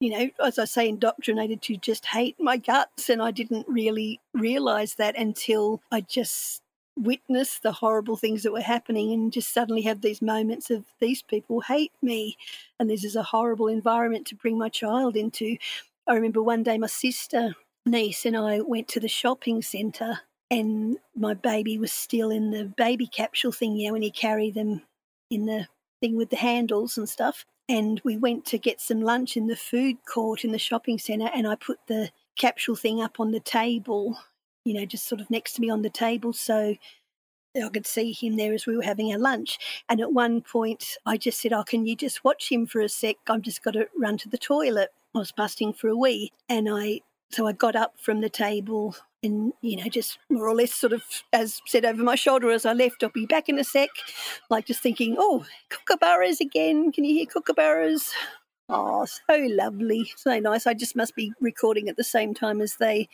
you 0.00 0.10
know, 0.10 0.30
as 0.44 0.58
I 0.58 0.64
say, 0.64 0.88
indoctrinated 0.88 1.60
to 1.62 1.76
just 1.76 2.06
hate 2.06 2.36
my 2.40 2.56
guts. 2.56 3.10
And 3.10 3.20
I 3.22 3.30
didn't 3.30 3.68
really 3.68 4.18
realize 4.32 4.94
that 4.94 5.16
until 5.16 5.82
I 5.92 6.00
just 6.00 6.62
witnessed 6.96 7.62
the 7.62 7.72
horrible 7.72 8.16
things 8.16 8.42
that 8.42 8.52
were 8.52 8.60
happening 8.60 9.12
and 9.12 9.32
just 9.32 9.52
suddenly 9.52 9.82
have 9.82 10.00
these 10.00 10.20
moments 10.20 10.70
of 10.70 10.84
these 11.00 11.22
people 11.22 11.60
hate 11.60 11.92
me. 12.02 12.36
And 12.78 12.90
this 12.90 13.04
is 13.04 13.14
a 13.14 13.22
horrible 13.22 13.68
environment 13.68 14.26
to 14.28 14.34
bring 14.34 14.58
my 14.58 14.70
child 14.70 15.16
into. 15.16 15.56
I 16.06 16.14
remember 16.14 16.42
one 16.42 16.62
day 16.62 16.78
my 16.78 16.86
sister, 16.86 17.54
niece, 17.86 18.24
and 18.26 18.36
I 18.36 18.60
went 18.60 18.88
to 18.88 19.00
the 19.00 19.08
shopping 19.08 19.62
centre 19.62 20.20
and 20.50 20.98
my 21.14 21.34
baby 21.34 21.78
was 21.78 21.92
still 21.92 22.30
in 22.30 22.50
the 22.50 22.64
baby 22.64 23.06
capsule 23.06 23.52
thing, 23.52 23.76
you 23.76 23.86
know, 23.86 23.92
when 23.92 24.02
you 24.02 24.10
carry 24.10 24.50
them 24.50 24.82
in 25.30 25.46
the 25.46 25.68
thing 26.00 26.16
with 26.16 26.30
the 26.30 26.36
handles 26.36 26.98
and 26.98 27.08
stuff 27.08 27.44
and 27.68 28.00
we 28.04 28.16
went 28.16 28.44
to 28.46 28.58
get 28.58 28.80
some 28.80 29.00
lunch 29.00 29.36
in 29.36 29.46
the 29.46 29.54
food 29.54 29.98
court 30.04 30.44
in 30.44 30.50
the 30.50 30.58
shopping 30.58 30.98
centre 30.98 31.30
and 31.32 31.46
I 31.46 31.54
put 31.54 31.78
the 31.86 32.10
capsule 32.36 32.74
thing 32.74 33.00
up 33.00 33.20
on 33.20 33.30
the 33.30 33.40
table, 33.40 34.18
you 34.64 34.74
know, 34.74 34.84
just 34.84 35.06
sort 35.06 35.20
of 35.20 35.30
next 35.30 35.52
to 35.52 35.60
me 35.60 35.70
on 35.70 35.82
the 35.82 35.90
table 35.90 36.32
so 36.32 36.74
I 37.56 37.68
could 37.68 37.86
see 37.86 38.12
him 38.12 38.36
there 38.36 38.52
as 38.52 38.66
we 38.66 38.76
were 38.76 38.82
having 38.82 39.12
our 39.12 39.18
lunch. 39.18 39.58
And 39.88 40.00
at 40.00 40.12
one 40.12 40.40
point 40.40 40.96
I 41.06 41.16
just 41.16 41.40
said, 41.40 41.52
Oh, 41.52 41.62
can 41.62 41.86
you 41.86 41.94
just 41.94 42.24
watch 42.24 42.50
him 42.50 42.66
for 42.66 42.80
a 42.80 42.88
sec? 42.88 43.16
I've 43.28 43.42
just 43.42 43.62
got 43.62 43.74
to 43.74 43.88
run 43.96 44.18
to 44.18 44.28
the 44.28 44.38
toilet. 44.38 44.90
I 45.14 45.18
was 45.18 45.32
busting 45.32 45.72
for 45.72 45.88
a 45.88 45.96
wee. 45.96 46.32
And 46.48 46.68
I 46.70 47.00
so 47.30 47.46
I 47.46 47.52
got 47.52 47.76
up 47.76 47.94
from 48.00 48.20
the 48.20 48.28
table 48.28 48.96
and, 49.22 49.52
you 49.60 49.76
know, 49.76 49.88
just 49.88 50.18
more 50.28 50.48
or 50.48 50.54
less 50.54 50.74
sort 50.74 50.92
of 50.92 51.04
as 51.32 51.60
said 51.66 51.84
over 51.84 52.02
my 52.02 52.16
shoulder 52.16 52.50
as 52.50 52.66
I 52.66 52.72
left, 52.72 53.02
I'll 53.02 53.10
be 53.10 53.26
back 53.26 53.48
in 53.48 53.58
a 53.58 53.64
sec, 53.64 53.90
like 54.48 54.66
just 54.66 54.82
thinking, 54.82 55.16
oh, 55.18 55.44
kookaburras 55.70 56.40
again. 56.40 56.90
Can 56.90 57.04
you 57.04 57.14
hear 57.14 57.26
kookaburras? 57.26 58.10
Oh, 58.68 59.04
so 59.04 59.36
lovely. 59.48 60.10
So 60.16 60.38
nice. 60.38 60.66
I 60.66 60.74
just 60.74 60.96
must 60.96 61.14
be 61.14 61.32
recording 61.40 61.88
at 61.88 61.96
the 61.96 62.04
same 62.04 62.34
time 62.34 62.60
as 62.60 62.76
they 62.76 63.08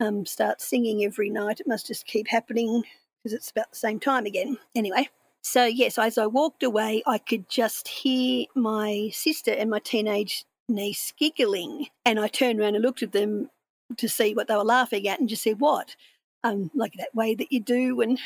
um, 0.00 0.26
start 0.26 0.60
singing 0.60 1.04
every 1.04 1.30
night. 1.30 1.60
It 1.60 1.68
must 1.68 1.86
just 1.86 2.06
keep 2.06 2.28
happening 2.28 2.84
because 3.22 3.34
it's 3.34 3.50
about 3.50 3.70
the 3.70 3.78
same 3.78 4.00
time 4.00 4.26
again. 4.26 4.58
Anyway, 4.74 5.08
so 5.42 5.64
yes, 5.64 5.98
as 5.98 6.18
I 6.18 6.26
walked 6.26 6.62
away, 6.62 7.02
I 7.06 7.18
could 7.18 7.48
just 7.48 7.88
hear 7.88 8.46
my 8.54 9.10
sister 9.12 9.52
and 9.52 9.70
my 9.70 9.78
teenage 9.78 10.44
niece 10.68 11.12
giggling. 11.18 11.88
And 12.04 12.18
I 12.18 12.28
turned 12.28 12.60
around 12.60 12.74
and 12.74 12.82
looked 12.84 13.02
at 13.02 13.12
them 13.12 13.50
to 13.96 14.08
see 14.08 14.34
what 14.34 14.48
they 14.48 14.56
were 14.56 14.64
laughing 14.64 15.06
at 15.08 15.20
and 15.20 15.28
just 15.28 15.42
said, 15.42 15.60
What? 15.60 15.96
Um, 16.44 16.70
like 16.74 16.92
that 16.98 17.14
way 17.14 17.34
that 17.34 17.50
you 17.50 17.60
do 17.60 17.96
when 17.96 18.18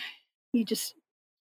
you 0.52 0.64
just 0.64 0.94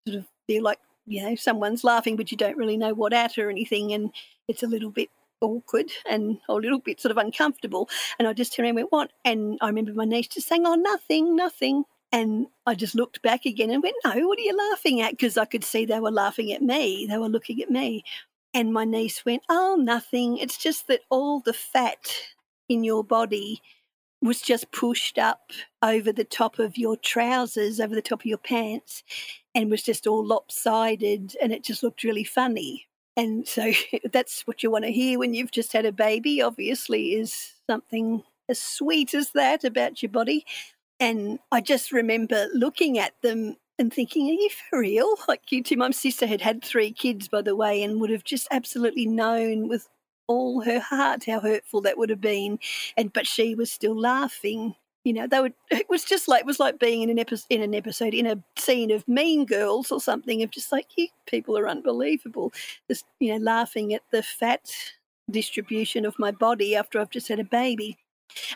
sort 0.08 0.20
of 0.20 0.26
feel 0.48 0.64
like, 0.64 0.80
you 1.06 1.22
know, 1.24 1.36
someone's 1.36 1.84
laughing, 1.84 2.16
but 2.16 2.32
you 2.32 2.38
don't 2.38 2.58
really 2.58 2.78
know 2.78 2.94
what 2.94 3.14
at 3.14 3.38
or 3.38 3.50
anything. 3.50 3.92
And 3.92 4.12
it's 4.48 4.64
a 4.64 4.68
little 4.68 4.92
bit 4.92 5.10
awkward 5.42 5.92
and 6.10 6.40
a 6.48 6.54
little 6.54 6.80
bit 6.80 7.02
sort 7.02 7.12
of 7.12 7.18
uncomfortable. 7.18 7.90
And 8.18 8.28
I 8.28 8.34
just 8.34 8.54
turned 8.54 8.66
around 8.66 8.70
and 8.72 8.76
went, 8.78 8.92
What? 8.92 9.12
And 9.26 9.58
I 9.62 9.68
remember 9.68 9.94
my 9.94 10.06
niece 10.06 10.28
just 10.28 10.48
saying, 10.48 10.66
Oh, 10.66 10.76
nothing, 10.76 11.36
nothing. 11.36 11.84
And 12.12 12.48
I 12.66 12.74
just 12.74 12.96
looked 12.96 13.22
back 13.22 13.46
again 13.46 13.70
and 13.70 13.84
went, 13.84 13.96
No, 14.04 14.28
what 14.28 14.40
are 14.40 14.44
you 14.44 14.58
laughing 14.72 15.02
at? 15.02 15.12
Because 15.12 15.38
I 15.38 15.46
could 15.46 15.64
see 15.64 15.86
they 15.86 16.00
were 16.00 16.12
laughing 16.12 16.52
at 16.52 16.62
me. 16.62 17.06
They 17.10 17.18
were 17.18 17.30
looking 17.30 17.62
at 17.62 17.70
me. 17.70 18.04
And 18.54 18.74
my 18.74 18.86
niece 18.86 19.26
went, 19.26 19.44
Oh, 19.50 19.78
nothing. 19.80 20.38
It's 20.38 20.58
just 20.58 20.88
that 20.88 21.02
all 21.10 21.40
the 21.40 21.54
fat 21.54 22.14
in 22.68 22.84
your 22.84 23.04
body 23.04 23.62
was 24.22 24.42
just 24.42 24.72
pushed 24.72 25.18
up 25.18 25.52
over 25.82 26.12
the 26.12 26.26
top 26.26 26.60
of 26.60 26.78
your 26.78 26.98
trousers, 26.98 27.80
over 27.80 27.96
the 27.96 28.02
top 28.02 28.22
of 28.22 28.26
your 28.26 28.38
pants, 28.38 29.04
and 29.56 29.70
was 29.70 29.84
just 29.84 30.08
all 30.08 30.26
lopsided. 30.26 31.36
And 31.42 31.54
it 31.54 31.64
just 31.64 31.84
looked 31.84 32.04
really 32.04 32.24
funny. 32.24 32.88
And 33.16 33.48
so 33.48 33.72
that's 34.12 34.46
what 34.48 34.64
you 34.64 34.72
want 34.72 34.86
to 34.86 34.92
hear 34.92 35.20
when 35.20 35.34
you've 35.34 35.52
just 35.52 35.74
had 35.74 35.86
a 35.86 35.92
baby, 35.92 36.42
obviously, 36.42 37.14
is 37.14 37.54
something 37.68 38.24
as 38.50 38.60
sweet 38.60 39.14
as 39.14 39.32
that 39.32 39.64
about 39.64 40.02
your 40.02 40.12
body. 40.12 40.46
And 41.00 41.40
I 41.52 41.62
just 41.62 41.92
remember 41.92 42.48
looking 42.54 42.98
at 43.00 43.14
them 43.22 43.56
and 43.80 43.92
thinking, 43.94 44.30
are 44.30 44.34
you 44.34 44.50
for 44.50 44.80
real? 44.80 45.16
Like 45.28 45.52
you 45.52 45.64
two, 45.64 45.78
my 45.78 45.92
sister 45.92 46.28
had 46.28 46.42
had 46.42 46.64
three 46.64 46.92
kids, 46.92 47.28
by 47.28 47.42
the 47.42 47.56
way, 47.56 47.82
and 47.82 48.00
would 48.02 48.10
have 48.10 48.24
just 48.24 48.48
absolutely 48.52 49.06
known 49.06 49.68
with 49.68 49.88
all 50.28 50.62
her 50.62 50.80
heart 50.80 51.26
how 51.26 51.40
hurtful 51.40 51.82
that 51.82 51.98
would 51.98 52.10
have 52.10 52.22
been. 52.22 52.60
And 52.98 53.12
but 53.12 53.26
she 53.26 53.56
was 53.56 53.72
still 53.72 54.00
laughing. 54.00 54.76
You 55.06 55.14
know, 55.14 55.28
they 55.28 55.40
would. 55.40 55.54
It 55.72 55.90
was 55.90 56.04
just 56.04 56.28
like 56.28 56.42
it 56.42 56.46
was 56.46 56.60
like 56.60 56.78
being 56.78 57.02
in 57.02 57.10
an 57.10 57.20
episode, 57.20 57.48
in 57.50 57.62
an 57.62 57.74
episode, 57.74 58.14
in 58.14 58.28
a 58.28 58.44
scene 58.58 58.92
of 58.92 59.08
Mean 59.08 59.46
Girls 59.46 59.92
or 59.92 60.02
something. 60.02 60.44
Of 60.44 60.52
just 60.52 60.72
like 60.72 60.88
you 60.98 61.08
people 61.26 61.58
are 61.58 61.68
unbelievable. 61.68 62.52
Just 62.90 63.06
you 63.20 63.32
know, 63.32 63.44
laughing 63.44 63.94
at 63.94 64.04
the 64.12 64.22
fat 64.22 64.72
distribution 65.32 66.06
of 66.06 66.20
my 66.20 66.32
body 66.32 66.76
after 66.76 67.00
I've 67.00 67.12
just 67.12 67.28
had 67.28 67.40
a 67.40 67.44
baby. 67.44 67.98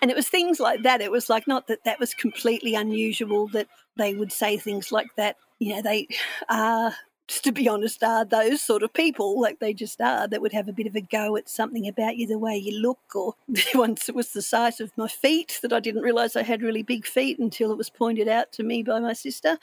And 0.02 0.12
it 0.12 0.18
was 0.18 0.28
things 0.28 0.60
like 0.60 0.84
that. 0.84 1.02
It 1.02 1.12
was 1.12 1.30
like 1.30 1.48
not 1.48 1.68
that 1.68 1.84
that 1.86 2.00
was 2.00 2.14
completely 2.14 2.76
unusual 2.76 3.48
that 3.50 3.68
they 3.98 4.14
would 4.14 4.32
say 4.32 4.58
things 4.58 4.92
like 4.92 5.16
that. 5.18 5.38
You 5.60 5.76
know, 5.76 5.82
they 5.82 6.08
are, 6.50 6.94
just 7.28 7.44
to 7.46 7.52
be 7.52 7.68
honest, 7.70 8.04
are 8.04 8.26
those 8.26 8.62
sort 8.62 8.84
of 8.84 8.94
people, 8.94 9.40
like 9.40 9.60
they 9.60 9.74
just 9.74 10.02
are, 10.02 10.28
that 10.28 10.42
would 10.42 10.54
have 10.54 10.68
a 10.68 10.74
bit 10.74 10.88
of 10.88 10.96
a 10.96 11.02
go 11.02 11.36
at 11.38 11.50
something 11.50 11.88
about 11.88 12.18
you, 12.18 12.28
the 12.28 12.40
way 12.40 12.58
you 12.58 12.80
look. 12.82 13.00
Or 13.16 13.36
once 13.74 14.10
it 14.10 14.16
was 14.16 14.32
the 14.32 14.42
size 14.42 14.80
of 14.80 14.92
my 14.98 15.08
feet 15.08 15.60
that 15.62 15.74
I 15.74 15.80
didn't 15.80 16.02
realise 16.02 16.36
I 16.36 16.44
had 16.44 16.62
really 16.62 16.84
big 16.84 17.06
feet 17.06 17.40
until 17.40 17.72
it 17.72 17.78
was 17.78 17.90
pointed 17.90 18.28
out 18.28 18.52
to 18.54 18.64
me 18.64 18.84
by 18.84 19.00
my 19.00 19.14
sister 19.14 19.58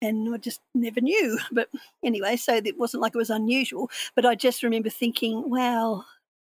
and 0.00 0.32
I 0.32 0.38
just 0.38 0.60
never 0.74 1.00
knew. 1.00 1.38
But 1.52 1.68
anyway, 2.04 2.36
so 2.36 2.54
it 2.56 2.78
wasn't 2.78 3.02
like 3.02 3.14
it 3.14 3.18
was 3.18 3.30
unusual. 3.30 3.90
But 4.14 4.26
I 4.26 4.34
just 4.34 4.62
remember 4.62 4.90
thinking, 4.90 5.50
wow, 5.50 6.04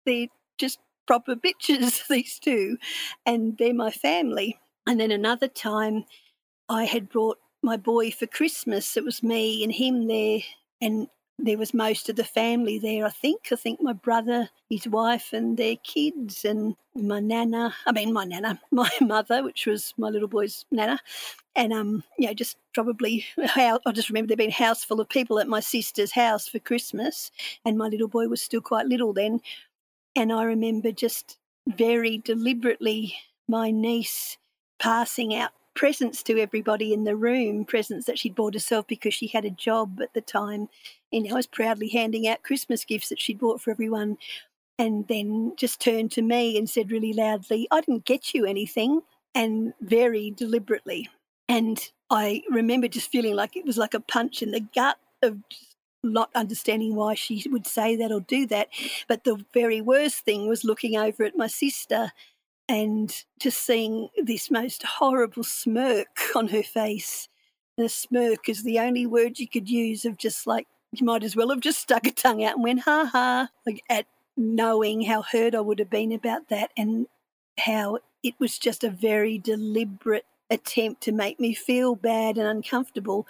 they're 0.05 0.27
just 0.57 0.79
proper 1.07 1.35
bitches, 1.35 2.07
these 2.09 2.39
two, 2.39 2.77
and 3.25 3.57
they're 3.57 3.73
my 3.73 3.91
family. 3.91 4.59
And 4.87 4.99
then 4.99 5.11
another 5.11 5.47
time, 5.47 6.05
I 6.71 6.85
had 6.85 7.09
brought 7.09 7.37
my 7.61 7.75
boy 7.75 8.11
for 8.11 8.27
Christmas. 8.27 8.95
It 8.95 9.03
was 9.03 9.21
me 9.21 9.61
and 9.61 9.73
him 9.73 10.07
there, 10.07 10.39
and 10.79 11.09
there 11.37 11.57
was 11.57 11.73
most 11.73 12.07
of 12.07 12.15
the 12.15 12.23
family 12.23 12.79
there, 12.79 13.05
I 13.05 13.09
think. 13.09 13.49
I 13.51 13.57
think 13.57 13.81
my 13.81 13.91
brother, 13.91 14.49
his 14.69 14.87
wife, 14.87 15.33
and 15.33 15.57
their 15.57 15.75
kids, 15.75 16.45
and 16.45 16.77
my 16.95 17.19
nana, 17.19 17.75
I 17.85 17.91
mean, 17.91 18.13
my 18.13 18.23
nana, 18.23 18.57
my 18.71 18.89
mother, 19.01 19.43
which 19.43 19.65
was 19.65 19.93
my 19.97 20.07
little 20.07 20.29
boy's 20.29 20.63
nana. 20.71 20.97
And, 21.57 21.73
um, 21.73 22.05
you 22.17 22.27
know, 22.27 22.33
just 22.33 22.55
probably, 22.73 23.25
I 23.37 23.77
just 23.93 24.07
remember 24.07 24.29
there 24.29 24.37
being 24.37 24.51
a 24.51 24.53
house 24.53 24.85
full 24.85 25.01
of 25.01 25.09
people 25.09 25.39
at 25.39 25.49
my 25.49 25.59
sister's 25.59 26.13
house 26.13 26.47
for 26.47 26.59
Christmas. 26.59 27.31
And 27.65 27.77
my 27.77 27.89
little 27.89 28.07
boy 28.07 28.29
was 28.29 28.41
still 28.41 28.61
quite 28.61 28.85
little 28.85 29.11
then. 29.11 29.41
And 30.15 30.31
I 30.31 30.43
remember 30.43 30.93
just 30.93 31.37
very 31.67 32.19
deliberately 32.19 33.13
my 33.49 33.71
niece 33.71 34.37
passing 34.79 35.35
out 35.35 35.51
presents 35.73 36.23
to 36.23 36.39
everybody 36.39 36.93
in 36.93 37.03
the 37.03 37.15
room, 37.15 37.65
presents 37.65 38.05
that 38.05 38.19
she'd 38.19 38.35
bought 38.35 38.53
herself 38.53 38.87
because 38.87 39.13
she 39.13 39.27
had 39.27 39.45
a 39.45 39.49
job 39.49 39.99
at 40.01 40.13
the 40.13 40.21
time. 40.21 40.69
And 41.11 41.27
I 41.29 41.33
was 41.33 41.47
proudly 41.47 41.89
handing 41.89 42.27
out 42.27 42.43
Christmas 42.43 42.85
gifts 42.85 43.09
that 43.09 43.19
she'd 43.19 43.39
bought 43.39 43.61
for 43.61 43.71
everyone. 43.71 44.17
And 44.77 45.07
then 45.07 45.53
just 45.57 45.79
turned 45.79 46.11
to 46.13 46.21
me 46.21 46.57
and 46.57 46.69
said 46.69 46.91
really 46.91 47.13
loudly, 47.13 47.67
I 47.71 47.81
didn't 47.81 48.05
get 48.05 48.33
you 48.33 48.45
anything, 48.45 49.01
and 49.35 49.73
very 49.81 50.31
deliberately. 50.31 51.09
And 51.47 51.79
I 52.09 52.41
remember 52.49 52.87
just 52.87 53.11
feeling 53.11 53.35
like 53.35 53.55
it 53.55 53.65
was 53.65 53.77
like 53.77 53.93
a 53.93 53.99
punch 53.99 54.41
in 54.41 54.51
the 54.51 54.65
gut 54.73 54.97
of 55.21 55.37
not 56.03 56.31
understanding 56.33 56.95
why 56.95 57.13
she 57.13 57.45
would 57.49 57.67
say 57.67 57.95
that 57.95 58.11
or 58.11 58.21
do 58.21 58.47
that. 58.47 58.69
But 59.07 59.23
the 59.23 59.43
very 59.53 59.81
worst 59.81 60.25
thing 60.25 60.47
was 60.47 60.63
looking 60.63 60.97
over 60.97 61.23
at 61.23 61.37
my 61.37 61.47
sister 61.47 62.11
and 62.67 63.13
just 63.39 63.65
seeing 63.65 64.09
this 64.23 64.49
most 64.49 64.83
horrible 64.83 65.43
smirk 65.43 66.07
on 66.35 66.47
her 66.49 66.63
face. 66.63 67.27
And 67.77 67.85
a 67.85 67.89
smirk 67.89 68.47
is 68.47 68.63
the 68.63 68.79
only 68.79 69.05
word 69.05 69.39
you 69.39 69.47
could 69.47 69.69
use 69.69 70.05
of 70.05 70.17
just 70.17 70.47
like, 70.47 70.67
you 70.93 71.05
might 71.05 71.23
as 71.23 71.35
well 71.35 71.49
have 71.49 71.61
just 71.61 71.79
stuck 71.79 72.05
a 72.07 72.11
tongue 72.11 72.43
out 72.43 72.55
and 72.55 72.63
went, 72.63 72.81
ha 72.81 73.09
ha, 73.11 73.49
like 73.65 73.81
at 73.89 74.05
knowing 74.37 75.01
how 75.01 75.21
hurt 75.21 75.55
I 75.55 75.61
would 75.61 75.79
have 75.79 75.89
been 75.89 76.11
about 76.11 76.49
that 76.49 76.71
and 76.77 77.07
how 77.59 77.99
it 78.23 78.35
was 78.39 78.57
just 78.57 78.83
a 78.83 78.89
very 78.89 79.37
deliberate 79.37 80.25
attempt 80.49 81.01
to 81.01 81.11
make 81.11 81.39
me 81.39 81.53
feel 81.53 81.95
bad 81.95 82.37
and 82.37 82.47
uncomfortable. 82.47 83.25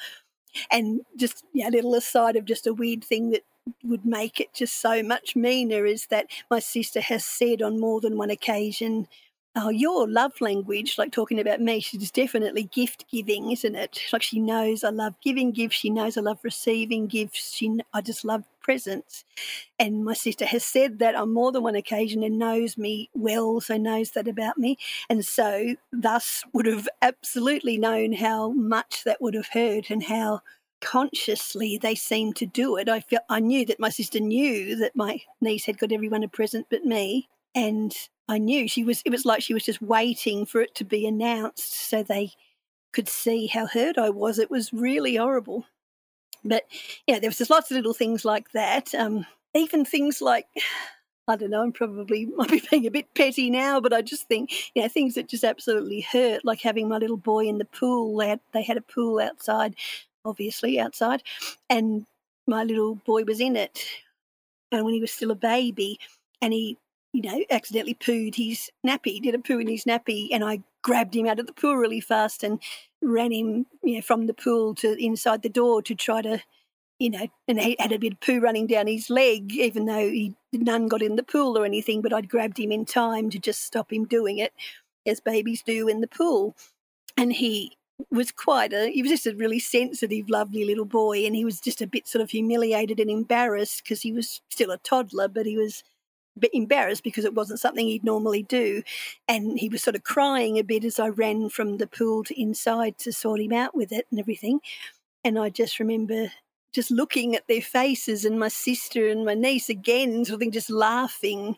And 0.69 1.01
just 1.15 1.45
a 1.55 1.69
little 1.69 1.95
aside 1.95 2.35
of 2.35 2.45
just 2.45 2.67
a 2.67 2.73
weird 2.73 3.03
thing 3.03 3.29
that 3.31 3.43
would 3.83 4.05
make 4.05 4.39
it 4.39 4.53
just 4.53 4.81
so 4.81 5.03
much 5.03 5.35
meaner 5.35 5.85
is 5.85 6.07
that 6.07 6.27
my 6.49 6.59
sister 6.59 6.99
has 7.01 7.23
said 7.23 7.61
on 7.61 7.79
more 7.79 8.01
than 8.01 8.17
one 8.17 8.29
occasion 8.29 9.07
Oh, 9.53 9.67
your 9.67 10.07
love 10.07 10.39
language, 10.39 10.97
like 10.97 11.11
talking 11.11 11.37
about 11.37 11.59
me, 11.59 11.81
she's 11.81 12.09
definitely 12.09 12.63
gift 12.63 13.03
giving, 13.11 13.51
isn't 13.51 13.75
it? 13.75 13.99
Like 14.13 14.21
she 14.21 14.39
knows 14.39 14.81
I 14.81 14.91
love 14.91 15.15
giving 15.21 15.51
gifts. 15.51 15.75
She 15.75 15.89
knows 15.89 16.15
I 16.15 16.21
love 16.21 16.39
receiving 16.41 17.07
gifts. 17.07 17.53
She, 17.53 17.77
I 17.93 17.99
just 17.99 18.23
love 18.23 18.45
presents. 18.61 19.25
And 19.77 20.05
my 20.05 20.13
sister 20.13 20.45
has 20.45 20.63
said 20.63 20.99
that 20.99 21.15
on 21.15 21.33
more 21.33 21.51
than 21.51 21.63
one 21.63 21.75
occasion 21.75 22.23
and 22.23 22.39
knows 22.39 22.77
me 22.77 23.09
well, 23.13 23.59
so 23.59 23.75
knows 23.75 24.11
that 24.11 24.29
about 24.29 24.57
me. 24.57 24.77
And 25.09 25.25
so, 25.25 25.75
thus, 25.91 26.45
would 26.53 26.65
have 26.65 26.87
absolutely 27.01 27.77
known 27.77 28.13
how 28.13 28.51
much 28.51 29.03
that 29.03 29.21
would 29.21 29.33
have 29.33 29.49
hurt 29.51 29.89
and 29.89 30.03
how 30.03 30.43
consciously 30.81 31.77
they 31.77 31.95
seemed 31.95 32.35
to 32.37 32.45
do 32.45 32.77
it. 32.77 32.89
I 32.89 32.99
felt 32.99 33.23
I 33.29 33.39
knew 33.39 33.65
that 33.67 33.79
my 33.79 33.89
sister 33.89 34.19
knew 34.19 34.75
that 34.77 34.95
my 34.95 35.21
niece 35.39 35.65
had 35.65 35.77
got 35.77 35.91
everyone 35.91 36.23
a 36.23 36.27
present 36.27 36.67
but 36.69 36.83
me, 36.83 37.29
and 37.55 37.95
I 38.27 38.37
knew 38.37 38.67
she 38.67 38.83
was, 38.83 39.01
it 39.05 39.09
was 39.09 39.25
like 39.25 39.41
she 39.41 39.53
was 39.53 39.65
just 39.65 39.81
waiting 39.81 40.45
for 40.45 40.61
it 40.61 40.73
to 40.75 40.85
be 40.85 41.05
announced 41.05 41.73
so 41.73 42.01
they 42.01 42.31
could 42.91 43.09
see 43.09 43.47
how 43.47 43.67
hurt 43.67 43.97
I 43.97 44.09
was. 44.09 44.39
It 44.39 44.51
was 44.51 44.73
really 44.73 45.15
horrible. 45.17 45.65
But 46.43 46.63
yeah, 47.07 47.19
there 47.19 47.29
was 47.29 47.37
just 47.37 47.51
lots 47.51 47.71
of 47.71 47.75
little 47.75 47.93
things 47.93 48.25
like 48.25 48.51
that. 48.53 48.93
Um, 48.95 49.25
even 49.53 49.85
things 49.85 50.21
like, 50.21 50.47
I 51.27 51.35
don't 51.35 51.51
know, 51.51 51.61
I'm 51.61 51.71
probably 51.71 52.25
might 52.35 52.49
be 52.49 52.63
being 52.69 52.87
a 52.87 52.91
bit 52.91 53.13
petty 53.13 53.49
now, 53.49 53.79
but 53.79 53.93
I 53.93 54.01
just 54.01 54.27
think, 54.27 54.51
you 54.75 54.81
know, 54.81 54.87
things 54.87 55.15
that 55.15 55.27
just 55.27 55.43
absolutely 55.43 56.01
hurt, 56.01 56.45
like 56.45 56.61
having 56.61 56.87
my 56.87 56.97
little 56.97 57.17
boy 57.17 57.47
in 57.47 57.57
the 57.57 57.65
pool. 57.65 58.17
They 58.17 58.29
had, 58.29 58.39
they 58.53 58.63
had 58.63 58.77
a 58.77 58.81
pool 58.81 59.19
outside, 59.19 59.75
obviously 60.25 60.79
outside, 60.79 61.23
and 61.69 62.05
my 62.47 62.63
little 62.63 62.95
boy 62.95 63.23
was 63.23 63.39
in 63.39 63.55
it. 63.55 63.85
And 64.71 64.85
when 64.85 64.93
he 64.93 65.01
was 65.01 65.11
still 65.11 65.31
a 65.31 65.35
baby, 65.35 65.99
and 66.41 66.53
he 66.53 66.77
you 67.13 67.21
know, 67.21 67.43
accidentally 67.49 67.93
pooed 67.93 68.35
his 68.35 68.69
nappy, 68.85 69.21
did 69.21 69.35
a 69.35 69.39
poo 69.39 69.59
in 69.59 69.67
his 69.67 69.83
nappy, 69.83 70.29
and 70.31 70.43
I 70.43 70.61
grabbed 70.81 71.15
him 71.15 71.27
out 71.27 71.39
of 71.39 71.47
the 71.47 71.53
pool 71.53 71.75
really 71.75 71.99
fast 71.99 72.43
and 72.43 72.59
ran 73.01 73.31
him, 73.31 73.65
you 73.83 73.95
know, 73.95 74.01
from 74.01 74.27
the 74.27 74.33
pool 74.33 74.73
to 74.75 74.95
inside 75.03 75.41
the 75.41 75.49
door 75.49 75.81
to 75.83 75.93
try 75.93 76.21
to, 76.21 76.41
you 76.99 77.09
know, 77.09 77.27
and 77.47 77.59
he 77.59 77.75
had 77.79 77.91
a 77.91 77.99
bit 77.99 78.13
of 78.13 78.21
poo 78.21 78.39
running 78.39 78.67
down 78.67 78.87
his 78.87 79.09
leg, 79.09 79.53
even 79.53 79.85
though 79.85 80.09
he 80.09 80.35
none 80.53 80.87
got 80.87 81.01
in 81.01 81.17
the 81.17 81.23
pool 81.23 81.57
or 81.57 81.65
anything. 81.65 82.01
But 82.01 82.13
I'd 82.13 82.29
grabbed 82.29 82.59
him 82.59 82.71
in 82.71 82.85
time 82.85 83.29
to 83.31 83.39
just 83.39 83.63
stop 83.63 83.91
him 83.91 84.05
doing 84.05 84.37
it, 84.37 84.53
as 85.05 85.19
babies 85.19 85.63
do 85.63 85.87
in 85.87 85.99
the 85.99 86.07
pool, 86.07 86.55
and 87.17 87.33
he 87.33 87.77
was 88.09 88.31
quite 88.31 88.73
a 88.73 88.89
he 88.89 89.01
was 89.01 89.11
just 89.11 89.27
a 89.27 89.35
really 89.35 89.59
sensitive 89.59 90.29
lovely 90.29 90.65
little 90.65 90.85
boy 90.85 91.25
and 91.25 91.35
he 91.35 91.45
was 91.45 91.59
just 91.59 91.81
a 91.81 91.87
bit 91.87 92.07
sort 92.07 92.21
of 92.21 92.29
humiliated 92.29 92.99
and 92.99 93.09
embarrassed 93.09 93.83
because 93.83 94.01
he 94.01 94.11
was 94.11 94.41
still 94.49 94.71
a 94.71 94.77
toddler 94.77 95.27
but 95.27 95.45
he 95.45 95.57
was 95.57 95.83
embarrassed 96.53 97.03
because 97.03 97.25
it 97.25 97.33
wasn't 97.33 97.59
something 97.59 97.87
he'd 97.87 98.03
normally 98.03 98.43
do. 98.43 98.83
And 99.27 99.59
he 99.59 99.69
was 99.69 99.83
sort 99.83 99.95
of 99.95 100.03
crying 100.03 100.57
a 100.57 100.63
bit 100.63 100.85
as 100.85 100.99
I 100.99 101.09
ran 101.09 101.49
from 101.49 101.77
the 101.77 101.87
pool 101.87 102.23
to 102.25 102.41
inside 102.41 102.97
to 102.99 103.11
sort 103.11 103.41
him 103.41 103.53
out 103.53 103.75
with 103.75 103.91
it 103.91 104.07
and 104.11 104.19
everything. 104.19 104.59
And 105.23 105.37
I 105.37 105.49
just 105.49 105.79
remember 105.79 106.31
just 106.73 106.89
looking 106.89 107.35
at 107.35 107.47
their 107.47 107.61
faces 107.61 108.23
and 108.23 108.39
my 108.39 108.47
sister 108.47 109.09
and 109.09 109.25
my 109.25 109.33
niece 109.33 109.69
again, 109.69 110.23
sort 110.25 110.41
of 110.41 110.51
just 110.51 110.69
laughing 110.69 111.57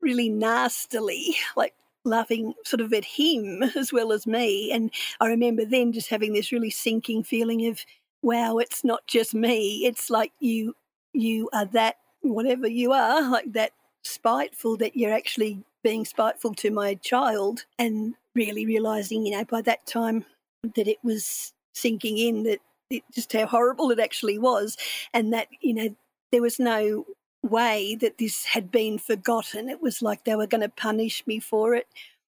really 0.00 0.28
nastily, 0.28 1.36
like 1.56 1.74
laughing 2.04 2.54
sort 2.64 2.80
of 2.80 2.92
at 2.92 3.04
him 3.04 3.62
as 3.76 3.92
well 3.92 4.12
as 4.12 4.26
me. 4.26 4.70
And 4.72 4.90
I 5.20 5.28
remember 5.28 5.64
then 5.64 5.92
just 5.92 6.08
having 6.08 6.32
this 6.32 6.52
really 6.52 6.70
sinking 6.70 7.24
feeling 7.24 7.66
of, 7.66 7.84
wow, 8.22 8.58
it's 8.58 8.84
not 8.84 9.06
just 9.06 9.34
me. 9.34 9.84
It's 9.86 10.10
like 10.10 10.32
you 10.40 10.74
you 11.12 11.50
are 11.52 11.66
that 11.66 11.96
whatever 12.22 12.66
you 12.66 12.92
are, 12.92 13.28
like 13.30 13.52
that 13.52 13.72
spiteful 14.04 14.76
that 14.78 14.96
you're 14.96 15.12
actually 15.12 15.62
being 15.82 16.04
spiteful 16.04 16.54
to 16.54 16.70
my 16.70 16.94
child 16.94 17.64
and 17.78 18.14
really 18.34 18.64
realizing, 18.64 19.26
you 19.26 19.36
know, 19.36 19.44
by 19.44 19.60
that 19.62 19.86
time 19.86 20.24
that 20.74 20.88
it 20.88 20.98
was 21.02 21.52
sinking 21.74 22.18
in 22.18 22.44
that 22.44 22.60
it, 22.90 23.02
just 23.12 23.32
how 23.32 23.46
horrible 23.46 23.90
it 23.90 23.98
actually 23.98 24.38
was 24.38 24.76
and 25.12 25.32
that, 25.32 25.48
you 25.60 25.74
know, 25.74 25.94
there 26.30 26.42
was 26.42 26.58
no 26.58 27.04
way 27.42 27.96
that 28.00 28.18
this 28.18 28.44
had 28.44 28.70
been 28.70 28.98
forgotten. 28.98 29.68
It 29.68 29.82
was 29.82 30.02
like 30.02 30.24
they 30.24 30.36
were 30.36 30.46
going 30.46 30.62
to 30.62 30.68
punish 30.68 31.26
me 31.26 31.40
for 31.40 31.74
it. 31.74 31.86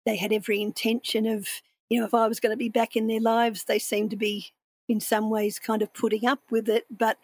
They 0.05 0.15
had 0.17 0.33
every 0.33 0.61
intention 0.61 1.25
of, 1.25 1.47
you 1.89 1.99
know, 1.99 2.05
if 2.05 2.13
I 2.13 2.27
was 2.27 2.39
going 2.39 2.51
to 2.51 2.57
be 2.57 2.69
back 2.69 2.95
in 2.95 3.07
their 3.07 3.19
lives, 3.19 3.63
they 3.63 3.79
seemed 3.79 4.09
to 4.11 4.15
be 4.15 4.51
in 4.87 4.99
some 4.99 5.29
ways 5.29 5.59
kind 5.59 5.81
of 5.81 5.93
putting 5.93 6.25
up 6.25 6.41
with 6.49 6.69
it, 6.69 6.85
but 6.95 7.17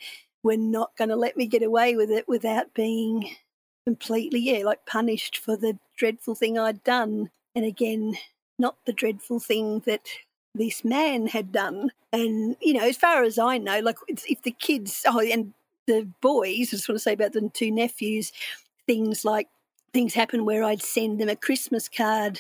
were 0.44 0.58
not 0.58 0.96
going 0.98 1.10
to 1.10 1.16
let 1.16 1.38
me 1.38 1.46
get 1.46 1.64
away 1.64 1.96
with 1.96 2.10
it 2.10 2.28
without 2.28 2.74
being 2.74 3.36
completely, 3.86 4.40
yeah, 4.40 4.64
like 4.64 4.86
punished 4.86 5.38
for 5.38 5.56
the 5.56 5.78
dreadful 5.98 6.36
thing 6.36 6.58
I'd 6.58 6.84
done. 6.84 7.30
And 7.56 7.66
again, 7.66 8.16
not 8.58 8.78
the 8.86 8.94
dreadful 8.94 9.40
thing 9.40 9.84
that 9.86 10.08
this 10.56 10.84
man 10.84 11.28
had 11.28 11.52
done. 11.52 11.92
And, 12.12 12.56
you 12.62 12.74
know, 12.74 12.88
as 12.88 12.98
far 12.98 13.24
as 13.24 13.38
I 13.38 13.58
know, 13.58 13.80
like 13.80 13.98
if 14.08 14.42
the 14.42 14.52
kids, 14.52 15.04
oh, 15.06 15.20
and 15.20 15.54
the 15.92 16.08
boys, 16.22 16.70
I 16.70 16.78
just 16.78 16.88
want 16.88 16.98
to 16.98 17.04
say 17.04 17.14
about 17.14 17.34
the 17.34 17.50
two 17.54 17.72
nephews, 17.72 18.32
things 18.88 19.26
like 19.26 19.48
things 19.94 20.14
happen 20.14 20.46
where 20.46 20.64
I'd 20.64 20.82
send 20.82 21.20
them 21.20 21.30
a 21.30 21.36
Christmas 21.36 21.90
card 21.90 22.40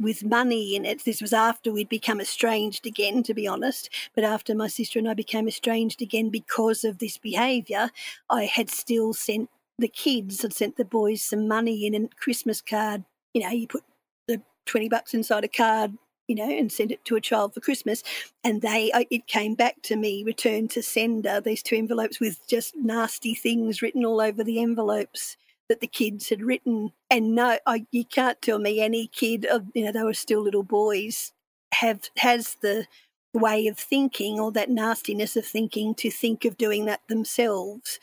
with 0.00 0.24
money 0.24 0.76
in 0.76 0.84
it. 0.84 1.04
This 1.04 1.20
was 1.20 1.32
after 1.32 1.72
we'd 1.72 1.88
become 1.88 2.20
estranged 2.20 2.86
again, 2.86 3.22
to 3.24 3.34
be 3.34 3.46
honest. 3.46 3.88
But 4.14 4.24
after 4.24 4.54
my 4.54 4.68
sister 4.68 4.98
and 4.98 5.08
I 5.08 5.14
became 5.14 5.48
estranged 5.48 6.00
again 6.00 6.30
because 6.30 6.84
of 6.84 6.98
this 6.98 7.18
behaviour, 7.18 7.90
I 8.30 8.44
had 8.44 8.70
still 8.70 9.12
sent 9.12 9.50
the 9.78 9.88
kids 9.88 10.42
had 10.42 10.52
sent 10.52 10.76
the 10.76 10.84
boys 10.84 11.22
some 11.22 11.48
money 11.48 11.86
in 11.86 11.94
a 11.94 12.08
Christmas 12.08 12.60
card. 12.60 13.04
You 13.34 13.42
know, 13.42 13.50
you 13.50 13.66
put 13.66 13.82
the 14.28 14.42
20 14.66 14.88
bucks 14.88 15.14
inside 15.14 15.44
a 15.44 15.48
card, 15.48 15.96
you 16.32 16.36
know, 16.36 16.50
and 16.50 16.72
send 16.72 16.90
it 16.90 17.04
to 17.04 17.14
a 17.14 17.20
child 17.20 17.52
for 17.52 17.60
Christmas. 17.60 18.02
And 18.42 18.62
they, 18.62 18.90
uh, 18.90 19.04
it 19.10 19.26
came 19.26 19.54
back 19.54 19.82
to 19.82 19.96
me, 19.96 20.24
returned 20.24 20.70
to 20.70 20.82
sender, 20.82 21.42
these 21.42 21.62
two 21.62 21.76
envelopes 21.76 22.20
with 22.20 22.46
just 22.48 22.74
nasty 22.74 23.34
things 23.34 23.82
written 23.82 24.02
all 24.02 24.18
over 24.18 24.42
the 24.42 24.62
envelopes 24.62 25.36
that 25.68 25.80
the 25.80 25.86
kids 25.86 26.30
had 26.30 26.40
written. 26.40 26.92
And 27.10 27.34
no, 27.34 27.58
I, 27.66 27.86
you 27.90 28.06
can't 28.06 28.40
tell 28.40 28.58
me 28.58 28.80
any 28.80 29.08
kid, 29.08 29.44
of, 29.44 29.66
you 29.74 29.84
know, 29.84 29.92
they 29.92 30.02
were 30.02 30.14
still 30.14 30.40
little 30.40 30.62
boys, 30.62 31.32
have 31.74 32.08
has 32.16 32.56
the 32.62 32.86
way 33.34 33.66
of 33.66 33.78
thinking 33.78 34.40
or 34.40 34.50
that 34.52 34.70
nastiness 34.70 35.36
of 35.36 35.44
thinking 35.44 35.94
to 35.96 36.10
think 36.10 36.46
of 36.46 36.56
doing 36.56 36.86
that 36.86 37.00
themselves 37.08 38.00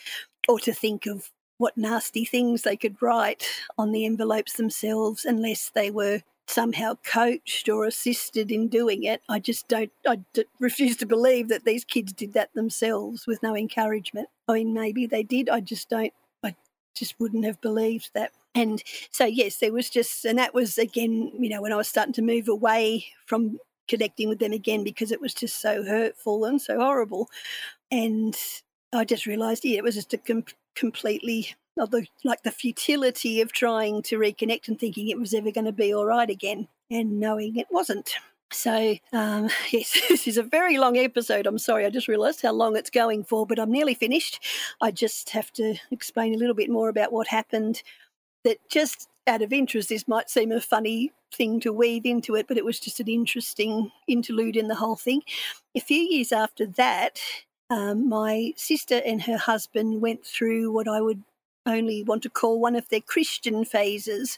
or 0.48 0.60
to 0.60 0.74
think 0.74 1.08
of 1.08 1.32
what 1.58 1.78
nasty 1.78 2.26
things 2.26 2.62
they 2.62 2.78
could 2.78 3.02
write 3.02 3.48
on 3.76 3.92
the 3.92 4.06
envelopes 4.06 4.54
themselves 4.54 5.26
unless 5.26 5.70
they 5.70 5.90
were 5.90 6.22
somehow 6.50 6.96
coached 7.06 7.70
or 7.70 7.86
assisted 7.86 8.52
in 8.52 8.68
doing 8.68 9.04
it. 9.04 9.22
I 9.30 9.40
just 9.40 9.68
don't, 9.68 9.92
I 10.08 10.22
d- 10.34 10.46
refuse 10.60 10.98
to 10.98 11.06
believe 11.06 11.48
that 11.50 11.64
these 11.64 11.86
kids 11.86 12.12
did 12.12 12.34
that 12.34 12.54
themselves 12.56 13.28
with 13.28 13.44
no 13.44 13.56
encouragement. 13.56 14.30
I 14.48 14.54
mean, 14.54 14.74
maybe 14.74 15.06
they 15.06 15.22
did. 15.22 15.48
I 15.48 15.60
just 15.60 15.90
don't, 15.90 16.12
I 16.44 16.56
just 16.96 17.20
wouldn't 17.20 17.46
have 17.46 17.62
believed 17.62 18.10
that. 18.16 18.32
And 18.56 18.82
so, 19.12 19.26
yes, 19.26 19.58
there 19.58 19.72
was 19.72 19.92
just, 19.92 20.26
and 20.26 20.40
that 20.40 20.56
was 20.56 20.80
again, 20.80 21.32
you 21.40 21.50
know, 21.50 21.62
when 21.62 21.72
I 21.72 21.78
was 21.78 21.88
starting 21.88 22.14
to 22.14 22.24
move 22.24 22.48
away 22.48 23.06
from 23.28 23.60
connecting 23.88 24.28
with 24.28 24.40
them 24.40 24.52
again 24.52 24.84
because 24.84 25.12
it 25.12 25.22
was 25.22 25.36
just 25.36 25.62
so 25.62 25.84
hurtful 25.84 26.46
and 26.46 26.60
so 26.60 26.80
horrible. 26.80 27.30
And 27.92 28.36
I 28.92 29.06
just 29.06 29.28
realised, 29.28 29.66
yeah, 29.66 29.78
it 29.78 29.84
was 29.84 29.96
just 29.96 30.14
a 30.14 30.18
com- 30.18 30.46
completely 30.76 31.56
the, 31.88 32.08
like 32.24 32.44
the 32.44 32.52
futility 32.52 33.42
of 33.42 33.52
trying 33.52 34.02
to 34.04 34.18
reconnect 34.18 34.68
and 34.68 34.80
thinking 34.80 35.08
it 35.08 35.20
was 35.20 35.34
ever 35.34 35.52
going 35.52 35.66
to 35.66 35.72
be 35.72 35.94
all 35.94 36.06
right 36.06 36.30
again 36.30 36.68
and 36.92 37.20
knowing 37.20 37.56
it 37.56 37.68
wasn't. 37.70 38.16
So, 38.52 38.96
um, 39.14 39.50
yes, 39.72 40.00
this 40.10 40.28
is 40.28 40.38
a 40.38 40.44
very 40.44 40.78
long 40.78 40.98
episode. 40.98 41.48
I'm 41.48 41.60
sorry, 41.60 41.86
I 41.86 41.90
just 41.90 42.08
realised 42.08 42.42
how 42.42 42.52
long 42.52 42.76
it's 42.76 42.90
going 42.90 43.24
for, 43.24 43.46
but 43.46 43.60
I'm 43.60 43.72
nearly 43.72 43.94
finished. 43.94 44.44
I 44.82 44.92
just 44.92 45.30
have 45.32 45.52
to 45.54 45.76
explain 45.92 46.34
a 46.34 46.38
little 46.38 46.56
bit 46.56 46.70
more 46.70 46.90
about 46.90 47.12
what 47.12 47.28
happened. 47.28 47.84
That 48.46 48.58
just 48.70 49.10
out 49.28 49.42
of 49.42 49.52
interest, 49.52 49.90
this 49.90 50.08
might 50.08 50.30
seem 50.30 50.52
a 50.52 50.62
funny 50.62 51.12
thing 51.34 51.60
to 51.60 51.74
weave 51.74 52.06
into 52.06 52.36
it, 52.36 52.48
but 52.48 52.58
it 52.58 52.66
was 52.66 52.80
just 52.80 53.00
an 53.00 53.08
interesting 53.08 53.92
interlude 54.08 54.56
in 54.56 54.68
the 54.68 54.76
whole 54.76 54.96
thing. 54.96 55.22
A 55.76 55.80
few 55.80 55.98
years 55.98 56.32
after 56.32 56.66
that, 56.66 57.20
um, 57.70 58.10
my 58.10 58.54
sister 58.56 59.02
and 59.06 59.22
her 59.24 59.38
husband 59.38 60.02
went 60.02 60.26
through 60.26 60.72
what 60.72 60.88
I 60.88 61.02
would 61.02 61.22
only 61.66 62.04
want 62.04 62.24
to 62.24 62.30
call 62.30 62.60
one 62.60 62.76
of 62.76 62.90
their 62.90 63.02
Christian 63.02 63.66
phases, 63.66 64.38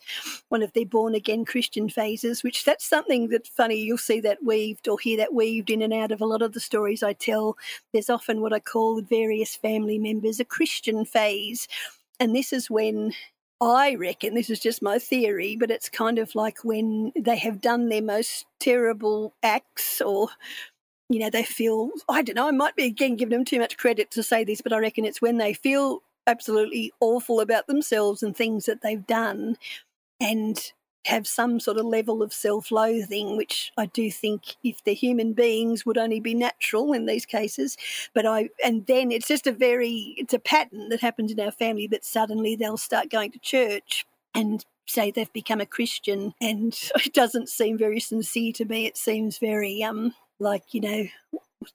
one 0.50 0.64
of 0.64 0.74
their 0.74 0.86
born 0.86 1.16
again 1.16 1.46
Christian 1.46 1.90
phases, 1.90 2.44
which 2.44 2.66
that's 2.66 2.86
something 2.86 3.30
that 3.30 3.48
funny, 3.48 3.78
you'll 3.78 3.98
see 3.98 4.20
that 4.22 4.44
weaved 4.44 4.88
or 4.88 5.00
hear 5.00 5.18
that 5.18 5.34
weaved 5.34 5.70
in 5.70 5.82
and 5.82 5.94
out 5.94 6.12
of 6.12 6.22
a 6.22 6.26
lot 6.26 6.42
of 6.42 6.54
the 6.54 6.60
stories 6.60 7.04
I 7.04 7.14
tell. 7.14 7.58
There's 7.94 8.10
often 8.10 8.42
what 8.42 8.54
I 8.54 8.60
call 8.60 8.96
with 8.96 9.10
various 9.10 9.56
family 9.56 9.98
members 9.98 10.40
a 10.40 10.46
Christian 10.46 11.06
phase. 11.06 11.68
And 12.20 12.36
this 12.36 12.54
is 12.54 12.70
when 12.70 13.14
I 13.62 13.96
reckon, 13.96 14.34
this 14.34 14.50
is 14.50 14.60
just 14.60 14.82
my 14.82 14.98
theory, 14.98 15.56
but 15.56 15.72
it's 15.72 15.90
kind 15.90 16.18
of 16.18 16.34
like 16.36 16.64
when 16.64 17.12
they 17.16 17.38
have 17.38 17.62
done 17.62 17.90
their 17.90 18.02
most 18.02 18.46
terrible 18.60 19.34
acts 19.44 20.02
or 20.02 20.30
you 21.10 21.20
know, 21.20 21.30
they 21.30 21.44
feel, 21.44 21.90
I 22.08 22.22
don't 22.22 22.36
know, 22.36 22.48
I 22.48 22.52
might 22.52 22.78
be 22.78 22.86
again 22.86 23.18
giving 23.18 23.38
them 23.38 23.44
too 23.44 23.60
much 23.60 23.78
credit 23.78 24.12
to 24.12 24.24
say 24.24 24.46
this, 24.46 24.62
but 24.62 24.72
I 24.72 24.78
reckon 24.78 25.04
it's 25.04 25.22
when 25.22 25.40
they 25.40 25.52
feel 25.52 26.04
absolutely 26.28 26.92
awful 27.00 27.40
about 27.40 27.68
themselves 27.68 28.24
and 28.24 28.36
things 28.36 28.66
that 28.66 28.82
they've 28.82 29.06
done 29.06 29.58
and 30.20 30.74
have 31.06 31.26
some 31.28 31.60
sort 31.60 31.78
of 31.78 31.86
level 31.86 32.22
of 32.22 32.32
self 32.32 32.72
loathing, 32.72 33.36
which 33.36 33.72
I 33.78 33.88
do 33.88 34.12
think 34.12 34.56
if 34.64 34.84
they're 34.84 34.94
human 34.94 35.34
beings 35.34 35.86
would 35.86 35.98
only 35.98 36.20
be 36.20 36.36
natural 36.36 36.94
in 36.94 37.06
these 37.06 37.26
cases. 37.26 37.76
But 38.14 38.26
I, 38.26 38.50
and 38.64 38.86
then 38.86 39.12
it's 39.12 39.28
just 39.28 39.48
a 39.48 39.52
very, 39.52 40.14
it's 40.18 40.34
a 40.34 40.40
pattern 40.40 40.90
that 40.90 41.02
happens 41.02 41.32
in 41.32 41.40
our 41.40 41.52
family, 41.52 41.88
that 41.88 42.06
suddenly 42.06 42.56
they'll 42.56 42.78
start 42.78 43.10
going 43.10 43.32
to 43.32 43.40
church 43.40 44.06
and 44.36 44.64
say 44.88 45.10
they've 45.10 45.34
become 45.34 45.62
a 45.62 45.66
Christian 45.66 46.34
and 46.40 46.78
it 47.04 47.14
doesn't 47.14 47.50
seem 47.50 47.78
very 47.78 48.00
sincere 48.00 48.54
to 48.54 48.66
me. 48.66 48.86
It 48.86 48.98
seems 48.98 49.40
very, 49.40 49.84
um, 49.84 50.14
like, 50.40 50.74
you 50.74 50.82
know, 50.82 51.06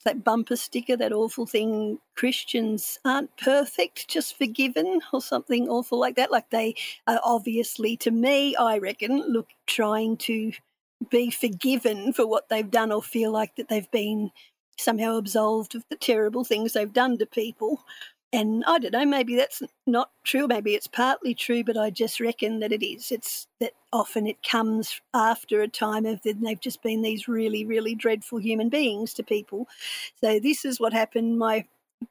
that 0.05 0.25
bumper 0.25 0.57
sticker, 0.57 0.97
that 0.97 1.13
awful 1.13 1.47
thing, 1.47 1.99
Christians 2.17 2.99
aren't 3.05 3.37
perfect, 3.37 4.09
just 4.09 4.37
forgiven, 4.37 5.01
or 5.13 5.21
something 5.21 5.69
awful 5.69 5.99
like 5.99 6.17
that. 6.17 6.31
Like 6.31 6.51
they 6.51 6.75
are 7.07 7.21
obviously, 7.23 7.97
to 7.99 8.11
me, 8.11 8.57
I 8.57 8.79
reckon, 8.79 9.21
look, 9.33 9.49
trying 9.67 10.17
to 10.19 10.53
be 11.11 11.31
forgiven 11.31 12.13
for 12.13 12.27
what 12.27 12.49
they've 12.49 12.71
done 12.71 12.91
or 12.91 13.03
feel 13.03 13.31
like 13.31 13.57
that 13.57 13.69
they've 13.69 13.91
been 13.91 14.31
somehow 14.79 15.17
absolved 15.17 15.75
of 15.75 15.85
the 15.89 15.97
terrible 15.97 16.45
things 16.45 16.73
they've 16.73 16.93
done 16.93 17.19
to 17.19 17.27
people. 17.27 17.85
And 18.33 18.65
I 18.67 18.79
don't 18.79 18.93
know, 18.93 19.07
maybe 19.07 19.37
that's 19.37 19.63
not 19.87 20.11
true, 20.25 20.47
maybe 20.47 20.75
it's 20.75 20.89
partly 20.89 21.35
true, 21.35 21.63
but 21.63 21.77
I 21.77 21.91
just 21.91 22.21
reckon 22.21 22.59
that 22.61 22.73
it 22.73 22.85
is. 22.85 23.13
It's 23.13 23.47
that 23.61 23.73
often 23.93 24.27
it 24.27 24.43
comes 24.43 25.01
after 25.15 25.63
a 25.63 25.69
time 25.69 26.05
of 26.05 26.21
then 26.23 26.43
they've 26.43 26.61
just 26.61 26.83
been 26.83 27.03
these 27.03 27.29
really, 27.29 27.65
really 27.65 27.95
dreadful 27.95 28.39
human 28.39 28.69
beings 28.69 29.15
to 29.15 29.23
people. 29.23 29.69
So 30.21 30.41
this 30.41 30.65
is 30.65 30.81
what 30.81 30.93
happened. 30.93 31.39
My 31.39 31.65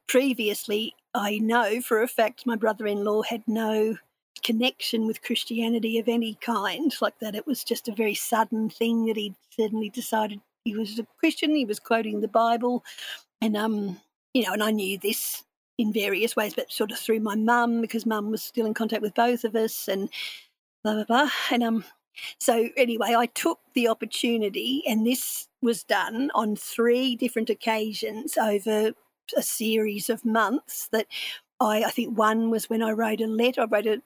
previously, 0.07 0.95
I 1.13 1.38
know 1.38 1.82
for 1.82 2.01
a 2.01 2.07
fact 2.07 2.45
my 2.45 2.55
brother 2.55 2.88
in 2.88 3.03
law 3.03 3.22
had 3.22 3.43
no 3.45 3.97
connection 4.41 5.07
with 5.07 5.22
Christianity 5.22 5.99
of 5.99 6.07
any 6.07 6.36
kind, 6.36 6.93
like 7.01 7.20
that 7.20 7.36
it 7.36 7.45
was 7.45 7.63
just 7.63 7.88
a 7.88 7.95
very 7.95 8.16
sudden 8.16 8.70
thing 8.70 9.05
that 9.05 9.18
he 9.18 9.36
suddenly 9.49 9.89
decided 9.89 10.39
he 10.63 10.76
was 10.76 10.97
a 10.97 11.07
Christian, 11.20 11.55
he 11.55 11.66
was 11.66 11.80
quoting 11.80 12.22
the 12.22 12.28
Bible. 12.28 12.84
And 13.41 13.55
um, 13.55 13.99
you 14.34 14.43
know, 14.43 14.53
and 14.53 14.63
I 14.63 14.72
knew 14.72 14.97
this 14.97 15.43
in 15.78 15.92
various 15.92 16.36
ways, 16.36 16.54
but 16.54 16.72
sort 16.72 16.92
of 16.92 17.00
through 17.00 17.20
my 17.20 17.36
mum 17.36 17.82
because 17.82 18.06
mum 18.06 18.32
was 18.32 18.44
still 18.44 18.66
in 18.66 18.74
contact 18.74 19.02
with 19.02 19.14
both 19.14 19.44
of 19.44 19.56
us 19.56 19.88
and 19.88 20.10
blah 20.84 20.94
blah 20.94 21.04
blah. 21.04 21.30
And 21.52 21.64
um, 21.64 21.86
so 22.40 22.70
anyway, 22.78 23.14
I 23.16 23.26
took 23.28 23.60
the 23.74 23.88
opportunity, 23.88 24.84
and 24.88 25.06
this 25.06 25.48
was 25.62 25.84
done 25.84 26.32
on 26.34 26.56
three 26.56 27.16
different 27.16 27.50
occasions 27.50 28.38
over 28.38 28.94
a 29.36 29.42
series 29.42 30.10
of 30.10 30.24
months. 30.24 30.88
That 30.92 31.08
I, 31.60 31.84
I 31.84 31.90
think 31.92 32.18
one 32.18 32.50
was 32.50 32.70
when 32.70 32.82
I 32.82 32.92
wrote 32.92 33.22
a 33.22 33.28
letter. 33.28 33.62
I 33.62 33.66
wrote 33.66 33.88
a, 33.88 34.02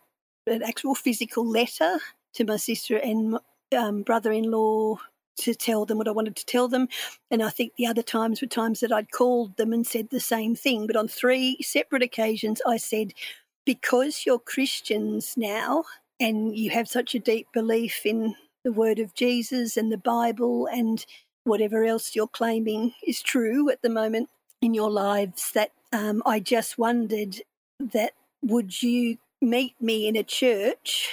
an 0.48 0.64
actual 0.64 0.96
physical 0.96 1.48
letter 1.48 2.00
to 2.34 2.46
my 2.46 2.58
sister 2.58 2.98
and 2.98 3.38
um, 3.76 4.04
brother-in-law 4.04 4.98
to 5.40 5.56
tell 5.56 5.86
them 5.86 5.98
what 5.98 6.08
I 6.08 6.12
wanted 6.12 6.36
to 6.38 6.46
tell 6.46 6.68
them. 6.68 6.88
And 7.32 7.42
I 7.42 7.50
think 7.50 7.74
the 7.76 7.88
other 7.88 8.02
times 8.02 8.42
were 8.42 8.48
times 8.48 8.80
that 8.80 8.92
I'd 8.92 9.12
called 9.12 9.58
them 9.58 9.74
and 9.74 9.86
said 9.86 10.10
the 10.10 10.20
same 10.20 10.56
thing. 10.56 10.88
But 10.88 10.96
on 10.96 11.08
three 11.08 11.58
separate 11.62 12.04
occasions, 12.04 12.62
I 12.68 12.78
said, 12.78 13.14
because 13.66 14.24
you're 14.26 14.40
Christians 14.40 15.36
now 15.38 15.84
and 16.20 16.56
you 16.56 16.72
have 16.72 16.88
such 16.88 17.16
a 17.16 17.20
deep 17.20 17.48
belief 17.54 18.06
in 18.06 18.36
the 18.64 18.72
word 18.72 19.00
of 19.00 19.14
Jesus 19.14 19.78
and 19.78 19.92
the 19.92 19.98
Bible 19.98 20.68
and 20.68 21.06
whatever 21.44 21.84
else 21.84 22.16
you're 22.16 22.28
claiming 22.28 22.94
is 23.06 23.22
true 23.22 23.70
at 23.70 23.82
the 23.82 23.90
moment 23.90 24.30
in 24.62 24.74
your 24.74 24.92
lives, 24.92 25.52
that 25.54 25.72
um, 25.94 26.22
I 26.26 26.40
just 26.40 26.78
wondered 26.78 27.38
that 27.80 28.14
would 28.42 28.82
you 28.84 29.18
meet 29.42 29.76
me 29.82 30.08
in 30.08 30.16
a 30.16 30.24
church 30.24 31.10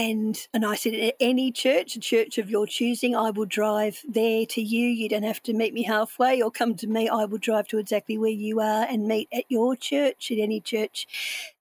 and 0.00 0.48
and 0.54 0.64
I 0.64 0.76
said, 0.76 1.12
any 1.20 1.52
church, 1.52 1.94
a 1.94 2.00
church 2.00 2.38
of 2.38 2.48
your 2.48 2.66
choosing, 2.66 3.14
I 3.14 3.28
will 3.28 3.44
drive 3.44 4.00
there 4.08 4.46
to 4.46 4.62
you. 4.62 4.86
You 4.86 5.10
don't 5.10 5.24
have 5.24 5.42
to 5.42 5.52
meet 5.52 5.74
me 5.74 5.82
halfway 5.82 6.40
or 6.40 6.50
come 6.50 6.74
to 6.76 6.86
me. 6.86 7.06
I 7.06 7.26
will 7.26 7.36
drive 7.36 7.68
to 7.68 7.78
exactly 7.78 8.16
where 8.16 8.30
you 8.30 8.60
are 8.60 8.86
and 8.88 9.06
meet 9.06 9.28
at 9.30 9.44
your 9.50 9.76
church, 9.76 10.30
at 10.30 10.38
any 10.38 10.58
church. 10.58 11.06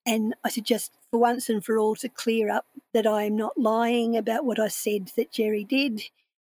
And 0.06 0.36
I 0.46 0.50
said, 0.52 0.64
just 0.64 0.94
for 1.12 1.20
once 1.20 1.50
and 1.50 1.66
for 1.66 1.78
all, 1.78 1.96
to 1.98 2.08
clear 2.08 2.50
up 2.50 2.66
that 2.94 3.06
I 3.06 3.24
am 3.24 3.36
not 3.36 3.58
lying 3.58 4.16
about 4.16 4.46
what 4.46 4.58
I 4.58 4.70
said 4.70 5.12
that 5.18 5.34
Jerry 5.34 5.66
did. 5.66 6.04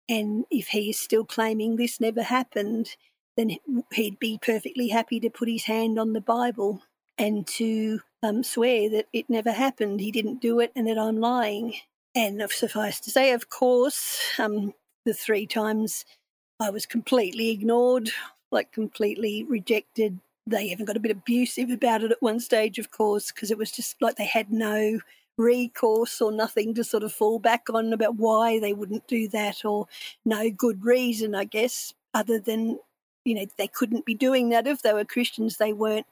And 0.10 0.44
if 0.52 0.68
he 0.68 0.90
is 0.90 1.00
still 1.00 1.24
claiming 1.24 1.78
this 1.78 2.02
never 2.02 2.24
happened, 2.24 2.98
then 3.38 3.56
he'd 3.94 4.20
be 4.20 4.38
perfectly 4.42 4.90
happy 4.90 5.22
to 5.22 5.30
put 5.30 5.48
his 5.48 5.64
hand 5.64 5.98
on 5.98 6.12
the 6.12 6.20
Bible 6.20 6.84
and 7.18 7.48
to 7.48 8.02
um, 8.22 8.44
swear 8.44 8.90
that 8.90 9.08
it 9.14 9.30
never 9.30 9.52
happened, 9.52 10.02
he 10.02 10.12
didn't 10.12 10.42
do 10.42 10.60
it, 10.60 10.72
and 10.76 10.88
that 10.88 10.98
I'm 10.98 11.20
lying. 11.20 11.76
And 12.16 12.42
suffice 12.50 13.00
to 13.02 13.12
say, 13.12 13.32
of 13.32 13.50
course, 13.50 14.20
um, 14.40 14.74
the 15.06 15.14
three 15.14 15.46
times 15.46 16.06
I 16.60 16.70
was 16.72 16.86
completely 16.86 17.52
ignored, 17.52 18.10
like 18.52 18.72
completely 18.72 19.44
rejected. 19.44 20.20
They 20.48 20.64
even 20.64 20.86
got 20.86 20.98
a 20.98 21.00
bit 21.00 21.12
abusive 21.12 21.70
about 21.70 22.04
it 22.04 22.12
at 22.12 22.22
one 22.22 22.40
stage, 22.40 22.80
of 22.80 22.92
course, 22.92 23.32
because 23.32 23.52
it 23.52 23.58
was 23.58 23.72
just 23.72 24.02
like 24.02 24.16
they 24.16 24.26
had 24.26 24.52
no 24.52 25.00
recourse 25.38 26.20
or 26.20 26.32
nothing 26.32 26.74
to 26.74 26.84
sort 26.84 27.04
of 27.04 27.14
fall 27.14 27.40
back 27.40 27.68
on 27.72 27.94
about 27.94 28.16
why 28.16 28.60
they 28.60 28.74
wouldn't 28.74 29.08
do 29.08 29.28
that, 29.30 29.64
or 29.64 29.88
no 30.26 30.50
good 30.50 30.84
reason, 30.84 31.36
I 31.36 31.46
guess, 31.46 31.94
other 32.14 32.40
than, 32.40 32.80
you 33.24 33.36
know, 33.36 33.46
they 33.58 33.68
couldn't 33.68 34.06
be 34.06 34.16
doing 34.16 34.50
that 34.50 34.68
if 34.68 34.82
they 34.82 34.94
were 34.94 35.06
Christians. 35.06 35.58
They 35.58 35.72
weren't 35.72 36.08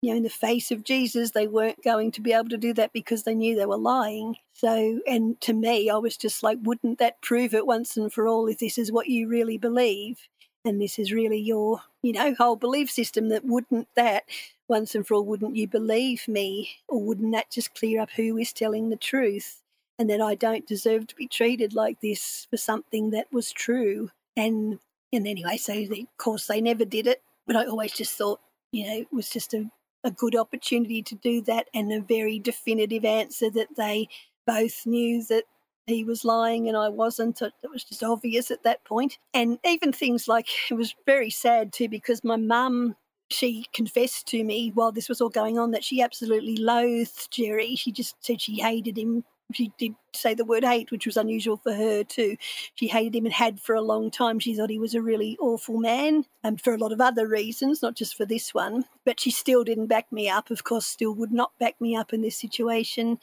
you 0.00 0.10
know, 0.10 0.16
in 0.16 0.22
the 0.22 0.30
face 0.30 0.70
of 0.70 0.84
Jesus, 0.84 1.32
they 1.32 1.48
weren't 1.48 1.82
going 1.82 2.12
to 2.12 2.20
be 2.20 2.32
able 2.32 2.48
to 2.50 2.56
do 2.56 2.72
that 2.74 2.92
because 2.92 3.24
they 3.24 3.34
knew 3.34 3.56
they 3.56 3.66
were 3.66 3.76
lying. 3.76 4.36
So, 4.52 5.00
and 5.06 5.40
to 5.40 5.52
me, 5.52 5.90
I 5.90 5.96
was 5.96 6.16
just 6.16 6.42
like, 6.42 6.58
wouldn't 6.62 6.98
that 6.98 7.20
prove 7.20 7.52
it 7.52 7.66
once 7.66 7.96
and 7.96 8.12
for 8.12 8.28
all 8.28 8.46
if 8.46 8.58
this 8.58 8.78
is 8.78 8.92
what 8.92 9.08
you 9.08 9.28
really 9.28 9.58
believe? 9.58 10.28
And 10.64 10.80
this 10.80 10.98
is 10.98 11.12
really 11.12 11.40
your, 11.40 11.80
you 12.02 12.12
know, 12.12 12.34
whole 12.34 12.56
belief 12.56 12.90
system 12.90 13.28
that 13.30 13.44
wouldn't 13.44 13.88
that 13.96 14.24
once 14.68 14.94
and 14.94 15.06
for 15.06 15.14
all, 15.14 15.24
wouldn't 15.24 15.56
you 15.56 15.66
believe 15.66 16.28
me? 16.28 16.70
Or 16.88 17.02
wouldn't 17.02 17.32
that 17.32 17.50
just 17.50 17.74
clear 17.74 18.00
up 18.00 18.10
who 18.12 18.36
is 18.36 18.52
telling 18.52 18.90
the 18.90 18.96
truth? 18.96 19.62
And 19.98 20.08
that 20.10 20.20
I 20.20 20.36
don't 20.36 20.66
deserve 20.66 21.08
to 21.08 21.16
be 21.16 21.26
treated 21.26 21.74
like 21.74 22.00
this 22.00 22.46
for 22.50 22.56
something 22.56 23.10
that 23.10 23.32
was 23.32 23.50
true. 23.50 24.10
And, 24.36 24.78
and 25.12 25.26
anyway, 25.26 25.56
so 25.56 25.72
the, 25.72 26.02
of 26.02 26.18
course 26.18 26.46
they 26.46 26.60
never 26.60 26.84
did 26.84 27.08
it, 27.08 27.20
but 27.48 27.56
I 27.56 27.64
always 27.64 27.92
just 27.92 28.16
thought, 28.16 28.40
you 28.70 28.86
know, 28.86 28.96
it 28.98 29.12
was 29.12 29.28
just 29.28 29.54
a 29.54 29.68
a 30.08 30.10
good 30.10 30.34
opportunity 30.34 31.02
to 31.02 31.14
do 31.14 31.42
that 31.42 31.68
and 31.74 31.92
a 31.92 32.00
very 32.00 32.38
definitive 32.38 33.04
answer 33.04 33.50
that 33.50 33.68
they 33.76 34.08
both 34.46 34.86
knew 34.86 35.22
that 35.28 35.44
he 35.86 36.02
was 36.02 36.24
lying 36.24 36.66
and 36.66 36.76
I 36.76 36.88
wasn't. 36.88 37.42
It 37.42 37.52
was 37.70 37.84
just 37.84 38.02
obvious 38.02 38.50
at 38.50 38.62
that 38.62 38.84
point. 38.84 39.18
And 39.34 39.58
even 39.64 39.92
things 39.92 40.26
like 40.26 40.48
it 40.70 40.74
was 40.74 40.94
very 41.06 41.30
sad 41.30 41.72
too 41.72 41.88
because 41.88 42.24
my 42.24 42.36
mum 42.36 42.96
she 43.30 43.66
confessed 43.74 44.26
to 44.28 44.42
me 44.42 44.72
while 44.74 44.90
this 44.90 45.08
was 45.08 45.20
all 45.20 45.28
going 45.28 45.58
on 45.58 45.72
that 45.72 45.84
she 45.84 46.00
absolutely 46.00 46.56
loathed 46.56 47.30
Jerry. 47.30 47.76
She 47.76 47.92
just 47.92 48.16
said 48.24 48.40
she 48.40 48.60
hated 48.60 48.96
him. 48.96 49.24
She 49.54 49.72
did 49.78 49.94
say 50.14 50.34
the 50.34 50.44
word 50.44 50.64
hate, 50.64 50.90
which 50.90 51.06
was 51.06 51.16
unusual 51.16 51.56
for 51.56 51.72
her 51.72 52.04
too. 52.04 52.36
She 52.74 52.88
hated 52.88 53.16
him 53.16 53.24
and 53.24 53.32
had 53.32 53.60
for 53.60 53.74
a 53.74 53.80
long 53.80 54.10
time. 54.10 54.38
She 54.38 54.54
thought 54.54 54.68
he 54.68 54.78
was 54.78 54.94
a 54.94 55.00
really 55.00 55.38
awful 55.40 55.78
man, 55.78 56.26
and 56.44 56.60
for 56.60 56.74
a 56.74 56.78
lot 56.78 56.92
of 56.92 57.00
other 57.00 57.26
reasons, 57.26 57.80
not 57.80 57.94
just 57.96 58.14
for 58.14 58.26
this 58.26 58.52
one. 58.52 58.84
But 59.04 59.20
she 59.20 59.30
still 59.30 59.64
didn't 59.64 59.86
back 59.86 60.12
me 60.12 60.28
up. 60.28 60.50
Of 60.50 60.64
course, 60.64 60.86
still 60.86 61.14
would 61.14 61.32
not 61.32 61.58
back 61.58 61.80
me 61.80 61.96
up 61.96 62.12
in 62.12 62.20
this 62.20 62.36
situation. 62.36 63.18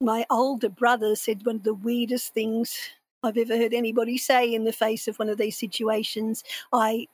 My 0.00 0.26
older 0.30 0.68
brother 0.68 1.16
said 1.16 1.44
one 1.44 1.56
of 1.56 1.62
the 1.64 1.74
weirdest 1.74 2.34
things 2.34 2.76
I've 3.22 3.38
ever 3.38 3.56
heard 3.56 3.74
anybody 3.74 4.18
say 4.18 4.52
in 4.52 4.64
the 4.64 4.72
face 4.72 5.08
of 5.08 5.18
one 5.18 5.28
of 5.28 5.38
these 5.38 5.58
situations. 5.58 6.44
I 6.72 7.08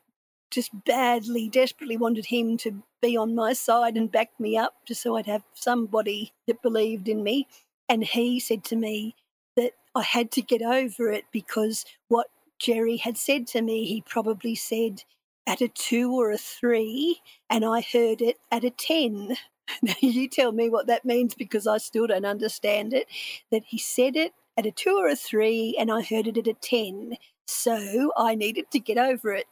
just 0.51 0.71
badly, 0.85 1.49
desperately 1.49 1.97
wanted 1.97 2.27
him 2.27 2.57
to 2.59 2.83
be 3.01 3.17
on 3.17 3.35
my 3.35 3.53
side 3.53 3.97
and 3.97 4.11
back 4.11 4.31
me 4.39 4.57
up 4.57 4.75
just 4.85 5.03
so 5.03 5.17
I'd 5.17 5.27
have 5.27 5.45
somebody 5.55 6.33
that 6.47 6.63
believed 6.63 7.09
in 7.09 7.23
me. 7.23 7.47
And 7.91 8.05
he 8.05 8.39
said 8.39 8.63
to 8.67 8.77
me 8.77 9.17
that 9.57 9.73
I 9.97 10.03
had 10.03 10.31
to 10.33 10.43
get 10.43 10.63
over 10.63 11.11
it 11.11 11.25
because 11.33 11.85
what 12.07 12.29
Jerry 12.61 12.99
had 12.99 13.19
said 13.19 13.49
to 13.49 13.63
me, 13.63 13.85
he 13.85 14.01
probably 14.01 14.55
said 14.55 15.03
at 15.45 15.61
a 15.61 15.67
two 15.67 16.15
or 16.15 16.31
a 16.31 16.39
three, 16.39 17.21
and 17.51 17.65
I 17.65 17.81
heard 17.81 18.23
it 18.23 18.39
at 18.51 18.65
a 18.65 18.71
10. 18.71 19.37
Now, 19.83 19.95
you 20.01 20.29
tell 20.29 20.51
me 20.51 20.69
what 20.69 20.89
that 20.89 21.05
means 21.05 21.35
because 21.35 21.65
I 21.65 21.79
still 21.79 22.09
don't 22.09 22.25
understand 22.25 22.93
it. 22.93 23.07
That 23.53 23.63
he 23.65 23.79
said 23.79 24.17
it 24.17 24.33
at 24.57 24.67
a 24.67 24.73
two 24.73 24.97
or 24.99 25.07
a 25.09 25.15
three, 25.15 25.77
and 25.79 25.93
I 25.93 26.03
heard 26.03 26.27
it 26.27 26.37
at 26.37 26.49
a 26.49 26.55
10. 26.55 27.17
So 27.47 28.11
I 28.17 28.35
needed 28.35 28.73
to 28.73 28.81
get 28.81 28.99
over 28.99 29.33
it 29.33 29.47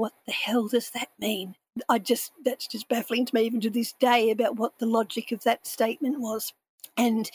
what 0.00 0.14
the 0.26 0.32
hell 0.32 0.66
does 0.66 0.90
that 0.90 1.10
mean? 1.18 1.56
I 1.88 1.98
just, 1.98 2.32
that's 2.42 2.66
just 2.66 2.88
baffling 2.88 3.26
to 3.26 3.34
me 3.34 3.42
even 3.42 3.60
to 3.60 3.70
this 3.70 3.92
day 3.92 4.30
about 4.30 4.56
what 4.56 4.78
the 4.78 4.86
logic 4.86 5.30
of 5.30 5.44
that 5.44 5.66
statement 5.66 6.20
was. 6.20 6.54
And 7.00 7.30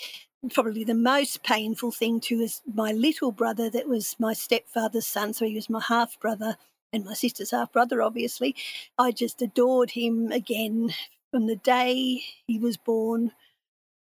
probably 0.54 0.84
the 0.84 0.94
most 0.94 1.42
painful 1.42 1.92
thing 1.92 2.20
too 2.20 2.40
is 2.40 2.62
my 2.72 2.92
little 2.92 3.32
brother, 3.32 3.68
that 3.72 3.88
was 3.88 4.16
my 4.20 4.34
stepfather's 4.34 5.08
son, 5.08 5.34
so 5.34 5.46
he 5.46 5.56
was 5.56 5.72
my 5.72 5.82
half 5.82 6.20
brother 6.20 6.58
and 6.94 7.04
my 7.04 7.16
sister's 7.16 7.50
half 7.50 7.74
brother, 7.74 8.04
obviously. 8.04 8.56
I 9.00 9.12
just 9.12 9.42
adored 9.42 9.92
him 9.92 10.32
again 10.32 10.94
from 11.32 11.48
the 11.48 11.56
day 11.56 12.22
he 12.46 12.60
was 12.60 12.78
born 12.78 13.32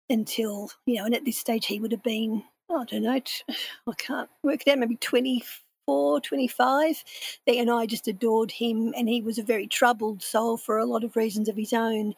until, 0.08 0.70
you 0.86 0.96
know, 0.96 1.04
and 1.04 1.14
at 1.14 1.26
this 1.26 1.36
stage 1.36 1.66
he 1.66 1.78
would 1.78 1.92
have 1.92 2.02
been, 2.02 2.44
I 2.70 2.84
don't 2.84 3.02
know, 3.02 3.12
I 3.86 3.92
can't 3.98 4.30
work 4.42 4.62
it 4.66 4.70
out, 4.70 4.78
maybe 4.78 4.96
20, 4.96 5.42
24, 5.90 6.20
25. 6.20 7.04
And 7.46 7.70
I 7.70 7.86
just 7.86 8.08
adored 8.08 8.52
him, 8.52 8.94
and 8.96 9.08
he 9.08 9.20
was 9.22 9.38
a 9.38 9.42
very 9.42 9.66
troubled 9.66 10.22
soul 10.22 10.56
for 10.56 10.78
a 10.78 10.86
lot 10.86 11.04
of 11.04 11.16
reasons 11.16 11.48
of 11.48 11.56
his 11.56 11.72
own. 11.72 12.14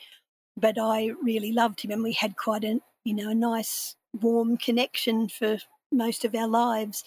But 0.56 0.78
I 0.78 1.12
really 1.22 1.52
loved 1.52 1.80
him, 1.80 1.90
and 1.90 2.02
we 2.02 2.12
had 2.12 2.36
quite 2.36 2.64
a 2.64 2.80
you 3.04 3.14
know 3.14 3.30
a 3.30 3.34
nice 3.34 3.96
warm 4.20 4.56
connection 4.56 5.28
for 5.28 5.58
most 5.90 6.24
of 6.24 6.34
our 6.34 6.48
lives. 6.48 7.04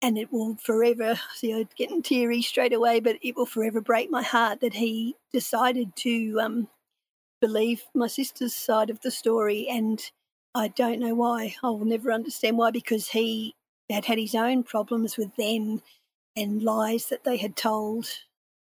And 0.00 0.16
it 0.16 0.32
will 0.32 0.56
forever, 0.62 1.18
see, 1.34 1.52
I'm 1.52 1.68
getting 1.76 2.02
teary 2.02 2.40
straight 2.40 2.72
away, 2.72 3.00
but 3.00 3.16
it 3.20 3.36
will 3.36 3.46
forever 3.46 3.80
break 3.80 4.10
my 4.10 4.22
heart 4.22 4.60
that 4.60 4.74
he 4.74 5.16
decided 5.32 5.96
to 5.96 6.38
um, 6.40 6.68
believe 7.40 7.82
my 7.94 8.06
sister's 8.06 8.54
side 8.54 8.90
of 8.90 9.00
the 9.00 9.10
story. 9.10 9.66
And 9.68 10.00
I 10.54 10.68
don't 10.68 11.00
know 11.00 11.16
why. 11.16 11.56
I 11.64 11.70
will 11.70 11.84
never 11.84 12.12
understand 12.12 12.58
why, 12.58 12.70
because 12.70 13.08
he 13.08 13.56
had 13.90 14.04
had 14.04 14.18
his 14.18 14.36
own 14.36 14.62
problems 14.62 15.16
with 15.16 15.34
them 15.34 15.82
and 16.36 16.62
lies 16.62 17.06
that 17.06 17.24
they 17.24 17.36
had 17.36 17.56
told 17.56 18.06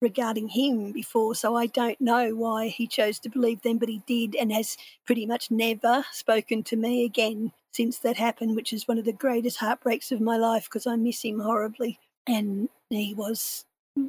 regarding 0.01 0.49
him 0.49 0.91
before. 0.91 1.35
So 1.35 1.55
I 1.55 1.67
don't 1.67 1.99
know 2.01 2.35
why 2.35 2.67
he 2.67 2.87
chose 2.87 3.19
to 3.19 3.29
believe 3.29 3.61
them, 3.61 3.77
but 3.77 3.89
he 3.89 4.01
did 4.07 4.35
and 4.35 4.51
has 4.51 4.77
pretty 5.05 5.25
much 5.25 5.51
never 5.51 6.05
spoken 6.11 6.63
to 6.63 6.75
me 6.75 7.05
again 7.05 7.51
since 7.71 7.99
that 7.99 8.17
happened, 8.17 8.55
which 8.55 8.73
is 8.73 8.87
one 8.87 8.97
of 8.97 9.05
the 9.05 9.13
greatest 9.13 9.57
heartbreaks 9.57 10.11
of 10.11 10.19
my 10.19 10.37
life 10.37 10.65
because 10.65 10.87
I 10.87 10.95
miss 10.95 11.23
him 11.23 11.39
horribly. 11.39 11.99
And 12.27 12.69
he 12.89 13.13
was 13.13 13.65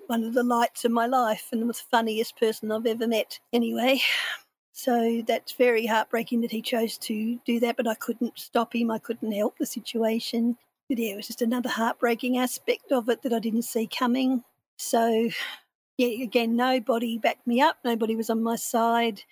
one 0.07 0.24
of 0.24 0.34
the 0.34 0.43
lights 0.43 0.84
of 0.84 0.93
my 0.93 1.07
life 1.07 1.49
and 1.53 1.68
the 1.68 1.74
funniest 1.74 2.38
person 2.38 2.72
I've 2.72 2.86
ever 2.86 3.07
met. 3.07 3.38
Anyway, 3.53 4.01
so 4.72 5.22
that's 5.26 5.53
very 5.53 5.86
heartbreaking 5.86 6.40
that 6.40 6.51
he 6.51 6.62
chose 6.62 6.99
to 6.99 7.38
do 7.47 7.61
that, 7.61 7.76
but 7.76 7.86
I 7.86 7.95
couldn't 7.95 8.38
stop 8.38 8.74
him. 8.74 8.90
I 8.90 8.99
couldn't 8.99 9.32
help 9.32 9.59
the 9.59 9.66
situation 9.66 10.57
yeah, 10.99 11.12
it 11.12 11.16
was 11.16 11.26
just 11.26 11.43
another 11.43 11.68
heartbreaking 11.68 12.38
aspect 12.38 12.93
of 12.93 13.09
it 13.09 13.22
that 13.22 13.32
I 13.32 13.38
didn't 13.38 13.62
see 13.62 13.86
coming. 13.86 14.45
So, 14.76 15.30
yeah, 16.03 16.24
again, 16.24 16.57
nobody 16.57 17.18
backed 17.18 17.46
me 17.46 17.61
up. 17.61 17.78
Nobody 17.84 18.16
was 18.16 18.30
on 18.30 18.42
my 18.42 18.57
side 18.57 19.22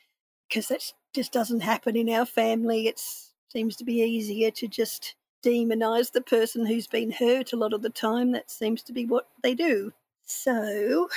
because 0.48 0.68
that 0.68 0.92
just 1.14 1.32
doesn't 1.32 1.60
happen 1.60 1.96
in 1.96 2.08
our 2.08 2.26
family. 2.26 2.86
It 2.86 3.00
seems 3.48 3.76
to 3.76 3.84
be 3.84 4.00
easier 4.00 4.50
to 4.52 4.68
just 4.68 5.14
demonize 5.44 6.12
the 6.12 6.20
person 6.20 6.66
who's 6.66 6.86
been 6.86 7.10
hurt 7.10 7.52
a 7.52 7.56
lot 7.56 7.72
of 7.72 7.82
the 7.82 7.90
time. 7.90 8.32
That 8.32 8.50
seems 8.50 8.82
to 8.84 8.92
be 8.92 9.06
what 9.06 9.28
they 9.42 9.54
do. 9.54 9.92
So, 10.24 11.08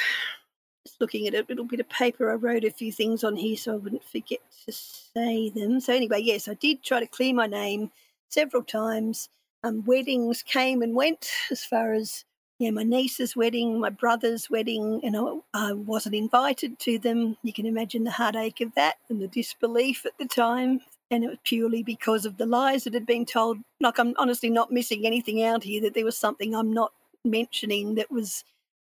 just 0.85 0.99
looking 0.99 1.27
at 1.27 1.35
a 1.35 1.45
little 1.47 1.65
bit 1.65 1.79
of 1.79 1.89
paper, 1.89 2.31
I 2.31 2.35
wrote 2.35 2.63
a 2.63 2.71
few 2.71 2.91
things 2.91 3.23
on 3.23 3.35
here 3.35 3.55
so 3.55 3.73
I 3.73 3.77
wouldn't 3.77 4.03
forget 4.03 4.39
to 4.65 4.71
say 4.71 5.49
them. 5.49 5.79
So, 5.79 5.93
anyway, 5.93 6.21
yes, 6.21 6.47
I 6.47 6.55
did 6.55 6.83
try 6.83 6.99
to 6.99 7.07
clear 7.07 7.33
my 7.33 7.47
name 7.47 7.91
several 8.29 8.63
times 8.63 9.29
um, 9.63 9.83
weddings 9.85 10.41
came 10.41 10.81
and 10.81 10.95
went 10.95 11.29
as 11.51 11.63
far 11.63 11.93
as 11.93 12.25
yeah, 12.63 12.71
my 12.71 12.83
niece's 12.83 13.35
wedding, 13.35 13.77
my 13.77 13.89
brother's 13.89 14.49
wedding, 14.49 15.01
and 15.03 15.17
I, 15.17 15.39
I 15.53 15.73
wasn't 15.73 16.15
invited 16.15 16.79
to 16.79 16.97
them. 16.97 17.35
You 17.43 17.51
can 17.51 17.65
imagine 17.65 18.05
the 18.05 18.11
heartache 18.11 18.61
of 18.61 18.73
that 18.75 18.95
and 19.09 19.21
the 19.21 19.27
disbelief 19.27 20.05
at 20.05 20.17
the 20.17 20.25
time. 20.25 20.79
And 21.11 21.25
it 21.25 21.27
was 21.27 21.39
purely 21.43 21.83
because 21.83 22.25
of 22.25 22.37
the 22.37 22.45
lies 22.45 22.85
that 22.85 22.93
had 22.93 23.05
been 23.05 23.25
told. 23.25 23.57
Like, 23.81 23.99
I'm 23.99 24.13
honestly 24.17 24.49
not 24.49 24.71
missing 24.71 25.05
anything 25.05 25.43
out 25.43 25.65
here, 25.65 25.81
that 25.81 25.93
there 25.93 26.05
was 26.05 26.17
something 26.17 26.55
I'm 26.55 26.71
not 26.71 26.93
mentioning 27.25 27.95
that 27.95 28.09
was, 28.09 28.45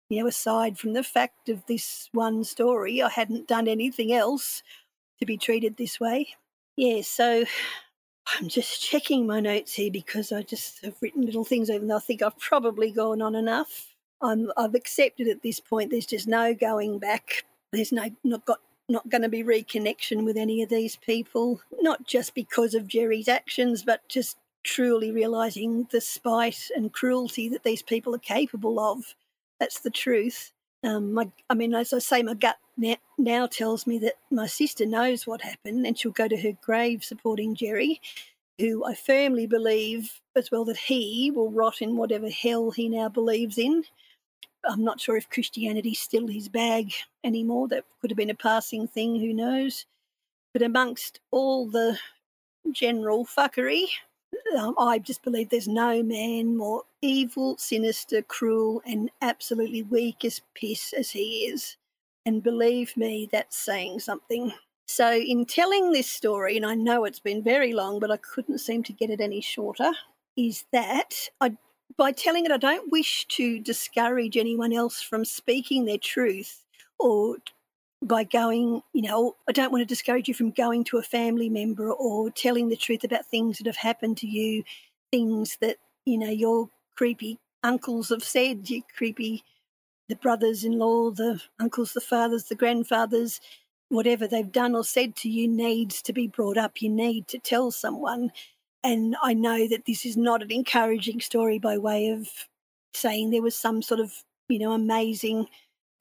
you 0.09 0.22
know, 0.22 0.28
aside 0.28 0.78
from 0.80 0.93
the 0.93 1.03
fact 1.03 1.49
of 1.49 1.65
this 1.65 2.07
one 2.13 2.45
story, 2.45 3.01
I 3.01 3.09
hadn't 3.09 3.49
done 3.49 3.68
anything 3.68 4.13
else 4.13 4.63
to 5.20 5.26
be 5.26 5.38
treated 5.38 5.76
this 5.76 5.99
way. 5.99 6.30
Yeah, 6.78 7.01
so 7.01 7.43
I'm 8.36 8.49
just 8.49 8.82
checking 8.82 9.25
my 9.25 9.39
notes 9.39 9.73
here 9.73 9.91
because 9.91 10.32
I 10.32 10.41
just 10.41 10.84
have 10.84 10.95
written 11.01 11.25
little 11.25 11.45
things, 11.45 11.69
even 11.69 11.88
though 11.88 11.97
I 11.97 12.01
think 12.01 12.21
I've 12.21 12.38
probably 12.38 12.91
gone 12.91 13.21
on 13.21 13.36
enough. 13.36 13.95
I'm, 14.21 14.51
I've 14.57 14.75
accepted 14.75 15.28
at 15.28 15.43
this 15.43 15.59
point. 15.59 15.91
There's 15.91 16.05
just 16.05 16.28
no 16.28 16.53
going 16.53 16.99
back. 16.99 17.45
There's 17.71 17.91
no 17.91 18.09
not 18.23 18.45
got 18.45 18.59
not 18.89 19.09
going 19.09 19.21
to 19.21 19.30
be 19.30 19.43
reconnection 19.43 20.23
with 20.23 20.38
any 20.38 20.61
of 20.61 20.69
these 20.69 20.95
people. 20.95 21.61
Not 21.82 22.05
just 22.05 22.34
because 22.34 22.73
of 22.73 22.88
Jerry's 22.88 23.28
actions, 23.28 23.84
but 23.84 24.07
just 24.07 24.38
truly 24.63 25.11
realizing 25.11 25.88
the 25.91 26.01
spite 26.01 26.69
and 26.75 26.91
cruelty 26.91 27.49
that 27.49 27.63
these 27.63 27.82
people 27.82 28.15
are 28.15 28.19
capable 28.19 28.80
of. 28.80 29.15
That's 29.59 29.80
the 29.80 29.89
truth. 29.89 30.51
Um, 30.84 31.13
my, 31.13 31.32
I 31.49 31.53
mean, 31.53 31.73
as 31.73 31.93
I 31.93 31.99
say, 31.99 32.21
my 32.21 32.34
gut 32.34 32.57
now 33.17 33.47
tells 33.47 33.88
me 33.88 33.97
that 33.99 34.13
my 34.30 34.45
sister 34.47 34.86
knows 34.86 35.25
what 35.25 35.41
happened 35.41 35.86
and 35.86 35.97
she'll 35.97 36.11
go 36.11 36.28
to 36.28 36.38
her 36.38 36.53
grave 36.61 37.03
supporting 37.03 37.55
Jerry, 37.55 37.99
who 38.59 38.86
I 38.86 38.93
firmly 38.93 39.47
believe 39.47 40.21
as 40.36 40.51
well 40.51 40.65
that 40.65 40.78
he 40.78 41.32
will 41.32 41.51
rot 41.51 41.82
in 41.82 41.97
whatever 41.97 42.30
hell 42.30 42.71
he 42.71 42.89
now 42.89 43.09
believes 43.09 43.57
in. 43.57 43.84
I'm 44.63 44.84
not 44.84 44.99
sure 44.99 45.17
if 45.17 45.30
Christianity's 45.30 45.99
still 45.99 46.28
his 46.28 46.49
bag 46.49 46.91
anymore. 47.23 47.67
That 47.69 47.86
could 48.01 48.11
have 48.11 48.17
been 48.17 48.30
a 48.30 48.36
passing 48.36 48.88
thing, 48.88 49.19
who 49.19 49.34
knows? 49.34 49.86
But 50.53 50.61
amongst 50.61 51.19
all 51.32 51.67
the 51.67 51.97
general 52.71 53.25
fuckery, 53.25 53.86
um, 54.57 54.75
I 54.77 54.99
just 54.99 55.23
believe 55.23 55.49
there's 55.49 55.67
no 55.67 56.03
man 56.03 56.57
more 56.57 56.83
evil, 57.01 57.57
sinister, 57.57 58.21
cruel, 58.21 58.81
and 58.85 59.09
absolutely 59.21 59.83
weak 59.83 60.25
as 60.25 60.41
piss 60.53 60.93
as 60.93 61.11
he 61.11 61.45
is. 61.45 61.77
And 62.25 62.43
believe 62.43 62.95
me, 62.97 63.29
that's 63.31 63.57
saying 63.57 63.99
something. 63.99 64.53
So, 64.88 65.13
in 65.13 65.45
telling 65.45 65.91
this 65.91 66.09
story, 66.09 66.57
and 66.57 66.65
I 66.65 66.75
know 66.75 67.03
it's 67.05 67.19
been 67.19 67.43
very 67.43 67.73
long, 67.73 67.99
but 67.99 68.11
I 68.11 68.17
couldn't 68.17 68.59
seem 68.59 68.83
to 68.83 68.93
get 68.93 69.09
it 69.09 69.21
any 69.21 69.41
shorter, 69.41 69.91
is 70.38 70.65
that 70.71 71.29
I, 71.41 71.57
by 71.97 72.11
telling 72.11 72.45
it, 72.45 72.51
I 72.51 72.57
don't 72.57 72.91
wish 72.91 73.25
to 73.29 73.59
discourage 73.59 74.38
anyone 74.38 74.71
else 74.71 75.01
from 75.01 75.25
speaking 75.25 75.85
their 75.85 75.97
truth 75.97 76.63
or 76.99 77.38
by 78.03 78.23
going, 78.23 78.81
you 78.93 79.01
know, 79.01 79.35
I 79.47 79.51
don't 79.51 79.71
want 79.71 79.81
to 79.81 79.85
discourage 79.85 80.27
you 80.27 80.33
from 80.33 80.51
going 80.51 80.83
to 80.85 80.97
a 80.97 81.03
family 81.03 81.49
member 81.49 81.91
or 81.91 82.29
telling 82.29 82.69
the 82.69 82.75
truth 82.75 83.03
about 83.03 83.25
things 83.25 83.57
that 83.57 83.67
have 83.67 83.77
happened 83.77 84.17
to 84.17 84.27
you, 84.27 84.63
things 85.11 85.57
that, 85.61 85.77
you 86.05 86.17
know, 86.17 86.29
your 86.29 86.69
creepy 86.95 87.39
uncles 87.63 88.09
have 88.09 88.23
said, 88.23 88.69
your 88.69 88.83
creepy 88.95 89.43
the 90.09 90.15
brothers 90.15 90.63
in 90.63 90.79
law, 90.79 91.11
the 91.11 91.41
uncles, 91.59 91.93
the 91.93 92.01
fathers, 92.01 92.45
the 92.45 92.55
grandfathers, 92.55 93.41
whatever 93.89 94.27
they've 94.27 94.51
done 94.51 94.75
or 94.75 94.83
said 94.83 95.15
to 95.17 95.29
you 95.29 95.47
needs 95.47 96.01
to 96.01 96.13
be 96.13 96.27
brought 96.27 96.57
up. 96.57 96.81
You 96.81 96.89
need 96.89 97.27
to 97.29 97.39
tell 97.39 97.71
someone. 97.71 98.31
And 98.83 99.15
I 99.21 99.33
know 99.33 99.67
that 99.67 99.85
this 99.85 100.05
is 100.05 100.15
not 100.15 100.41
an 100.41 100.51
encouraging 100.51 101.19
story 101.19 101.59
by 101.59 101.77
way 101.77 102.09
of 102.09 102.29
saying 102.93 103.29
there 103.29 103.41
was 103.41 103.57
some 103.57 103.81
sort 103.81 103.99
of, 103.99 104.13
you 104.47 104.59
know, 104.59 104.71
amazing 104.71 105.47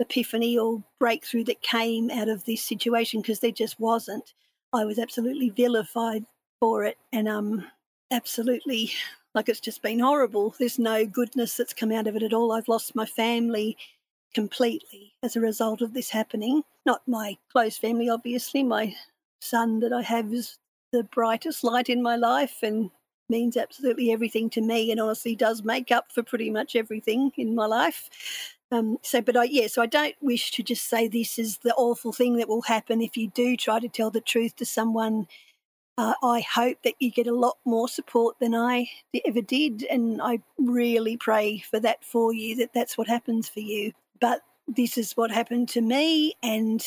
epiphany 0.00 0.58
or 0.58 0.82
breakthrough 1.00 1.44
that 1.44 1.62
came 1.62 2.10
out 2.10 2.28
of 2.28 2.44
this 2.44 2.62
situation 2.62 3.20
because 3.20 3.40
there 3.40 3.50
just 3.50 3.80
wasn't. 3.80 4.34
I 4.72 4.84
was 4.84 4.98
absolutely 4.98 5.50
vilified 5.50 6.24
for 6.60 6.84
it 6.84 6.98
and 7.12 7.28
um 7.28 7.64
absolutely 8.10 8.90
like 9.34 9.48
it's 9.48 9.60
just 9.60 9.82
been 9.82 10.00
horrible. 10.00 10.54
There's 10.58 10.78
no 10.78 11.04
goodness 11.04 11.56
that's 11.56 11.74
come 11.74 11.92
out 11.92 12.06
of 12.06 12.16
it 12.16 12.22
at 12.22 12.32
all. 12.32 12.52
I've 12.52 12.68
lost 12.68 12.94
my 12.94 13.04
family 13.04 13.76
completely 14.34 15.12
as 15.22 15.36
a 15.36 15.40
result 15.40 15.82
of 15.82 15.92
this 15.92 16.10
happening. 16.10 16.62
Not 16.86 17.02
my 17.06 17.36
close 17.52 17.76
family, 17.76 18.08
obviously. 18.08 18.62
My 18.62 18.94
son 19.40 19.80
that 19.80 19.92
I 19.92 20.02
have 20.02 20.32
is 20.32 20.58
the 20.92 21.04
brightest 21.04 21.64
light 21.64 21.88
in 21.90 22.02
my 22.02 22.16
life 22.16 22.58
and 22.62 22.90
means 23.28 23.56
absolutely 23.56 24.10
everything 24.10 24.48
to 24.50 24.60
me 24.60 24.90
and 24.90 25.00
honestly 25.00 25.34
does 25.34 25.62
make 25.62 25.90
up 25.90 26.12
for 26.12 26.22
pretty 26.22 26.50
much 26.50 26.76
everything 26.76 27.32
in 27.36 27.54
my 27.54 27.66
life. 27.66 28.08
Um, 28.72 28.98
so, 29.02 29.20
but 29.20 29.36
I, 29.36 29.44
yeah, 29.44 29.68
so 29.68 29.82
I 29.82 29.86
don't 29.86 30.16
wish 30.20 30.50
to 30.52 30.62
just 30.62 30.88
say 30.88 31.06
this 31.06 31.38
is 31.38 31.58
the 31.58 31.74
awful 31.74 32.12
thing 32.12 32.36
that 32.36 32.48
will 32.48 32.62
happen 32.62 33.00
if 33.00 33.16
you 33.16 33.28
do 33.28 33.56
try 33.56 33.78
to 33.78 33.88
tell 33.88 34.10
the 34.10 34.20
truth 34.20 34.56
to 34.56 34.66
someone. 34.66 35.26
Uh, 35.98 36.14
I 36.22 36.40
hope 36.40 36.78
that 36.84 36.94
you 36.98 37.10
get 37.10 37.26
a 37.26 37.34
lot 37.34 37.56
more 37.64 37.88
support 37.88 38.36
than 38.40 38.54
I 38.54 38.88
ever 39.24 39.40
did, 39.40 39.84
and 39.88 40.20
I 40.20 40.40
really 40.58 41.16
pray 41.16 41.60
for 41.60 41.80
that 41.80 42.04
for 42.04 42.34
you. 42.34 42.56
That 42.56 42.74
that's 42.74 42.98
what 42.98 43.08
happens 43.08 43.48
for 43.48 43.60
you. 43.60 43.92
But 44.20 44.42
this 44.68 44.98
is 44.98 45.12
what 45.12 45.30
happened 45.30 45.68
to 45.70 45.80
me, 45.80 46.34
and 46.42 46.84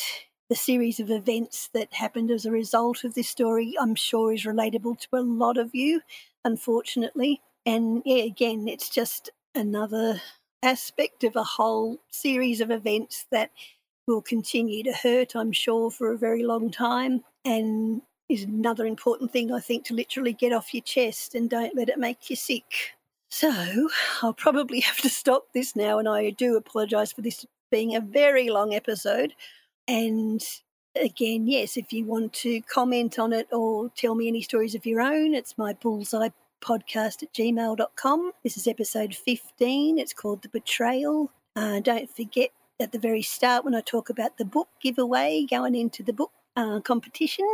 the 0.50 0.56
series 0.56 1.00
of 1.00 1.10
events 1.10 1.70
that 1.72 1.94
happened 1.94 2.30
as 2.30 2.44
a 2.44 2.50
result 2.50 3.04
of 3.04 3.14
this 3.14 3.28
story, 3.28 3.74
I'm 3.80 3.94
sure, 3.94 4.32
is 4.32 4.44
relatable 4.44 4.98
to 5.00 5.08
a 5.14 5.20
lot 5.22 5.56
of 5.56 5.74
you, 5.74 6.02
unfortunately. 6.44 7.40
And 7.64 8.02
yeah, 8.04 8.24
again, 8.24 8.68
it's 8.68 8.90
just 8.90 9.30
another 9.54 10.20
aspect 10.62 11.24
of 11.24 11.36
a 11.36 11.44
whole 11.44 11.98
series 12.10 12.60
of 12.60 12.70
events 12.70 13.26
that 13.30 13.50
will 14.06 14.22
continue 14.22 14.82
to 14.84 14.92
hurt, 14.92 15.34
I'm 15.34 15.52
sure, 15.52 15.90
for 15.90 16.12
a 16.12 16.18
very 16.18 16.42
long 16.42 16.70
time. 16.70 17.24
And 17.44 18.02
is 18.30 18.44
another 18.44 18.86
important 18.86 19.32
thing, 19.32 19.52
I 19.52 19.60
think, 19.60 19.84
to 19.86 19.94
literally 19.94 20.32
get 20.32 20.52
off 20.52 20.72
your 20.72 20.82
chest 20.82 21.34
and 21.34 21.50
don't 21.50 21.74
let 21.74 21.88
it 21.88 21.98
make 21.98 22.30
you 22.30 22.36
sick. 22.36 22.94
So 23.28 23.88
I'll 24.22 24.32
probably 24.32 24.80
have 24.90 24.98
to 24.98 25.10
stop 25.10 25.48
this 25.52 25.74
now, 25.74 25.98
and 25.98 26.08
I 26.08 26.30
do 26.30 26.56
apologise 26.56 27.12
for 27.12 27.22
this 27.22 27.44
being 27.70 27.94
a 27.94 28.00
very 28.00 28.50
long 28.50 28.74
episode. 28.74 29.34
And 29.88 30.42
again, 30.94 31.46
yes, 31.46 31.76
if 31.76 31.92
you 31.92 32.04
want 32.04 32.32
to 32.34 32.60
comment 32.62 33.18
on 33.18 33.32
it 33.32 33.48
or 33.52 33.90
tell 33.96 34.14
me 34.14 34.28
any 34.28 34.42
stories 34.42 34.74
of 34.74 34.86
your 34.86 35.00
own, 35.00 35.34
it's 35.34 35.58
my 35.58 35.72
bullseye 35.72 36.30
podcast 36.60 37.22
at 37.22 37.32
gmail.com. 37.34 38.32
This 38.44 38.56
is 38.56 38.66
episode 38.66 39.14
15. 39.14 39.98
It's 39.98 40.12
called 40.12 40.42
The 40.42 40.48
Betrayal. 40.48 41.30
Uh, 41.56 41.80
don't 41.80 42.10
forget 42.14 42.50
at 42.80 42.92
the 42.92 42.98
very 42.98 43.22
start 43.22 43.64
when 43.64 43.74
I 43.74 43.80
talk 43.80 44.10
about 44.10 44.38
the 44.38 44.44
book 44.44 44.68
giveaway, 44.82 45.46
going 45.48 45.74
into 45.74 46.02
the 46.02 46.12
book 46.12 46.32
uh, 46.56 46.80
competition 46.80 47.46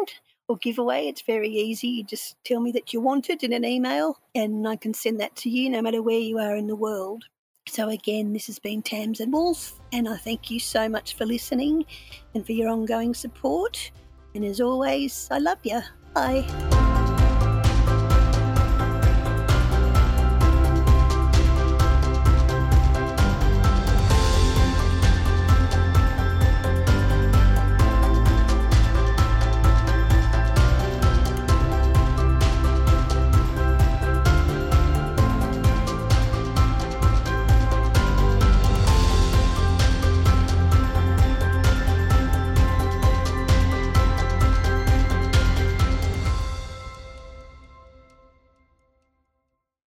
or 0.48 0.57
giveaway, 0.57 1.07
it's 1.07 1.22
very 1.22 1.48
easy. 1.48 1.88
You 1.88 2.04
just 2.04 2.36
tell 2.44 2.61
me 2.61 2.72
that 2.72 2.92
you 2.92 3.00
want 3.00 3.30
it 3.30 3.42
in 3.42 3.52
an 3.52 3.64
email 3.64 4.18
and 4.34 4.66
I 4.66 4.76
can 4.76 4.94
send 4.94 5.20
that 5.20 5.34
to 5.36 5.50
you 5.50 5.70
no 5.70 5.82
matter 5.82 6.02
where 6.02 6.18
you 6.18 6.38
are 6.38 6.57
in 6.57 6.66
the 6.66 6.76
world. 6.76 7.24
So, 7.68 7.88
again, 7.88 8.32
this 8.32 8.46
has 8.46 8.61
been 8.61 8.80
Tams 8.80 9.18
and 9.18 9.32
Wolf, 9.32 9.80
and 9.92 10.09
I 10.09 10.16
thank 10.16 10.52
you 10.52 10.61
so 10.61 10.88
much 10.88 11.16
for 11.16 11.26
listening 11.26 11.84
and 12.32 12.46
for 12.46 12.52
your 12.52 12.68
ongoing 12.68 13.12
support. 13.12 13.90
And 14.36 14.44
as 14.44 14.61
always, 14.61 15.26
I 15.32 15.38
love 15.38 15.59
you. 15.64 15.80
Bye. 16.14 16.84